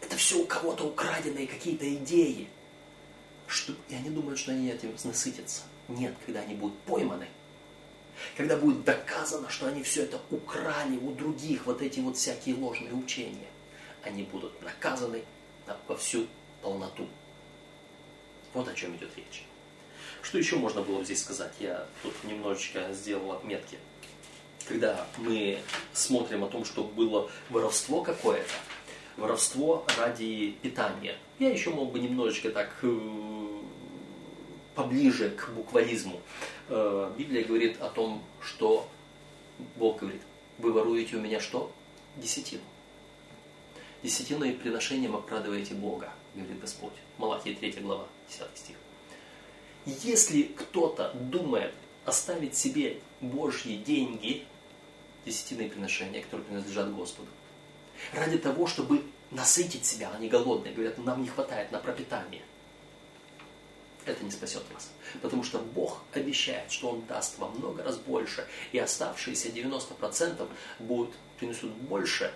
это 0.00 0.16
все 0.16 0.38
у 0.38 0.46
кого-то 0.46 0.84
украденные 0.84 1.46
какие-то 1.46 1.92
идеи. 1.94 2.48
Что, 3.46 3.74
и 3.88 3.94
они 3.94 4.10
думают, 4.10 4.38
что 4.38 4.52
они 4.52 4.68
этим 4.68 4.94
насытятся. 5.04 5.62
Нет, 5.88 6.14
когда 6.24 6.40
они 6.40 6.54
будут 6.54 6.78
пойманы, 6.80 7.28
когда 8.36 8.56
будет 8.56 8.84
доказано, 8.84 9.48
что 9.50 9.66
они 9.66 9.82
все 9.82 10.02
это 10.02 10.20
украли 10.30 10.96
у 10.96 11.12
других, 11.12 11.66
вот 11.66 11.82
эти 11.82 12.00
вот 12.00 12.16
всякие 12.16 12.56
ложные 12.56 12.92
учения, 12.94 13.46
они 14.02 14.22
будут 14.24 14.60
наказаны 14.62 15.22
во 15.86 15.96
всю 15.96 16.26
полноту. 16.62 17.08
Вот 18.54 18.68
о 18.68 18.74
чем 18.74 18.96
идет 18.96 19.10
речь. 19.16 19.44
Что 20.22 20.38
еще 20.38 20.56
можно 20.56 20.82
было 20.82 21.04
здесь 21.04 21.22
сказать? 21.22 21.52
Я 21.60 21.86
тут 22.02 22.12
немножечко 22.24 22.92
сделал 22.92 23.32
отметки. 23.32 23.78
Когда 24.66 25.06
мы 25.18 25.60
смотрим 25.92 26.42
о 26.42 26.48
том, 26.48 26.64
что 26.64 26.82
было 26.82 27.30
воровство 27.50 28.02
какое-то, 28.02 28.50
воровство 29.16 29.86
ради 29.96 30.56
питания. 30.62 31.16
Я 31.38 31.50
еще 31.50 31.70
мог 31.70 31.92
бы 31.92 31.98
немножечко 31.98 32.50
так 32.50 32.74
э, 32.82 32.98
поближе 34.74 35.30
к 35.30 35.50
буквализму. 35.50 36.20
Э, 36.68 37.12
Библия 37.16 37.44
говорит 37.44 37.80
о 37.80 37.90
том, 37.90 38.22
что 38.40 38.88
Бог 39.76 40.00
говорит, 40.00 40.22
вы 40.58 40.72
воруете 40.72 41.16
у 41.16 41.20
меня 41.20 41.40
что? 41.40 41.70
Десятину. 42.16 42.62
Десятиной 44.02 44.52
приношением 44.52 45.14
оправдываете 45.14 45.74
Бога, 45.74 46.10
говорит 46.34 46.58
Господь. 46.60 46.94
Малахия 47.18 47.54
3 47.54 47.72
глава, 47.82 48.06
10 48.28 48.42
стих. 48.54 48.76
Если 49.84 50.42
кто-то 50.42 51.12
думает 51.14 51.74
оставить 52.06 52.56
себе 52.56 52.98
Божьи 53.20 53.76
деньги, 53.76 54.44
десятиные 55.26 55.68
приношения, 55.68 56.22
которые 56.22 56.46
принадлежат 56.46 56.94
Господу, 56.94 57.28
ради 58.12 58.38
того, 58.38 58.66
чтобы 58.66 59.02
насытить 59.30 59.84
себя, 59.84 60.10
они 60.14 60.28
голодные, 60.28 60.72
говорят, 60.72 60.98
нам 60.98 61.22
не 61.22 61.28
хватает 61.28 61.72
на 61.72 61.78
пропитание. 61.78 62.42
Это 64.04 64.22
не 64.24 64.30
спасет 64.30 64.62
вас. 64.72 64.92
Потому 65.20 65.42
что 65.42 65.58
Бог 65.58 66.02
обещает, 66.12 66.70
что 66.70 66.90
Он 66.90 67.04
даст 67.06 67.38
вам 67.38 67.56
много 67.58 67.82
раз 67.82 67.96
больше, 67.96 68.46
и 68.70 68.78
оставшиеся 68.78 69.48
90% 69.48 70.48
будут, 70.78 71.14
принесут 71.38 71.72
больше 71.72 72.32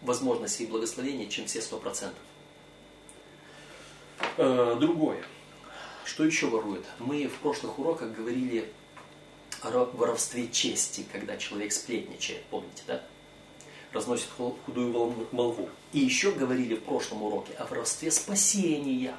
возможностей 0.00 0.64
и 0.64 0.66
благословения, 0.66 1.28
чем 1.28 1.46
все 1.46 1.58
100%. 1.58 2.12
Э, 4.38 4.76
другое. 4.80 5.22
Что 6.04 6.24
еще 6.24 6.46
ворует? 6.46 6.84
Мы 6.98 7.26
в 7.28 7.38
прошлых 7.38 7.78
уроках 7.78 8.12
говорили 8.12 8.72
о 9.62 9.84
воровстве 9.84 10.48
чести, 10.48 11.06
когда 11.12 11.36
человек 11.36 11.72
сплетничает, 11.72 12.44
помните, 12.46 12.82
да? 12.86 13.02
Разносит 13.94 14.28
худую 14.36 14.90
молву. 15.32 15.68
И 15.92 16.00
еще 16.00 16.32
говорили 16.32 16.74
в 16.74 16.82
прошлом 16.82 17.22
уроке 17.22 17.54
о 17.54 17.64
воровстве 17.64 18.10
спасения, 18.10 19.14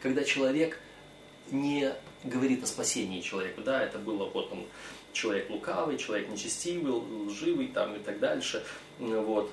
когда 0.00 0.24
человек 0.24 0.80
не 1.50 1.94
говорит 2.24 2.64
о 2.64 2.66
спасении 2.66 3.20
человека, 3.20 3.60
да, 3.60 3.82
это 3.82 3.98
было 3.98 4.24
вот 4.30 4.50
он, 4.52 4.64
человек 5.12 5.50
лукавый, 5.50 5.98
человек 5.98 6.28
нечестивый, 6.28 6.92
лживый 6.92 7.68
там 7.68 7.94
и 7.96 7.98
так 7.98 8.18
дальше, 8.18 8.64
вот, 8.98 9.52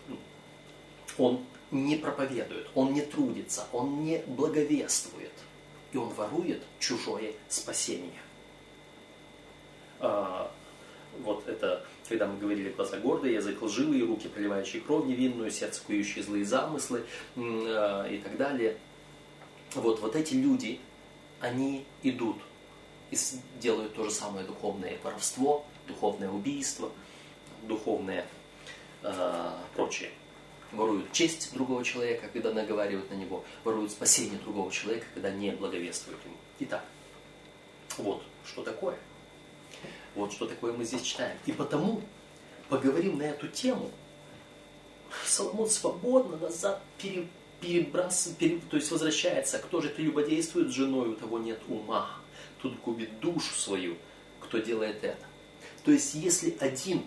он 1.18 1.44
не 1.72 1.96
проповедует, 1.98 2.68
он 2.76 2.94
не 2.94 3.02
трудится, 3.02 3.68
он 3.74 4.04
не 4.04 4.20
благовествует, 4.28 5.34
и 5.92 5.98
он 5.98 6.10
ворует 6.10 6.64
чужое 6.80 7.34
спасение. 7.50 8.22
Вот 11.24 11.48
это, 11.48 11.86
когда 12.08 12.28
мы 12.28 12.38
говорили 12.38 12.70
глаза 12.70 12.98
гордые, 12.98 13.36
язык 13.36 13.62
лживый, 13.62 14.02
руки, 14.02 14.28
проливающие 14.28 14.82
кровь 14.82 15.06
невинную, 15.06 15.52
сердце, 15.52 15.82
кующие 15.86 16.24
злые 16.24 16.46
замыслы 16.46 17.04
э, 17.36 18.08
и 18.12 18.18
так 18.20 18.38
далее. 18.38 18.78
Вот, 19.76 20.00
вот 20.00 20.16
эти 20.16 20.34
люди, 20.36 20.80
они 21.40 21.86
идут 22.04 22.38
и 23.12 23.18
делают 23.60 23.94
то 23.94 24.04
же 24.04 24.12
самое 24.12 24.46
духовное 24.46 24.98
воровство, 25.04 25.66
духовное 25.88 26.30
убийство, 26.30 26.92
духовное 27.64 28.26
э, 29.04 29.52
прочее. 29.76 30.12
Воруют 30.72 31.12
честь 31.14 31.54
другого 31.54 31.84
человека, 31.84 32.28
когда 32.32 32.52
наговаривают 32.52 33.10
на 33.10 33.16
него, 33.16 33.46
воруют 33.64 33.92
спасение 33.92 34.38
другого 34.40 34.72
человека, 34.72 35.06
когда 35.14 35.32
не 35.32 35.52
благовествуют 35.52 36.20
ему. 36.26 36.36
Итак, 36.60 36.84
вот 37.98 38.24
что 38.46 38.64
такое. 38.64 38.98
Вот 40.18 40.34
что 40.34 40.48
такое 40.48 40.74
мы 40.74 40.84
здесь 40.84 41.04
читаем. 41.04 41.38
И 41.46 41.52
потому 41.52 42.02
поговорим 42.70 43.20
на 43.20 43.24
эту 43.24 43.48
тему. 43.48 43.92
Соломон 45.26 45.70
свободно 45.70 46.38
назад 46.38 46.82
пере, 46.98 47.28
перебрасывает, 47.62 48.38
пере, 48.40 48.60
то 48.68 48.78
есть 48.78 48.90
возвращается. 48.90 49.60
Кто 49.60 49.80
же 49.80 49.90
прелюбодействует 49.90 50.70
с 50.70 50.74
женой, 50.74 51.10
у 51.10 51.14
того 51.14 51.38
нет 51.38 51.60
ума. 51.68 52.10
Тут 52.60 52.82
губит 52.82 53.20
душу 53.20 53.54
свою, 53.54 53.96
кто 54.40 54.58
делает 54.58 55.04
это. 55.04 55.24
То 55.86 55.92
есть, 55.92 56.16
если 56.16 56.58
один, 56.60 57.04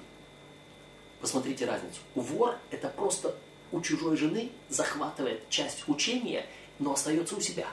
посмотрите 1.21 1.67
разницу, 1.67 1.99
вор 2.15 2.59
это 2.71 2.89
просто 2.89 3.35
у 3.73 3.81
чужой 3.81 4.17
жены 4.17 4.53
захватывает 4.69 5.49
часть 5.51 5.89
учения, 5.89 6.47
но 6.79 6.93
остается 6.93 7.35
у 7.35 7.41
себя. 7.41 7.67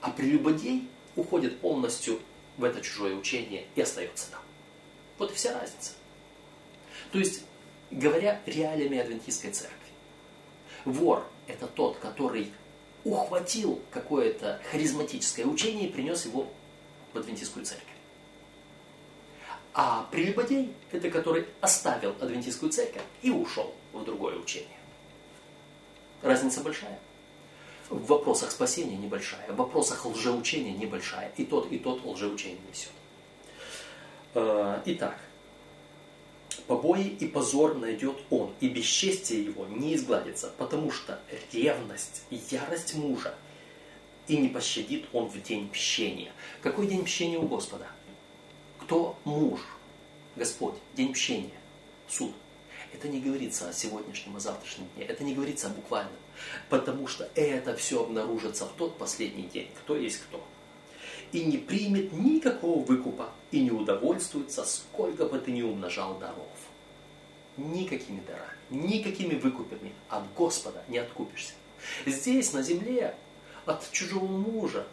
А 0.00 0.10
прелюбодей 0.10 0.88
уходит 1.16 1.58
полностью 1.58 2.20
в 2.58 2.64
это 2.64 2.82
чужое 2.82 3.14
учение 3.14 3.66
и 3.74 3.80
остается 3.80 4.30
там. 4.30 4.40
Вот 5.16 5.30
и 5.30 5.34
вся 5.34 5.58
разница. 5.58 5.92
То 7.10 7.18
есть, 7.18 7.44
говоря 7.90 8.40
реалиями 8.44 8.98
адвентистской 8.98 9.52
церкви, 9.52 9.76
вор– 10.84 11.26
это 11.46 11.66
тот, 11.66 11.96
который 11.98 12.52
ухватил 13.04 13.80
какое-то 13.90 14.60
харизматическое 14.70 15.46
учение 15.46 15.88
и 15.88 15.92
принес 15.92 16.26
его 16.26 16.48
в 17.12 17.18
адвентистскую 17.18 17.64
церковь. 17.64 17.86
А 19.72 20.08
прелюбодей– 20.10 20.74
это 20.92 21.10
который 21.10 21.46
оставил 21.60 22.14
адвентистскую 22.20 22.72
церковь 22.72 23.02
и 23.22 23.30
ушел 23.30 23.72
в 23.92 24.04
другое 24.04 24.36
учение. 24.36 24.76
Разница 26.22 26.60
большая 26.62 26.98
в 27.90 28.06
вопросах 28.06 28.50
спасения 28.50 28.96
небольшая, 28.96 29.50
в 29.52 29.56
вопросах 29.56 30.04
лжеучения 30.06 30.76
небольшая. 30.76 31.32
И 31.36 31.44
тот, 31.44 31.70
и 31.72 31.78
тот 31.78 32.04
лжеучение 32.04 32.58
несет. 32.68 32.92
Э, 34.34 34.80
итак, 34.84 35.18
побои 36.66 37.08
и 37.08 37.26
позор 37.26 37.74
найдет 37.74 38.18
он, 38.30 38.52
и 38.60 38.68
бесчестие 38.68 39.44
его 39.44 39.66
не 39.66 39.94
изгладится, 39.94 40.52
потому 40.58 40.90
что 40.90 41.18
ревность 41.52 42.22
и 42.30 42.40
ярость 42.50 42.94
мужа 42.94 43.34
и 44.26 44.36
не 44.36 44.48
пощадит 44.48 45.06
он 45.12 45.28
в 45.28 45.42
день 45.42 45.70
мщения. 45.70 46.32
Какой 46.62 46.86
день 46.86 47.02
мщения 47.02 47.38
у 47.38 47.48
Господа? 47.48 47.86
Кто 48.80 49.18
муж? 49.24 49.60
Господь. 50.36 50.74
День 50.94 51.10
мщения. 51.10 51.58
Суд. 52.08 52.32
Это 52.92 53.08
не 53.08 53.20
говорится 53.20 53.68
о 53.68 53.72
сегодняшнем 53.72 54.36
и 54.36 54.40
завтрашнем 54.40 54.88
дне. 54.94 55.04
Это 55.04 55.24
не 55.24 55.34
говорится 55.34 55.66
о 55.68 55.70
буквальном. 55.70 56.12
Потому 56.68 57.06
что 57.06 57.28
это 57.34 57.76
все 57.76 58.02
обнаружится 58.02 58.66
в 58.66 58.72
тот 58.72 58.98
последний 58.98 59.44
день. 59.44 59.70
Кто 59.80 59.96
есть 59.96 60.20
кто. 60.22 60.44
И 61.32 61.44
не 61.44 61.58
примет 61.58 62.12
никакого 62.12 62.82
выкупа. 62.82 63.30
И 63.50 63.60
не 63.60 63.70
удовольствуется, 63.70 64.64
сколько 64.64 65.26
бы 65.26 65.38
ты 65.38 65.52
ни 65.52 65.62
умножал 65.62 66.18
даров. 66.18 66.48
Никакими 67.56 68.20
дарами, 68.20 68.56
никакими 68.70 69.34
выкупами 69.34 69.92
от 70.08 70.32
Господа 70.34 70.84
не 70.88 70.98
откупишься. 70.98 71.54
Здесь, 72.06 72.52
на 72.52 72.62
земле, 72.62 73.16
от 73.66 73.90
чужого 73.90 74.26
мужа, 74.26 74.86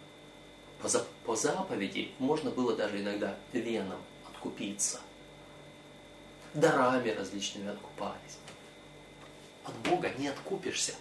по, 0.82 0.90
по 1.26 1.36
заповеди 1.36 2.12
можно 2.20 2.52
было 2.52 2.76
даже 2.76 3.02
иногда 3.02 3.38
веном 3.54 4.00
откупиться. 4.28 5.00
Дарами 6.56 7.10
различными 7.10 7.70
откупались. 7.70 8.38
От 9.66 9.76
Бога 9.80 10.10
не 10.18 10.30
откупишься. 10.30 10.94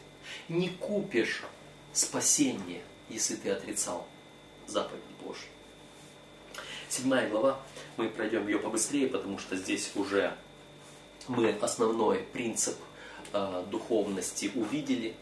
Не 0.49 0.69
купишь 0.69 1.43
спасение, 1.93 2.83
если 3.09 3.37
ты 3.37 3.51
отрицал 3.51 4.05
заповедь 4.67 5.01
Божью. 5.23 5.47
Седьмая 6.89 7.31
глава, 7.31 7.61
мы 7.97 8.09
пройдем 8.09 8.49
ее 8.49 8.59
побыстрее, 8.59 9.07
потому 9.07 9.39
что 9.39 9.55
здесь 9.55 9.93
уже 9.95 10.37
мы 11.29 11.51
основной 11.51 12.19
принцип 12.19 12.77
э, 13.33 13.65
духовности 13.71 14.51
увидели. 14.57 15.15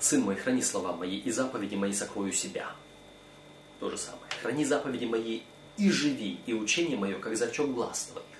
Сын 0.00 0.20
мой, 0.20 0.34
храни 0.34 0.62
слова 0.62 0.96
мои 0.96 1.16
и 1.16 1.30
заповеди 1.30 1.76
мои 1.76 1.92
сокрою 1.92 2.32
себя. 2.32 2.72
То 3.78 3.88
же 3.88 3.98
самое. 3.98 4.24
Храни 4.42 4.64
заповеди 4.64 5.04
мои 5.04 5.42
и 5.76 5.90
живи, 5.92 6.40
и 6.46 6.52
учение 6.54 6.98
мое, 6.98 7.20
как 7.20 7.36
зрачок 7.36 7.72
глаз 7.72 8.06
твоих. 8.12 8.33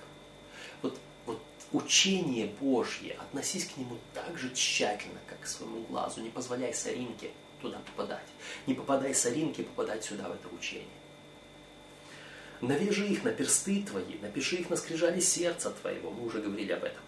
Учение 1.75 2.45
Божье, 2.61 3.17
относись 3.19 3.65
к 3.65 3.75
нему 3.75 3.97
так 4.13 4.37
же 4.37 4.49
тщательно, 4.53 5.19
как 5.27 5.41
к 5.41 5.45
своему 5.45 5.81
глазу. 5.81 6.21
Не 6.21 6.29
позволяй 6.29 6.73
соринке 6.73 7.31
туда 7.61 7.79
попадать. 7.79 8.27
Не 8.65 8.75
попадай 8.75 9.13
соринке 9.13 9.63
попадать 9.63 10.05
сюда, 10.05 10.29
в 10.29 10.31
это 10.31 10.47
учение. 10.55 10.87
Навяжи 12.61 13.05
их 13.09 13.25
на 13.25 13.33
персты 13.33 13.83
твои, 13.83 14.17
напиши 14.21 14.55
их 14.55 14.69
на 14.69 14.77
скрижали 14.77 15.19
сердца 15.19 15.69
твоего. 15.69 16.11
Мы 16.11 16.25
уже 16.25 16.41
говорили 16.41 16.71
об 16.71 16.85
этом. 16.85 17.01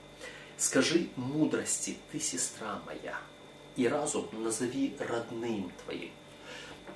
Скажи 0.57 1.07
мудрости, 1.15 1.95
ты 2.11 2.19
сестра 2.19 2.81
моя, 2.85 3.17
и 3.77 3.87
разум 3.87 4.27
назови 4.33 4.97
родным 4.99 5.71
твоим. 5.85 6.11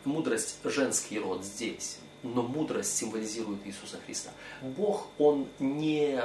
Мудрость– 0.03 0.57
женский 0.65 1.19
род 1.19 1.45
здесь, 1.45 1.99
но 2.21 2.41
мудрость 2.41 2.97
символизирует 2.97 3.65
Иисуса 3.65 3.97
Христа. 4.05 4.31
Бог, 4.61 5.07
Он 5.17 5.47
не, 5.59 6.21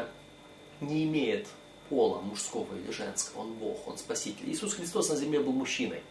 не 0.81 1.05
имеет 1.05 1.49
пола 1.89 2.21
мужского 2.21 2.75
или 2.77 2.91
женского, 2.91 3.43
Он 3.43 3.55
Бог, 3.55 3.87
Он 3.87 3.99
Спаситель. 3.99 4.51
Иисус 4.51 4.75
Христос 4.75 5.09
на 5.09 5.17
земле 5.17 5.41
был 5.41 5.53
мужчиной, 5.53 6.03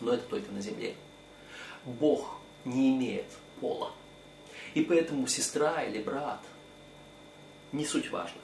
но 0.00 0.12
это 0.12 0.24
только 0.24 0.50
на 0.52 0.60
земле. 0.60 0.94
Бог 1.84 2.38
не 2.64 2.90
имеет 2.90 3.26
пола. 3.60 3.92
И 4.74 4.82
поэтому 4.82 5.26
сестра 5.26 5.82
или 5.82 6.02
брат, 6.02 6.42
не 7.72 7.84
суть 7.84 8.10
важно. 8.10 8.40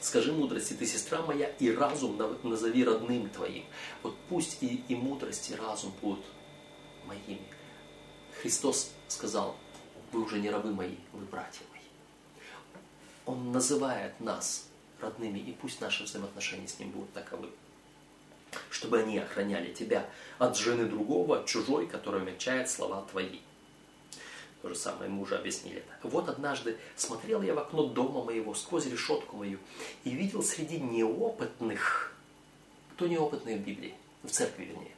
Скажи 0.00 0.32
мудрости, 0.32 0.72
ты 0.72 0.86
сестра 0.86 1.22
моя, 1.22 1.48
и 1.60 1.70
разум 1.70 2.20
назови 2.42 2.84
родным 2.84 3.28
твоим. 3.30 3.64
Вот 4.02 4.16
пусть 4.28 4.62
и, 4.62 4.82
и 4.88 4.96
мудрость, 4.96 5.50
и 5.50 5.54
разум 5.54 5.92
будут 6.00 6.24
моими. 7.06 7.40
Христос 8.40 8.90
сказал, 9.06 9.56
вы 10.10 10.22
уже 10.22 10.40
не 10.40 10.50
рабы 10.50 10.72
мои, 10.72 10.96
вы 11.12 11.24
братья. 11.26 11.62
Он 13.26 13.52
называет 13.52 14.18
нас 14.20 14.66
родными, 15.00 15.38
и 15.38 15.52
пусть 15.52 15.80
наши 15.80 16.04
взаимоотношения 16.04 16.68
с 16.68 16.78
Ним 16.78 16.90
будут 16.90 17.12
таковы. 17.12 17.48
Чтобы 18.70 19.00
они 19.00 19.18
охраняли 19.18 19.72
тебя 19.72 20.08
от 20.38 20.56
жены 20.56 20.86
другого, 20.86 21.38
от 21.38 21.46
чужой, 21.46 21.86
которая 21.86 22.22
умягчает 22.22 22.68
слова 22.68 23.06
твои. 23.10 23.40
То 24.60 24.68
же 24.68 24.74
самое 24.76 25.10
мы 25.10 25.22
уже 25.22 25.36
объяснили 25.36 25.78
это. 25.78 26.08
Вот 26.08 26.28
однажды 26.28 26.76
смотрел 26.94 27.42
я 27.42 27.54
в 27.54 27.58
окно 27.58 27.86
дома 27.86 28.22
моего, 28.22 28.54
сквозь 28.54 28.86
решетку 28.86 29.36
мою, 29.36 29.58
и 30.04 30.10
видел 30.10 30.42
среди 30.42 30.78
неопытных, 30.78 32.14
кто 32.94 33.08
неопытный 33.08 33.56
в 33.56 33.62
Библии, 33.62 33.94
в 34.22 34.30
церкви 34.30 34.64
вернее, 34.64 34.94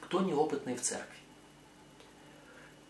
кто 0.00 0.20
неопытный 0.20 0.74
в 0.74 0.82
церкви, 0.82 1.16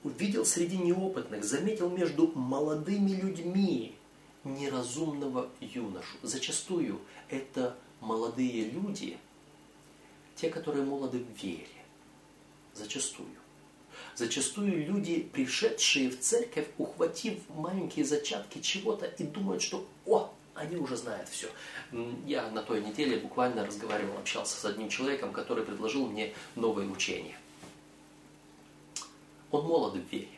увидел 0.03 0.45
среди 0.45 0.77
неопытных, 0.77 1.45
заметил 1.45 1.89
между 1.89 2.33
молодыми 2.35 3.13
людьми 3.13 3.97
неразумного 4.45 5.51
юношу. 5.61 6.17
Зачастую 6.23 7.01
это 7.29 7.77
молодые 8.01 8.71
люди, 8.71 9.19
те, 10.37 10.51
которые 10.51 10.85
молоды 10.85 11.19
в 11.19 11.43
вере. 11.43 11.69
Зачастую. 12.75 13.29
Зачастую 14.17 14.87
люди, 14.87 15.29
пришедшие 15.33 16.11
в 16.11 16.21
церковь, 16.21 16.69
ухватив 16.79 17.39
маленькие 17.49 18.05
зачатки 18.05 18.61
чего-то 18.61 19.07
и 19.07 19.25
думают, 19.25 19.63
что 19.63 19.87
«О, 20.07 20.33
они 20.55 20.77
уже 20.77 20.97
знают 20.97 21.29
все». 21.29 21.49
Я 22.27 22.51
на 22.51 22.63
той 22.63 22.81
неделе 22.81 23.19
буквально 23.19 23.67
разговаривал, 23.67 24.19
общался 24.19 24.57
с 24.57 24.65
одним 24.65 24.89
человеком, 24.89 25.33
который 25.33 25.65
предложил 25.65 26.07
мне 26.07 26.35
новое 26.55 26.87
учение. 26.87 27.39
Он 29.51 29.65
молод 29.67 29.95
в 29.95 30.13
вере, 30.13 30.29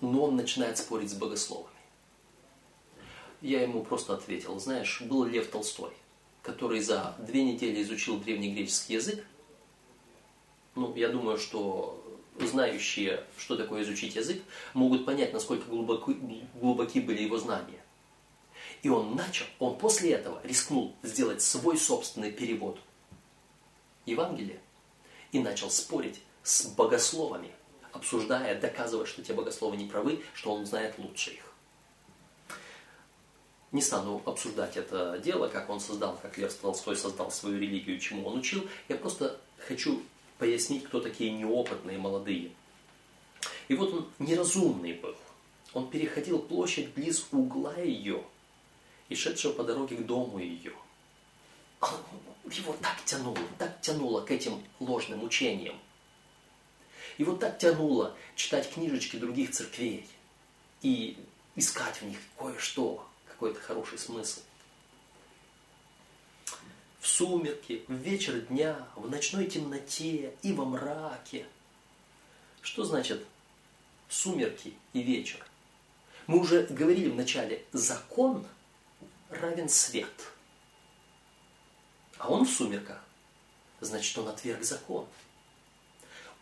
но 0.00 0.24
он 0.24 0.36
начинает 0.36 0.78
спорить 0.78 1.10
с 1.10 1.14
богословами. 1.14 1.69
Я 3.40 3.62
ему 3.62 3.82
просто 3.82 4.14
ответил, 4.14 4.58
знаешь, 4.58 5.00
был 5.00 5.24
Лев 5.24 5.48
Толстой, 5.50 5.92
который 6.42 6.80
за 6.80 7.14
две 7.18 7.42
недели 7.42 7.82
изучил 7.82 8.18
древнегреческий 8.18 8.96
язык. 8.96 9.24
Ну, 10.74 10.94
я 10.94 11.08
думаю, 11.08 11.38
что 11.38 12.04
знающие, 12.38 13.24
что 13.38 13.56
такое 13.56 13.82
изучить 13.82 14.14
язык, 14.14 14.42
могут 14.74 15.06
понять, 15.06 15.32
насколько 15.32 15.68
глубоки, 15.68 16.16
глубоки 16.54 17.00
были 17.00 17.22
его 17.22 17.38
знания. 17.38 17.82
И 18.82 18.88
он 18.88 19.14
начал, 19.14 19.46
он 19.58 19.76
после 19.78 20.12
этого 20.12 20.40
рискнул 20.44 20.94
сделать 21.02 21.42
свой 21.42 21.76
собственный 21.76 22.32
перевод 22.32 22.78
Евангелия 24.06 24.60
и 25.32 25.38
начал 25.38 25.70
спорить 25.70 26.20
с 26.42 26.66
богословами, 26.66 27.52
обсуждая, 27.92 28.58
доказывая, 28.58 29.06
что 29.06 29.22
те 29.22 29.32
богословы 29.32 29.76
не 29.76 29.86
правы, 29.86 30.22
что 30.34 30.54
он 30.54 30.64
знает 30.66 30.98
лучше 30.98 31.30
их. 31.30 31.49
Не 33.72 33.80
стану 33.82 34.20
обсуждать 34.26 34.76
это 34.76 35.18
дело, 35.18 35.46
как 35.46 35.70
он 35.70 35.78
создал, 35.78 36.18
как 36.20 36.36
Лев 36.38 36.52
Толстой 36.54 36.96
создал 36.96 37.30
свою 37.30 37.58
религию, 37.58 38.00
чему 38.00 38.26
он 38.26 38.38
учил. 38.38 38.66
Я 38.88 38.96
просто 38.96 39.40
хочу 39.58 40.02
пояснить, 40.38 40.84
кто 40.84 41.00
такие 41.00 41.30
неопытные 41.30 41.98
молодые. 41.98 42.50
И 43.68 43.74
вот 43.74 43.92
он 43.92 44.08
неразумный 44.18 44.94
был. 44.94 45.14
Он 45.72 45.88
переходил 45.88 46.40
площадь 46.40 46.92
близ 46.94 47.26
угла 47.30 47.76
ее 47.76 48.24
и 49.08 49.14
шедшего 49.14 49.52
по 49.52 49.62
дороге 49.62 49.96
к 49.96 50.06
дому 50.06 50.40
ее. 50.40 50.74
Его 52.50 52.74
так 52.82 53.04
тянуло, 53.04 53.38
так 53.58 53.80
тянуло 53.80 54.22
к 54.22 54.30
этим 54.32 54.60
ложным 54.80 55.22
учениям. 55.22 55.78
Его 57.18 57.34
так 57.36 57.58
тянуло 57.58 58.16
читать 58.34 58.72
книжечки 58.72 59.16
других 59.16 59.52
церквей 59.52 60.08
и 60.82 61.16
искать 61.54 62.00
в 62.00 62.06
них 62.06 62.18
кое-что, 62.36 63.06
какой-то 63.40 63.60
хороший 63.62 63.98
смысл 63.98 64.42
в 66.98 67.06
сумерки, 67.06 67.86
в 67.88 67.94
вечер 67.94 68.38
дня, 68.42 68.86
в 68.96 69.08
ночной 69.08 69.46
темноте 69.46 70.34
и 70.42 70.52
во 70.52 70.66
мраке. 70.66 71.46
Что 72.60 72.84
значит 72.84 73.24
сумерки 74.10 74.74
и 74.92 75.00
вечер? 75.00 75.42
Мы 76.26 76.38
уже 76.38 76.64
говорили 76.64 77.08
в 77.08 77.16
начале, 77.16 77.64
закон 77.72 78.46
равен 79.30 79.70
свет. 79.70 80.12
А 82.18 82.28
он 82.28 82.44
в 82.44 82.50
сумерках. 82.50 83.02
Значит, 83.80 84.18
он 84.18 84.28
отверг 84.28 84.62
закон. 84.64 85.06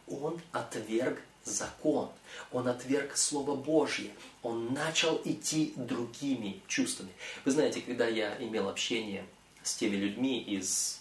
Он 0.08 0.40
отверг 0.50 1.20
закон. 1.44 2.10
Он 2.52 2.68
отверг 2.68 3.16
Слово 3.16 3.54
Божье. 3.54 4.10
Он 4.42 4.72
начал 4.72 5.20
идти 5.24 5.72
другими 5.76 6.60
чувствами. 6.66 7.12
Вы 7.44 7.50
знаете, 7.50 7.80
когда 7.80 8.06
я 8.06 8.36
имел 8.42 8.68
общение 8.68 9.26
с 9.62 9.74
теми 9.74 9.96
людьми 9.96 10.40
из 10.40 11.00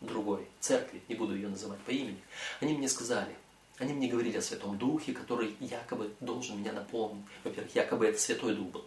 другой 0.00 0.46
церкви, 0.60 1.02
не 1.08 1.14
буду 1.14 1.34
ее 1.34 1.48
называть 1.48 1.80
по 1.80 1.90
имени, 1.90 2.20
они 2.60 2.74
мне 2.74 2.88
сказали, 2.88 3.34
они 3.78 3.92
мне 3.92 4.08
говорили 4.08 4.38
о 4.38 4.42
Святом 4.42 4.76
Духе, 4.78 5.12
который 5.12 5.56
якобы 5.60 6.12
должен 6.20 6.60
меня 6.60 6.72
наполнить. 6.72 7.24
Во-первых, 7.44 7.74
якобы 7.74 8.06
это 8.06 8.18
Святой 8.18 8.54
Дух 8.54 8.68
был. 8.68 8.84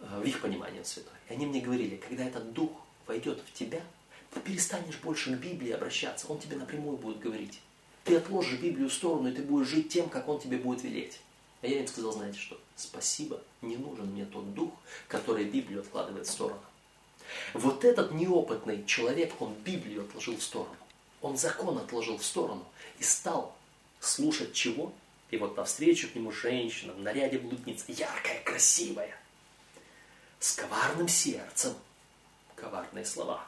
Э, 0.00 0.20
в 0.20 0.26
их 0.26 0.40
понимании 0.40 0.78
он 0.78 0.84
святой. 0.84 1.12
И 1.28 1.32
они 1.32 1.46
мне 1.46 1.60
говорили, 1.60 1.96
когда 1.96 2.24
этот 2.24 2.52
Дух 2.52 2.70
войдет 3.06 3.42
в 3.46 3.52
тебя, 3.52 3.80
ты 4.32 4.40
перестанешь 4.40 4.98
больше 4.98 5.34
к 5.34 5.38
Библии 5.38 5.72
обращаться, 5.72 6.28
он 6.28 6.38
тебе 6.38 6.56
напрямую 6.56 6.96
будет 6.96 7.18
говорить. 7.18 7.60
Ты 8.04 8.16
отложишь 8.16 8.60
Библию 8.60 8.88
в 8.88 8.92
сторону, 8.92 9.28
и 9.28 9.32
ты 9.32 9.42
будешь 9.42 9.68
жить 9.68 9.88
тем, 9.88 10.08
как 10.08 10.28
Он 10.28 10.40
тебе 10.40 10.56
будет 10.58 10.82
велеть. 10.82 11.20
А 11.62 11.66
я 11.66 11.80
им 11.80 11.86
сказал, 11.86 12.12
знаете 12.12 12.38
что, 12.38 12.58
спасибо, 12.76 13.42
не 13.60 13.76
нужен 13.76 14.06
мне 14.06 14.24
тот 14.24 14.54
дух, 14.54 14.72
который 15.08 15.44
Библию 15.44 15.80
откладывает 15.80 16.26
в 16.26 16.30
сторону. 16.30 16.60
Вот 17.52 17.84
этот 17.84 18.12
неопытный 18.12 18.84
человек, 18.86 19.40
он 19.40 19.54
Библию 19.54 20.02
отложил 20.02 20.36
в 20.36 20.42
сторону. 20.42 20.74
Он 21.20 21.36
закон 21.36 21.76
отложил 21.76 22.16
в 22.16 22.24
сторону 22.24 22.64
и 22.98 23.02
стал 23.02 23.54
слушать 24.00 24.54
чего? 24.54 24.92
И 25.30 25.36
вот 25.36 25.56
навстречу 25.56 26.08
к 26.08 26.14
нему 26.14 26.32
женщина 26.32 26.92
в 26.92 27.00
наряде 27.00 27.38
блудницы, 27.38 27.92
яркая, 27.92 28.42
красивая, 28.42 29.14
с 30.40 30.54
коварным 30.54 31.08
сердцем, 31.08 31.74
коварные 32.56 33.04
слова, 33.04 33.44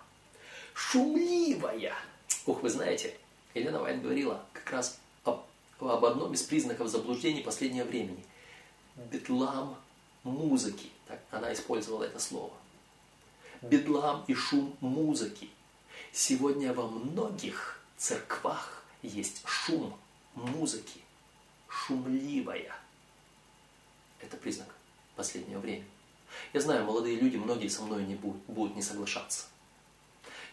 шумливая. 0.75 1.95
Ух, 2.47 2.63
вы 2.63 2.71
знаете, 2.71 3.15
Елена 3.55 3.81
Вайт 3.81 4.03
говорила 4.03 4.45
как 4.53 4.71
раз 4.71 4.99
об, 5.25 5.45
об 5.81 6.05
одном 6.05 6.33
из 6.33 6.43
признаков 6.43 6.89
заблуждений 6.89 7.43
последнего 7.43 7.85
времени. 7.85 8.25
Бедлам 9.11 9.77
музыки. 10.25 10.89
Так, 11.07 11.21
она 11.31 11.53
использовала 11.53 12.05
это 12.05 12.19
слово. 12.19 12.53
Бедлам 13.61 14.25
и 14.27 14.35
шум 14.35 14.77
музыки. 14.81 15.49
Сегодня 16.13 16.73
во 16.73 16.89
многих 16.89 17.81
церквах 17.97 18.85
есть 19.03 19.43
шум 19.47 19.95
музыки. 20.35 21.01
Шумливая. 21.69 22.75
Это 24.21 24.37
признак 24.37 24.69
последнего 25.17 25.61
времени. 25.61 25.87
Я 26.53 26.61
знаю, 26.61 26.85
молодые 26.85 27.17
люди, 27.17 27.37
многие 27.37 27.69
со 27.69 27.83
мной 27.83 28.05
не 28.05 28.15
будут, 28.15 28.43
будут 28.47 28.77
не 28.77 28.83
соглашаться. 28.83 29.47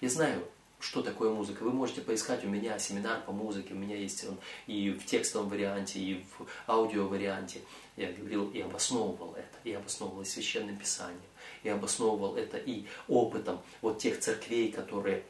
Я 0.01 0.09
знаю, 0.09 0.47
что 0.79 1.01
такое 1.01 1.29
музыка. 1.29 1.63
Вы 1.63 1.73
можете 1.73 2.01
поискать 2.01 2.43
у 2.45 2.47
меня 2.47 2.79
семинар 2.79 3.21
по 3.21 3.31
музыке, 3.31 3.73
у 3.73 3.77
меня 3.77 3.97
есть 3.97 4.23
он 4.25 4.37
и 4.65 4.91
в 4.91 5.05
текстовом 5.05 5.49
варианте, 5.49 5.99
и 5.99 6.25
в 6.37 6.47
аудио 6.67 7.07
варианте. 7.07 7.61
Я 7.97 8.11
говорил 8.13 8.49
и 8.51 8.61
обосновывал 8.61 9.35
это, 9.35 9.57
и 9.65 9.73
обосновывал 9.73 10.21
и 10.21 10.25
священным 10.25 10.77
писанием, 10.77 11.19
и 11.63 11.69
обосновывал 11.69 12.37
это 12.37 12.57
и 12.57 12.85
опытом 13.09 13.61
вот 13.81 13.99
тех 13.99 14.19
церквей, 14.19 14.71
которые 14.71 15.25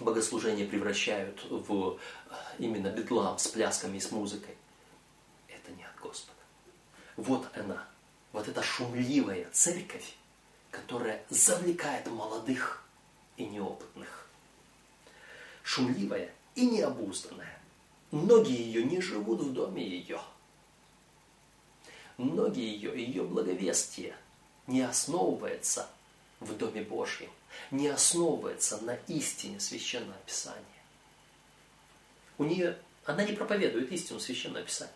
богослужение 0.00 0.66
превращают 0.66 1.44
в 1.50 1.98
э, 2.30 2.34
именно 2.58 2.88
бедлам 2.88 3.38
с 3.38 3.48
плясками 3.48 3.98
и 3.98 4.00
с 4.00 4.10
музыкой. 4.10 4.54
Это 5.48 5.70
не 5.72 5.84
от 5.84 6.00
Господа. 6.00 6.38
Вот 7.16 7.46
она, 7.54 7.86
вот 8.32 8.48
эта 8.48 8.62
шумливая 8.62 9.46
церковь, 9.52 10.14
которая 10.70 11.22
завлекает 11.28 12.06
молодых 12.06 12.84
и 13.36 13.44
неопытных 13.44 14.17
шумливая 15.68 16.30
и 16.54 16.64
необузданная. 16.64 17.60
Многие 18.10 18.56
ее 18.56 18.84
не 18.84 19.02
живут 19.02 19.42
в 19.42 19.52
доме 19.52 19.86
ее. 19.86 20.18
Многие 22.16 22.72
ее, 22.72 22.98
ее 22.98 23.22
благовестие 23.22 24.16
не 24.66 24.80
основывается 24.80 25.86
в 26.40 26.56
Доме 26.56 26.80
Божьем, 26.80 27.28
не 27.70 27.88
основывается 27.88 28.78
на 28.78 28.94
истине 29.08 29.60
Священного 29.60 30.16
Писания. 30.24 30.64
У 32.38 32.44
нее, 32.44 32.78
она 33.04 33.22
не 33.24 33.34
проповедует 33.34 33.92
истину 33.92 34.20
Священного 34.20 34.64
Писания. 34.64 34.94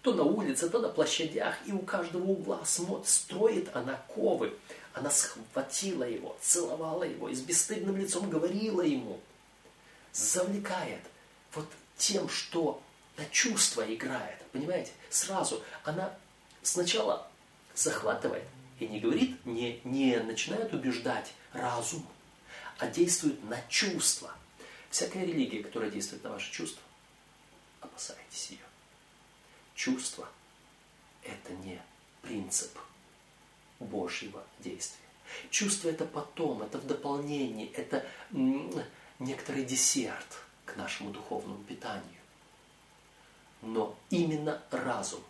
То 0.00 0.14
на 0.14 0.22
улице, 0.22 0.70
то 0.70 0.78
на 0.78 0.88
площадях, 0.88 1.56
и 1.66 1.72
у 1.72 1.80
каждого 1.80 2.24
угла 2.24 2.64
смотрит, 2.64 3.08
строит 3.08 3.76
она 3.76 4.02
ковы. 4.08 4.56
Она 4.94 5.10
схватила 5.10 6.04
его, 6.04 6.34
целовала 6.40 7.04
его 7.04 7.28
и 7.28 7.34
с 7.34 7.42
бесстыдным 7.42 7.98
лицом 7.98 8.30
говорила 8.30 8.80
ему– 8.80 9.20
завлекает 10.12 11.00
вот 11.54 11.68
тем, 11.96 12.28
что 12.28 12.82
на 13.16 13.24
чувства 13.26 13.82
играет. 13.92 14.42
Понимаете? 14.52 14.92
Сразу 15.10 15.62
она 15.84 16.14
сначала 16.62 17.28
захватывает 17.74 18.44
и 18.78 18.86
не 18.86 19.00
говорит, 19.00 19.44
не, 19.46 19.80
не 19.84 20.16
начинает 20.18 20.72
убеждать 20.72 21.32
разум, 21.52 22.06
а 22.78 22.86
действует 22.88 23.42
на 23.44 23.60
чувства. 23.68 24.34
Всякая 24.90 25.24
религия, 25.24 25.62
которая 25.62 25.90
действует 25.90 26.24
на 26.24 26.30
ваши 26.30 26.50
чувства, 26.50 26.82
опасайтесь 27.80 28.50
ее. 28.50 28.64
Чувство– 29.74 30.28
это 31.22 31.52
не 31.54 31.80
принцип 32.20 32.76
Божьего 33.80 34.44
действия. 34.58 34.98
Чувство– 35.50 35.88
это 35.90 36.04
потом, 36.04 36.62
это 36.62 36.78
в 36.78 36.86
дополнении, 36.86 37.72
это 37.72 38.06
некоторый 39.24 39.64
десерт 39.64 40.26
к 40.64 40.76
нашему 40.76 41.10
духовному 41.10 41.62
питанию. 41.64 42.20
Но 43.62 43.96
именно 44.10 44.60
разум. 44.70 45.22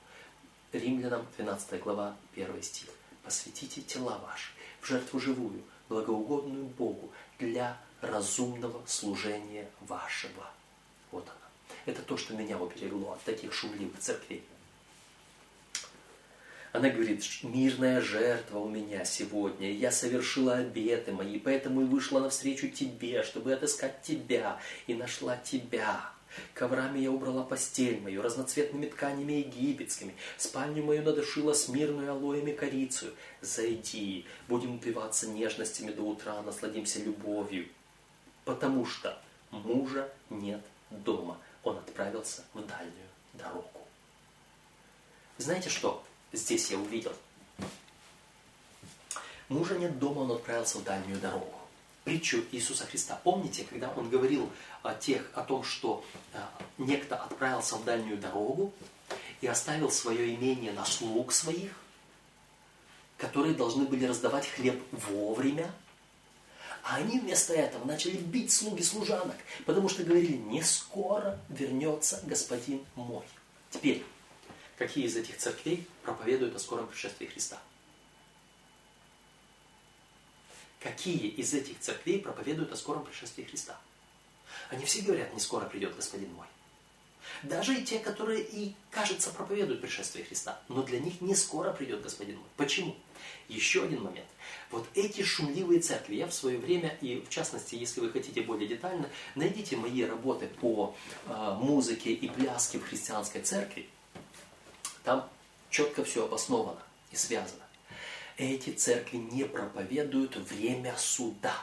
Римлянам 0.72 1.26
12 1.36 1.82
глава 1.82 2.16
1 2.34 2.62
стих. 2.62 2.88
Посвятите 3.22 3.82
тела 3.82 4.18
ваши 4.18 4.50
в 4.80 4.86
жертву 4.86 5.20
живую, 5.20 5.62
благоугодную 5.88 6.64
Богу 6.64 7.10
для 7.38 7.78
разумного 8.00 8.84
служения 8.86 9.68
вашего. 9.80 10.50
Вот 11.10 11.24
она. 11.24 11.76
Это 11.86 12.02
то, 12.02 12.16
что 12.16 12.34
меня 12.34 12.58
уберегло 12.58 13.12
от 13.12 13.22
таких 13.22 13.52
шумливых 13.52 13.98
церквей. 13.98 14.44
Она 16.72 16.88
говорит, 16.88 17.22
мирная 17.42 18.00
жертва 18.00 18.58
у 18.58 18.68
меня 18.68 19.04
сегодня, 19.04 19.70
я 19.70 19.92
совершила 19.92 20.54
обеты 20.54 21.12
мои, 21.12 21.38
поэтому 21.38 21.82
и 21.82 21.84
вышла 21.84 22.20
навстречу 22.20 22.68
тебе, 22.68 23.22
чтобы 23.22 23.52
отыскать 23.52 24.00
тебя, 24.00 24.58
и 24.86 24.94
нашла 24.94 25.36
тебя. 25.36 26.10
Коврами 26.54 27.00
я 27.00 27.10
убрала 27.10 27.44
постель 27.44 28.00
мою, 28.00 28.22
разноцветными 28.22 28.86
тканями 28.86 29.34
египетскими, 29.34 30.14
спальню 30.38 30.82
мою 30.82 31.02
надушила 31.02 31.52
смирную 31.52 32.10
алоем 32.10 32.48
и 32.48 32.52
корицию. 32.52 33.12
Зайди, 33.42 34.24
будем 34.48 34.76
упиваться 34.76 35.28
нежностями 35.28 35.92
до 35.92 36.00
утра, 36.00 36.40
насладимся 36.40 37.00
любовью. 37.00 37.68
Потому 38.46 38.86
что 38.86 39.20
мужа 39.50 40.10
нет 40.30 40.62
дома, 40.88 41.36
он 41.64 41.76
отправился 41.76 42.44
в 42.54 42.66
дальнюю 42.66 43.08
дорогу. 43.34 43.68
Знаете 45.36 45.68
что? 45.68 46.02
Здесь 46.32 46.70
я 46.70 46.78
увидел. 46.78 47.12
Мужа 49.48 49.78
нет 49.78 49.98
дома, 49.98 50.20
он 50.20 50.32
отправился 50.32 50.78
в 50.78 50.84
дальнюю 50.84 51.20
дорогу. 51.20 51.52
Притчу 52.04 52.42
Иисуса 52.50 52.86
Христа. 52.86 53.20
Помните, 53.22 53.64
когда 53.68 53.90
он 53.90 54.08
говорил 54.08 54.50
о, 54.82 54.94
тех, 54.94 55.30
о 55.34 55.42
том, 55.42 55.62
что 55.62 56.04
э, 56.32 56.38
некто 56.78 57.16
отправился 57.16 57.76
в 57.76 57.84
дальнюю 57.84 58.18
дорогу 58.18 58.72
и 59.40 59.46
оставил 59.46 59.90
свое 59.90 60.34
имение 60.34 60.72
на 60.72 60.84
слуг 60.84 61.32
своих, 61.32 61.72
которые 63.18 63.54
должны 63.54 63.84
были 63.84 64.06
раздавать 64.06 64.48
хлеб 64.48 64.82
вовремя, 64.90 65.70
а 66.82 66.96
они 66.96 67.20
вместо 67.20 67.54
этого 67.54 67.84
начали 67.84 68.16
бить 68.16 68.50
слуги 68.50 68.82
служанок, 68.82 69.36
потому 69.64 69.88
что 69.88 70.02
говорили, 70.02 70.36
не 70.36 70.62
скоро 70.62 71.38
вернется 71.48 72.20
господин 72.24 72.84
мой. 72.96 73.24
Теперь, 73.70 74.04
какие 74.76 75.06
из 75.06 75.16
этих 75.16 75.36
церквей 75.38 75.86
проповедуют 76.02 76.56
о 76.56 76.58
скором 76.58 76.86
пришествии 76.86 77.26
Христа? 77.26 77.60
Какие 80.80 81.28
из 81.28 81.54
этих 81.54 81.78
церквей 81.78 82.18
проповедуют 82.18 82.72
о 82.72 82.76
скором 82.76 83.04
пришествии 83.04 83.44
Христа? 83.44 83.78
Они 84.70 84.84
все 84.84 85.02
говорят, 85.02 85.32
не 85.32 85.40
скоро 85.40 85.66
придет 85.66 85.94
Господин 85.96 86.32
мой. 86.32 86.46
Даже 87.42 87.74
и 87.74 87.84
те, 87.84 87.98
которые 87.98 88.42
и, 88.42 88.74
кажется, 88.90 89.30
проповедуют 89.30 89.80
пришествие 89.80 90.24
Христа. 90.24 90.60
Но 90.68 90.82
для 90.82 91.00
них 91.00 91.20
не 91.20 91.34
скоро 91.34 91.72
придет 91.72 92.02
Господин 92.02 92.36
мой. 92.36 92.46
Почему? 92.56 92.96
Еще 93.48 93.84
один 93.84 94.02
момент. 94.02 94.26
Вот 94.70 94.86
эти 94.94 95.22
шумливые 95.22 95.80
церкви, 95.80 96.16
я 96.16 96.26
в 96.26 96.34
свое 96.34 96.58
время, 96.58 96.96
и 97.00 97.20
в 97.20 97.28
частности, 97.28 97.74
если 97.74 98.00
вы 98.00 98.10
хотите 98.10 98.42
более 98.42 98.68
детально, 98.68 99.08
найдите 99.34 99.76
мои 99.76 100.02
работы 100.02 100.48
по 100.60 100.96
э, 101.26 101.56
музыке 101.60 102.12
и 102.12 102.28
пляске 102.28 102.78
в 102.78 102.84
христианской 102.84 103.42
церкви. 103.42 103.88
Там 105.04 105.28
четко 105.70 106.04
все 106.04 106.24
обосновано 106.24 106.82
и 107.10 107.16
связано. 107.16 107.62
Эти 108.36 108.70
церкви 108.70 109.16
не 109.18 109.44
проповедуют 109.44 110.36
время 110.36 110.96
суда. 110.96 111.54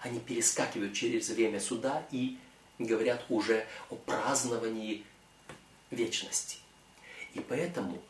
Они 0.00 0.20
перескакивают 0.20 0.94
через 0.94 1.28
время 1.30 1.60
суда 1.60 2.06
и 2.10 2.38
говорят 2.78 3.24
уже 3.28 3.66
о 3.90 3.96
праздновании 3.96 5.04
вечности. 5.90 6.58
И 7.34 7.40
поэтому 7.40 8.02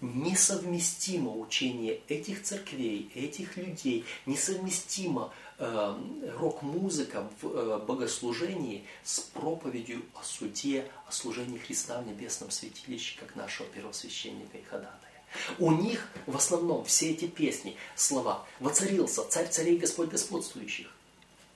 несовместимо 0.00 1.36
учение 1.36 2.00
этих 2.08 2.42
церквей, 2.42 3.10
этих 3.14 3.56
людей, 3.56 4.04
несовместимо 4.26 5.32
э, 5.58 5.94
рок-музыка 6.38 7.28
в 7.40 7.46
э, 7.46 7.78
богослужении 7.78 8.86
с 9.04 9.20
проповедью 9.20 10.02
о 10.14 10.24
суде, 10.24 10.90
о 11.06 11.12
служении 11.12 11.58
Христа 11.58 12.00
в 12.00 12.06
небесном 12.06 12.50
святилище, 12.50 13.18
как 13.18 13.36
нашего 13.36 13.68
первосвященника 13.68 14.58
и 14.58 14.62
ходатая. 14.62 15.10
У 15.58 15.70
них 15.70 16.08
в 16.26 16.36
основном 16.36 16.84
все 16.84 17.10
эти 17.10 17.26
песни, 17.26 17.76
слова 17.94 18.46
«Воцарился 18.58 19.22
царь 19.28 19.48
царей 19.48 19.76
Господь 19.78 20.08
господствующих», 20.08 20.92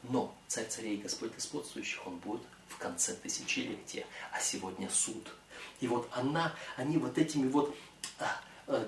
Но 0.09 0.35
царь 0.49 0.69
царей 0.69 0.99
Господь 0.99 1.35
господствующих, 1.35 2.07
он 2.07 2.17
будет 2.19 2.43
в 2.69 2.77
конце 2.77 3.15
тысячелетия, 3.15 4.07
а 4.33 4.41
сегодня 4.41 4.91
суд. 4.91 5.35
И 5.81 5.89
вот 5.89 6.09
она, 6.13 6.55
они 6.77 6.99
вот 6.99 7.19
этими 7.19 7.49
вот, 7.49 7.75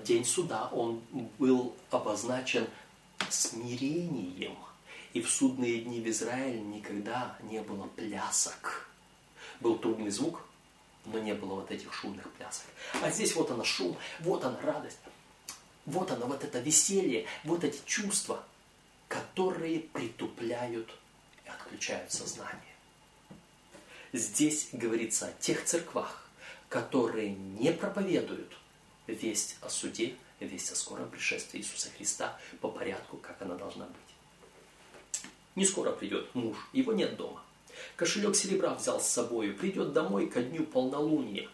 день 0.03 0.25
суда, 0.25 0.69
он 0.71 1.01
был 1.37 1.75
обозначен 1.91 2.67
смирением. 3.29 4.57
И 5.13 5.21
в 5.21 5.29
судные 5.29 5.81
дни 5.81 5.99
в 5.99 6.07
Израиле 6.09 6.59
никогда 6.59 7.37
не 7.43 7.61
было 7.61 7.87
плясок. 7.87 8.87
Был 9.59 9.77
трубный 9.77 10.11
звук, 10.11 10.43
но 11.05 11.19
не 11.19 11.33
было 11.33 11.55
вот 11.55 11.71
этих 11.71 11.93
шумных 11.93 12.29
плясок. 12.33 12.65
А 13.01 13.09
здесь 13.09 13.35
вот 13.35 13.49
она 13.49 13.63
шум, 13.63 13.97
вот 14.19 14.43
она 14.43 14.59
радость, 14.61 14.99
вот 15.85 16.11
она 16.11 16.25
вот 16.25 16.43
это 16.43 16.59
веселье, 16.59 17.25
вот 17.43 17.63
эти 17.63 17.79
чувства, 17.85 18.43
которые 19.07 19.79
притупляют 19.79 20.89
и 21.45 21.49
отключают 21.49 22.11
сознание. 22.11 22.75
Здесь 24.13 24.69
говорится 24.73 25.27
о 25.27 25.31
тех 25.41 25.63
церквах, 25.63 26.27
которые 26.69 27.33
не 27.33 27.71
проповедуют 27.71 28.53
весть 29.07 29.57
о 29.61 29.69
суде, 29.69 30.15
весть 30.39 30.71
о 30.71 30.75
скором 30.75 31.09
пришествии 31.09 31.59
Иисуса 31.59 31.89
Христа 31.97 32.37
по 32.61 32.69
порядку, 32.69 33.17
как 33.17 33.41
она 33.41 33.55
должна 33.55 33.85
быть. 33.85 33.95
Не 35.55 35.65
скоро 35.65 35.91
придет 35.91 36.33
муж, 36.35 36.57
его 36.73 36.93
нет 36.93 37.17
дома. 37.17 37.41
Кошелек 37.95 38.35
серебра 38.35 38.73
взял 38.75 38.99
с 38.99 39.07
собой, 39.07 39.51
придет 39.51 39.93
домой 39.93 40.27
ко 40.27 40.41
дню 40.41 40.65
полнолуния. 40.65 41.49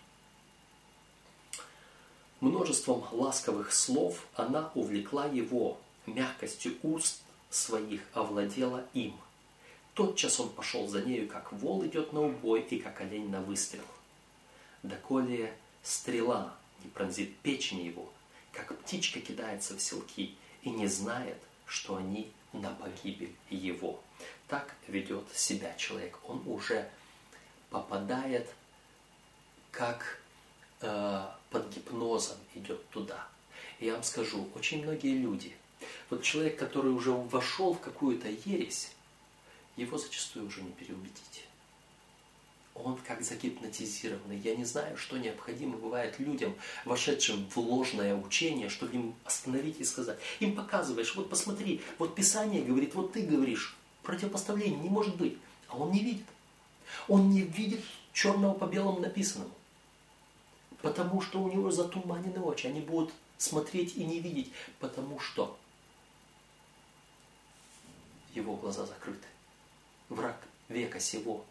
Множеством 2.40 3.06
ласковых 3.12 3.72
слов 3.72 4.26
она 4.36 4.72
увлекла 4.76 5.26
его, 5.26 5.80
мягкостью 6.06 6.76
уст 6.84 7.22
своих 7.50 8.02
овладела 8.14 8.86
им. 8.94 9.16
Тотчас 9.94 10.40
он 10.40 10.50
пошел 10.50 10.88
за 10.88 11.04
нею, 11.04 11.30
как 11.30 11.54
вол 11.54 11.86
идет 11.86 12.12
на 12.12 12.22
убой 12.22 12.62
и 12.62 12.80
как 12.80 13.00
олень 13.00 13.30
на 13.30 13.42
выстрел. 13.42 13.84
Доколе 14.82 15.56
стрела 15.84 16.58
не 16.84 16.90
пронзит 16.90 17.38
печень 17.40 17.82
его, 17.82 18.12
как 18.52 18.78
птичка 18.80 19.20
кидается 19.20 19.76
в 19.76 19.82
селки 19.82 20.36
и 20.62 20.70
не 20.70 20.88
знает, 20.88 21.38
что 21.66 21.96
они 21.96 22.32
на 22.52 22.72
погибель 22.72 23.34
его. 23.50 24.02
Так 24.48 24.76
ведет 24.88 25.26
себя 25.34 25.74
человек. 25.76 26.20
Он 26.28 26.44
уже 26.46 26.90
попадает 27.70 28.50
как 29.72 30.20
э, 30.82 31.26
под 31.50 31.70
гипнозом 31.74 32.38
идет 32.54 32.88
туда. 32.90 33.28
И 33.80 33.88
я 33.88 33.94
вам 33.94 34.04
скажу, 34.04 34.48
очень 34.54 34.84
многие 34.84 35.18
люди, 35.18 35.56
вот 36.10 36.22
человек, 36.22 36.58
который 36.60 36.92
уже 36.92 37.12
вошел 37.12 37.74
в 37.74 37.80
какую-то 37.80 38.30
ересь, 38.30 38.92
его 39.76 39.98
зачастую 39.98 40.46
уже 40.46 40.62
не 40.62 40.72
переубедить. 40.72 41.46
Он 42.76 42.98
как 42.98 43.22
загипнотизированный. 43.22 44.38
Я 44.38 44.56
не 44.56 44.66
знаю, 44.66 44.98
что 44.98 45.18
необходимо 45.18 45.78
бывает 45.78 46.20
людям, 46.20 46.56
вошедшим 46.86 47.48
в 47.50 47.58
ложное 47.58 48.16
учение, 48.16 48.70
чтобы 48.70 48.94
им 48.96 49.16
остановить 49.26 49.80
и 49.80 49.84
сказать. 49.84 50.20
Им 50.40 50.56
показываешь, 50.56 51.16
вот 51.16 51.30
посмотри, 51.30 51.82
вот 52.00 52.16
Писание 52.16 52.64
говорит, 52.64 52.96
вот 52.96 53.14
ты 53.14 53.22
говоришь, 53.22 53.78
противопоставление 54.02 54.80
не 54.80 54.90
может 54.90 55.16
быть. 55.18 55.38
А 55.68 55.78
он 55.78 55.92
не 55.92 56.00
видит. 56.00 56.26
Он 57.08 57.30
не 57.30 57.42
видит 57.42 57.82
черного 58.12 58.54
по 58.54 58.66
белому 58.66 59.00
написанному. 59.00 59.54
Потому 60.82 61.22
что 61.22 61.42
у 61.42 61.52
него 61.52 61.72
затуманены 61.72 62.40
очи. 62.40 62.68
Они 62.68 62.82
будут 62.82 63.14
смотреть 63.38 63.96
и 63.96 64.04
не 64.04 64.20
видеть. 64.20 64.52
Потому 64.80 65.20
что 65.20 65.58
его 68.34 68.56
глаза 68.56 68.86
закрыты. 68.86 69.28
Враг 70.10 70.38
века 70.70 71.00
сего 71.00 71.46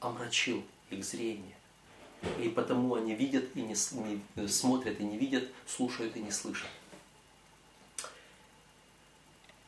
омрачил 0.00 0.62
их 0.90 1.04
зрение. 1.04 1.56
И 2.42 2.48
потому 2.48 2.94
они 2.94 3.14
видят 3.14 3.44
и 3.54 3.62
не, 3.62 3.76
не 4.36 4.48
смотрят 4.48 5.00
и 5.00 5.04
не 5.04 5.18
видят, 5.18 5.48
слушают 5.66 6.16
и 6.16 6.20
не 6.20 6.30
слышат. 6.30 6.68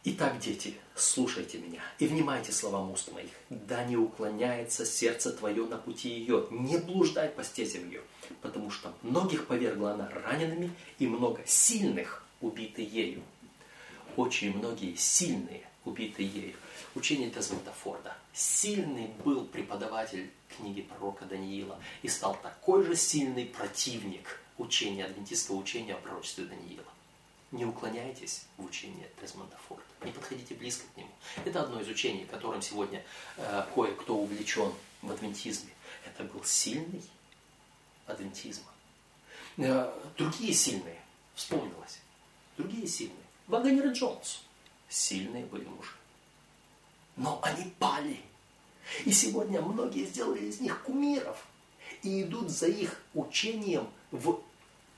Итак, 0.03 0.39
дети, 0.39 0.75
слушайте 0.95 1.59
меня 1.59 1.83
и 1.99 2.07
внимайте 2.07 2.53
словам 2.53 2.91
уст 2.91 3.13
моих. 3.13 3.31
Да 3.51 3.85
не 3.85 3.99
уклоняется 3.99 4.87
сердце 4.87 5.31
твое 5.31 5.67
на 5.67 5.77
пути 5.77 6.09
ее, 6.09 6.47
не 6.51 6.79
блуждай 6.79 7.29
по 7.29 7.45
стезям 7.45 7.85
ее, 7.85 8.01
потому 8.41 8.71
что 8.71 8.95
многих 9.03 9.47
повергла 9.47 9.93
она 9.93 10.09
ранеными, 10.09 10.73
и 10.99 11.07
много 11.07 11.43
сильных 11.45 12.25
убиты 12.41 12.81
ею. 12.83 13.23
Очень 14.17 14.57
многие 14.57 14.97
сильные 14.97 15.70
убиты 15.85 16.23
ею. 16.23 16.57
Учение 16.95 17.31
Дезмонда 17.31 17.73
Форда. 17.73 18.17
Сильный 18.33 19.09
был 19.25 19.45
преподаватель 19.45 20.31
книги 20.57 20.83
пророка 20.83 21.25
Даниила 21.25 21.79
и 22.03 22.09
стал 22.09 22.37
такой 22.43 22.85
же 22.85 22.97
сильный 22.97 23.47
противник 23.47 24.41
учения, 24.59 25.05
адвентистского 25.05 25.57
учения 25.57 25.95
о 25.95 25.99
пророчестве 25.99 26.45
Даниила. 26.45 26.85
Не 27.51 27.65
уклоняйтесь 27.65 28.47
в 28.57 28.65
учение 28.65 29.09
Дезмонда 29.21 29.57
Форда. 29.69 29.85
Не 30.05 30.13
подходите 30.13 30.55
близко 30.55 30.85
к 30.95 30.97
нему. 30.97 31.11
Это 31.45 31.63
одно 31.63 31.81
из 31.81 31.89
учений, 31.89 32.25
которым 32.25 32.63
сегодня 32.63 33.05
э, 33.37 33.65
кое-кто 33.75 34.17
увлечен 34.17 34.73
в 35.03 35.11
адвентизме. 35.11 35.71
Это 36.07 36.25
был 36.25 36.45
сильный 36.45 37.03
адвентизм. 38.07 38.63
Э, 39.57 39.93
другие 40.17 40.55
сильные, 40.55 41.01
вспомнилось, 41.35 41.99
другие 42.57 42.87
сильные. 42.87 43.17
Вагонер 43.49 43.89
и 43.89 43.93
Джонс. 43.93 44.43
Сильные 44.91 45.47
были 45.47 45.65
мужи. 45.65 45.93
Но 47.17 47.41
они 47.43 47.73
пали. 47.79 48.21
И 49.05 49.13
сегодня 49.13 49.63
многие 49.63 50.05
сделали 50.05 50.47
из 50.47 50.61
них 50.61 50.83
кумиров. 50.83 51.47
И 52.03 52.23
идут 52.23 52.51
за 52.51 52.67
их 52.67 53.01
учением 53.15 53.89
в 54.11 54.41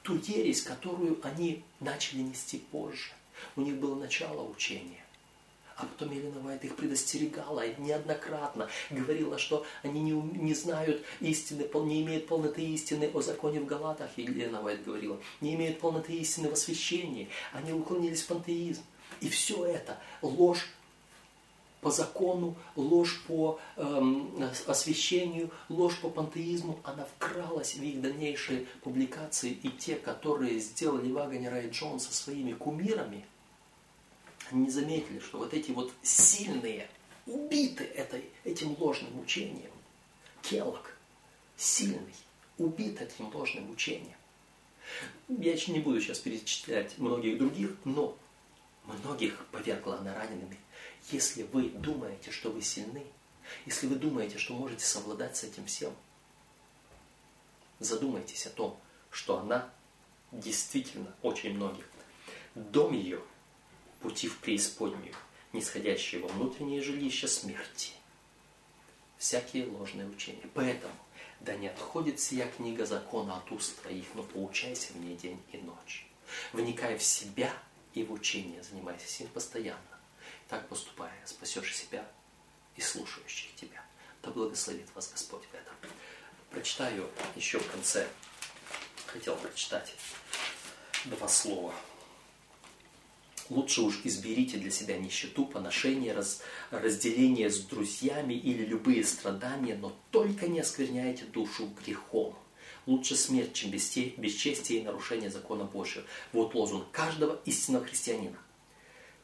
ту 0.03 0.16
ересь, 0.16 0.62
которую 0.62 1.20
они 1.22 1.62
начали 1.78 2.22
нести 2.22 2.59
позже. 2.59 3.11
У 3.55 3.61
них 3.61 3.76
было 3.76 3.95
начало 3.95 4.49
учения. 4.49 5.05
А 5.76 5.84
потом 5.84 6.14
Елена 6.14 6.40
Вайт 6.40 6.64
их 6.64 6.76
предостерегала 6.76 7.66
неоднократно, 7.76 8.68
говорила, 8.90 9.36
что 9.36 9.66
они 9.82 10.01
не, 10.01 10.12
не 10.12 10.55
знают 10.55 11.05
истины, 11.20 11.68
не 11.84 12.03
имеют 12.03 12.28
полноты 12.28 12.62
истины 12.62 13.11
о 13.12 13.20
законе 13.20 13.61
в 13.61 13.66
Галатах, 13.66 14.11
Елена 14.16 14.62
Вайт 14.62 14.84
говорила, 14.84 15.18
не 15.40 15.55
имеют 15.55 15.80
полноты 15.80 16.12
истины 16.12 16.51
в 16.51 16.53
освящении, 16.53 17.28
они 17.53 17.72
уклонились 17.72 18.22
в 18.22 18.26
пантеизм. 18.28 18.82
И 19.23 19.29
все 19.29 19.64
это 19.64 19.99
ложь 20.20 20.68
по 21.81 21.91
закону, 21.93 22.57
ложь 22.75 23.23
по 23.27 23.59
эм, 23.77 24.31
освящению, 24.66 25.51
ложь 25.68 25.99
по 26.01 26.11
пантеизму, 26.11 26.81
она 26.83 27.05
вкралась 27.05 27.75
в 27.75 27.83
их 27.83 28.01
дальнейшие 28.01 28.66
публикации. 28.83 29.51
И 29.51 29.68
те, 29.68 29.95
которые 29.95 30.59
сделали 30.59 31.11
Вагонера 31.11 31.61
и 31.61 31.70
Джонса 31.70 32.12
своими 32.12 32.53
кумирами, 32.53 33.25
не 34.51 34.70
заметили, 34.70 35.20
что 35.20 35.39
вот 35.39 35.55
эти 35.55 35.70
вот 35.70 35.93
сильные, 36.03 36.89
убиты 37.27 37.85
этой, 37.85 38.25
этим 38.43 38.77
ложным 38.79 39.20
учением. 39.20 39.70
Келлог, 40.43 40.97
сильный, 41.57 42.14
убит 42.59 43.01
этим 43.01 43.33
ложным 43.33 43.70
учением. 43.70 44.16
Я 45.29 45.55
не 45.68 45.79
буду 45.79 46.01
сейчас 46.01 46.18
перечислять 46.18 46.99
многих 46.99 47.39
других, 47.39 47.77
но 47.85 48.16
многих 48.85 49.47
повергла 49.47 49.99
она 49.99 50.14
ранеными 50.14 50.59
если 51.11 51.43
вы 51.43 51.68
думаете, 51.70 52.30
что 52.30 52.51
вы 52.51 52.62
сильны, 52.62 53.05
если 53.66 53.87
вы 53.87 53.97
думаете, 53.97 54.39
что 54.39 54.55
можете 54.55 54.85
совладать 54.85 55.37
с 55.37 55.45
этим 55.45 55.66
всем, 55.66 55.95
задумайтесь 57.80 58.47
о 58.47 58.51
том, 58.51 58.78
что 59.11 59.39
она 59.39 59.70
действительно 60.30 61.14
очень 61.22 61.55
многих. 61.55 61.87
Дом 62.55 62.93
ее– 62.93 63.20
пути 64.01 64.28
в 64.28 64.39
преисподнюю, 64.39 65.14
нисходящие 65.53 66.20
во 66.20 66.28
внутреннее 66.28 66.83
жилище 66.83 67.28
смерти. 67.28 67.93
Всякие 69.18 69.66
ложные 69.66 70.09
учения. 70.09 70.49
Поэтому 70.55 70.95
да 71.41 71.55
не 71.55 71.68
отходит 71.68 72.20
сия 72.20 72.47
книга 72.47 72.87
закона 72.87 73.37
от 73.37 73.51
уст 73.53 73.80
твоих, 73.80 74.07
но 74.14 74.22
поучайся 74.22 74.93
в 74.93 74.97
ней 74.97 75.16
день 75.16 75.41
и 75.53 75.59
ночь. 75.59 76.07
Вникай 76.53 76.97
в 76.99 77.03
себя 77.03 77.53
и 77.95 78.05
в 78.05 78.12
учение, 78.12 78.62
занимайся 78.62 79.24
им 79.24 79.30
постоянно 79.30 79.93
так 80.53 80.68
поступая, 80.68 81.18
спасешь 81.24 81.74
себя 81.74 82.07
и 82.76 82.82
слушающих 82.82 83.55
тебя. 83.57 83.82
Да 84.22 84.30
благословит 84.30 84.86
вас 84.95 85.11
Господь 85.11 85.45
в 85.51 85.55
этом. 85.55 85.74
Прочитаю 86.51 87.09
еще 87.34 87.59
в 87.59 87.70
конце, 87.70 88.07
хотел 89.07 89.34
прочитать 89.36 89.95
два 91.07 91.26
слова. 91.26 91.74
Лучше 93.49 93.80
уж 93.80 94.01
изберите 94.05 94.59
для 94.59 94.70
себя 94.70 94.99
нищету, 94.99 95.47
поношение, 95.47 96.12
раз, 96.12 96.43
разделение 96.70 97.49
с 97.49 97.61
друзьями 97.61 98.34
или 98.34 98.66
любые 98.66 99.05
страдания, 99.05 99.74
но 99.74 99.97
только 100.11 100.49
не 100.49 100.61
оскверняйте 100.61 101.24
душу 101.24 101.66
грехом. 101.82 102.36
Лучше 102.87 103.16
смерть, 103.16 103.53
чем 103.53 103.70
бесчестие 103.70 104.80
и 104.80 104.85
нарушение 104.85 105.30
закона 105.30 105.64
Божьего. 105.64 106.05
Вот 106.33 106.55
лозунг 106.55 106.91
каждого 106.91 107.41
истинного 107.45 107.85
христианина– 107.85 108.39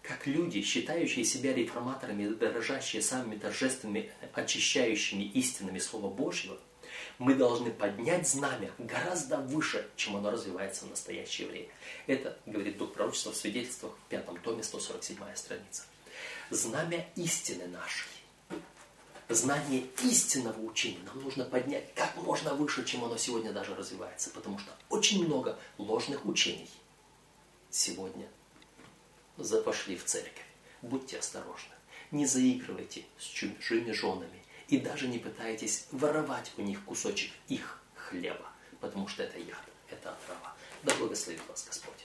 как 0.09 0.26
люди, 0.26 0.62
считающие 0.62 1.22
себя 1.22 1.52
реформаторами, 1.52 2.28
дорожащие 2.28 3.02
самыми 3.02 3.36
торжественными, 3.36 4.11
очищающими 4.32 5.24
истинами 5.24 5.78
Слова 5.78 6.09
Божьего, 6.09 6.59
мы 7.18 7.34
должны 7.34 7.70
поднять 7.70 8.26
знамя 8.26 8.70
гораздо 8.78 9.36
выше, 9.36 9.86
чем 9.96 10.16
оно 10.16 10.30
развивается 10.30 10.86
в 10.86 10.90
настоящее 10.90 11.48
время. 11.48 11.68
Это, 12.06 12.38
говорит 12.46 12.78
Дух 12.78 12.94
Пророчества 12.94 13.32
в 13.32 13.36
свидетельствах 13.36 13.92
в 13.92 14.09
пятом 14.09 14.38
томе, 14.38 14.62
147 14.62 15.18
страница. 15.34 15.82
Знамя 16.48 17.06
истины 17.16 17.66
нашей. 17.66 18.17
Знание 19.28 19.86
истинного 20.02 20.58
учения 20.60 21.02
нам 21.04 21.22
нужно 21.22 21.44
поднять 21.44 21.92
как 21.94 22.16
можно 22.16 22.54
выше, 22.54 22.84
чем 22.84 23.04
оно 23.04 23.18
сегодня 23.18 23.52
даже 23.52 23.74
развивается. 23.74 24.30
Потому 24.30 24.58
что 24.58 24.72
очень 24.88 25.24
много 25.24 25.58
ложных 25.76 26.24
учений 26.24 26.70
сегодня 27.70 28.26
пошли 29.64 29.96
в 29.96 30.04
церковь. 30.04 30.46
Будьте 30.80 31.18
осторожны. 31.18 31.74
Не 32.10 32.24
заигрывайте 32.24 33.04
с 33.18 33.24
чужими 33.24 33.92
женами. 33.92 34.42
И 34.68 34.78
даже 34.78 35.08
не 35.08 35.18
пытайтесь 35.18 35.86
воровать 35.92 36.52
у 36.56 36.62
них 36.62 36.82
кусочек 36.84 37.30
их 37.48 37.82
хлеба. 37.94 38.50
Потому 38.80 39.08
что 39.08 39.24
это 39.24 39.38
яд, 39.38 39.62
это 39.90 40.12
отрава. 40.12 40.56
Да 40.84 40.94
благословит 40.94 41.42
вас 41.48 41.64
Господь. 41.66 41.97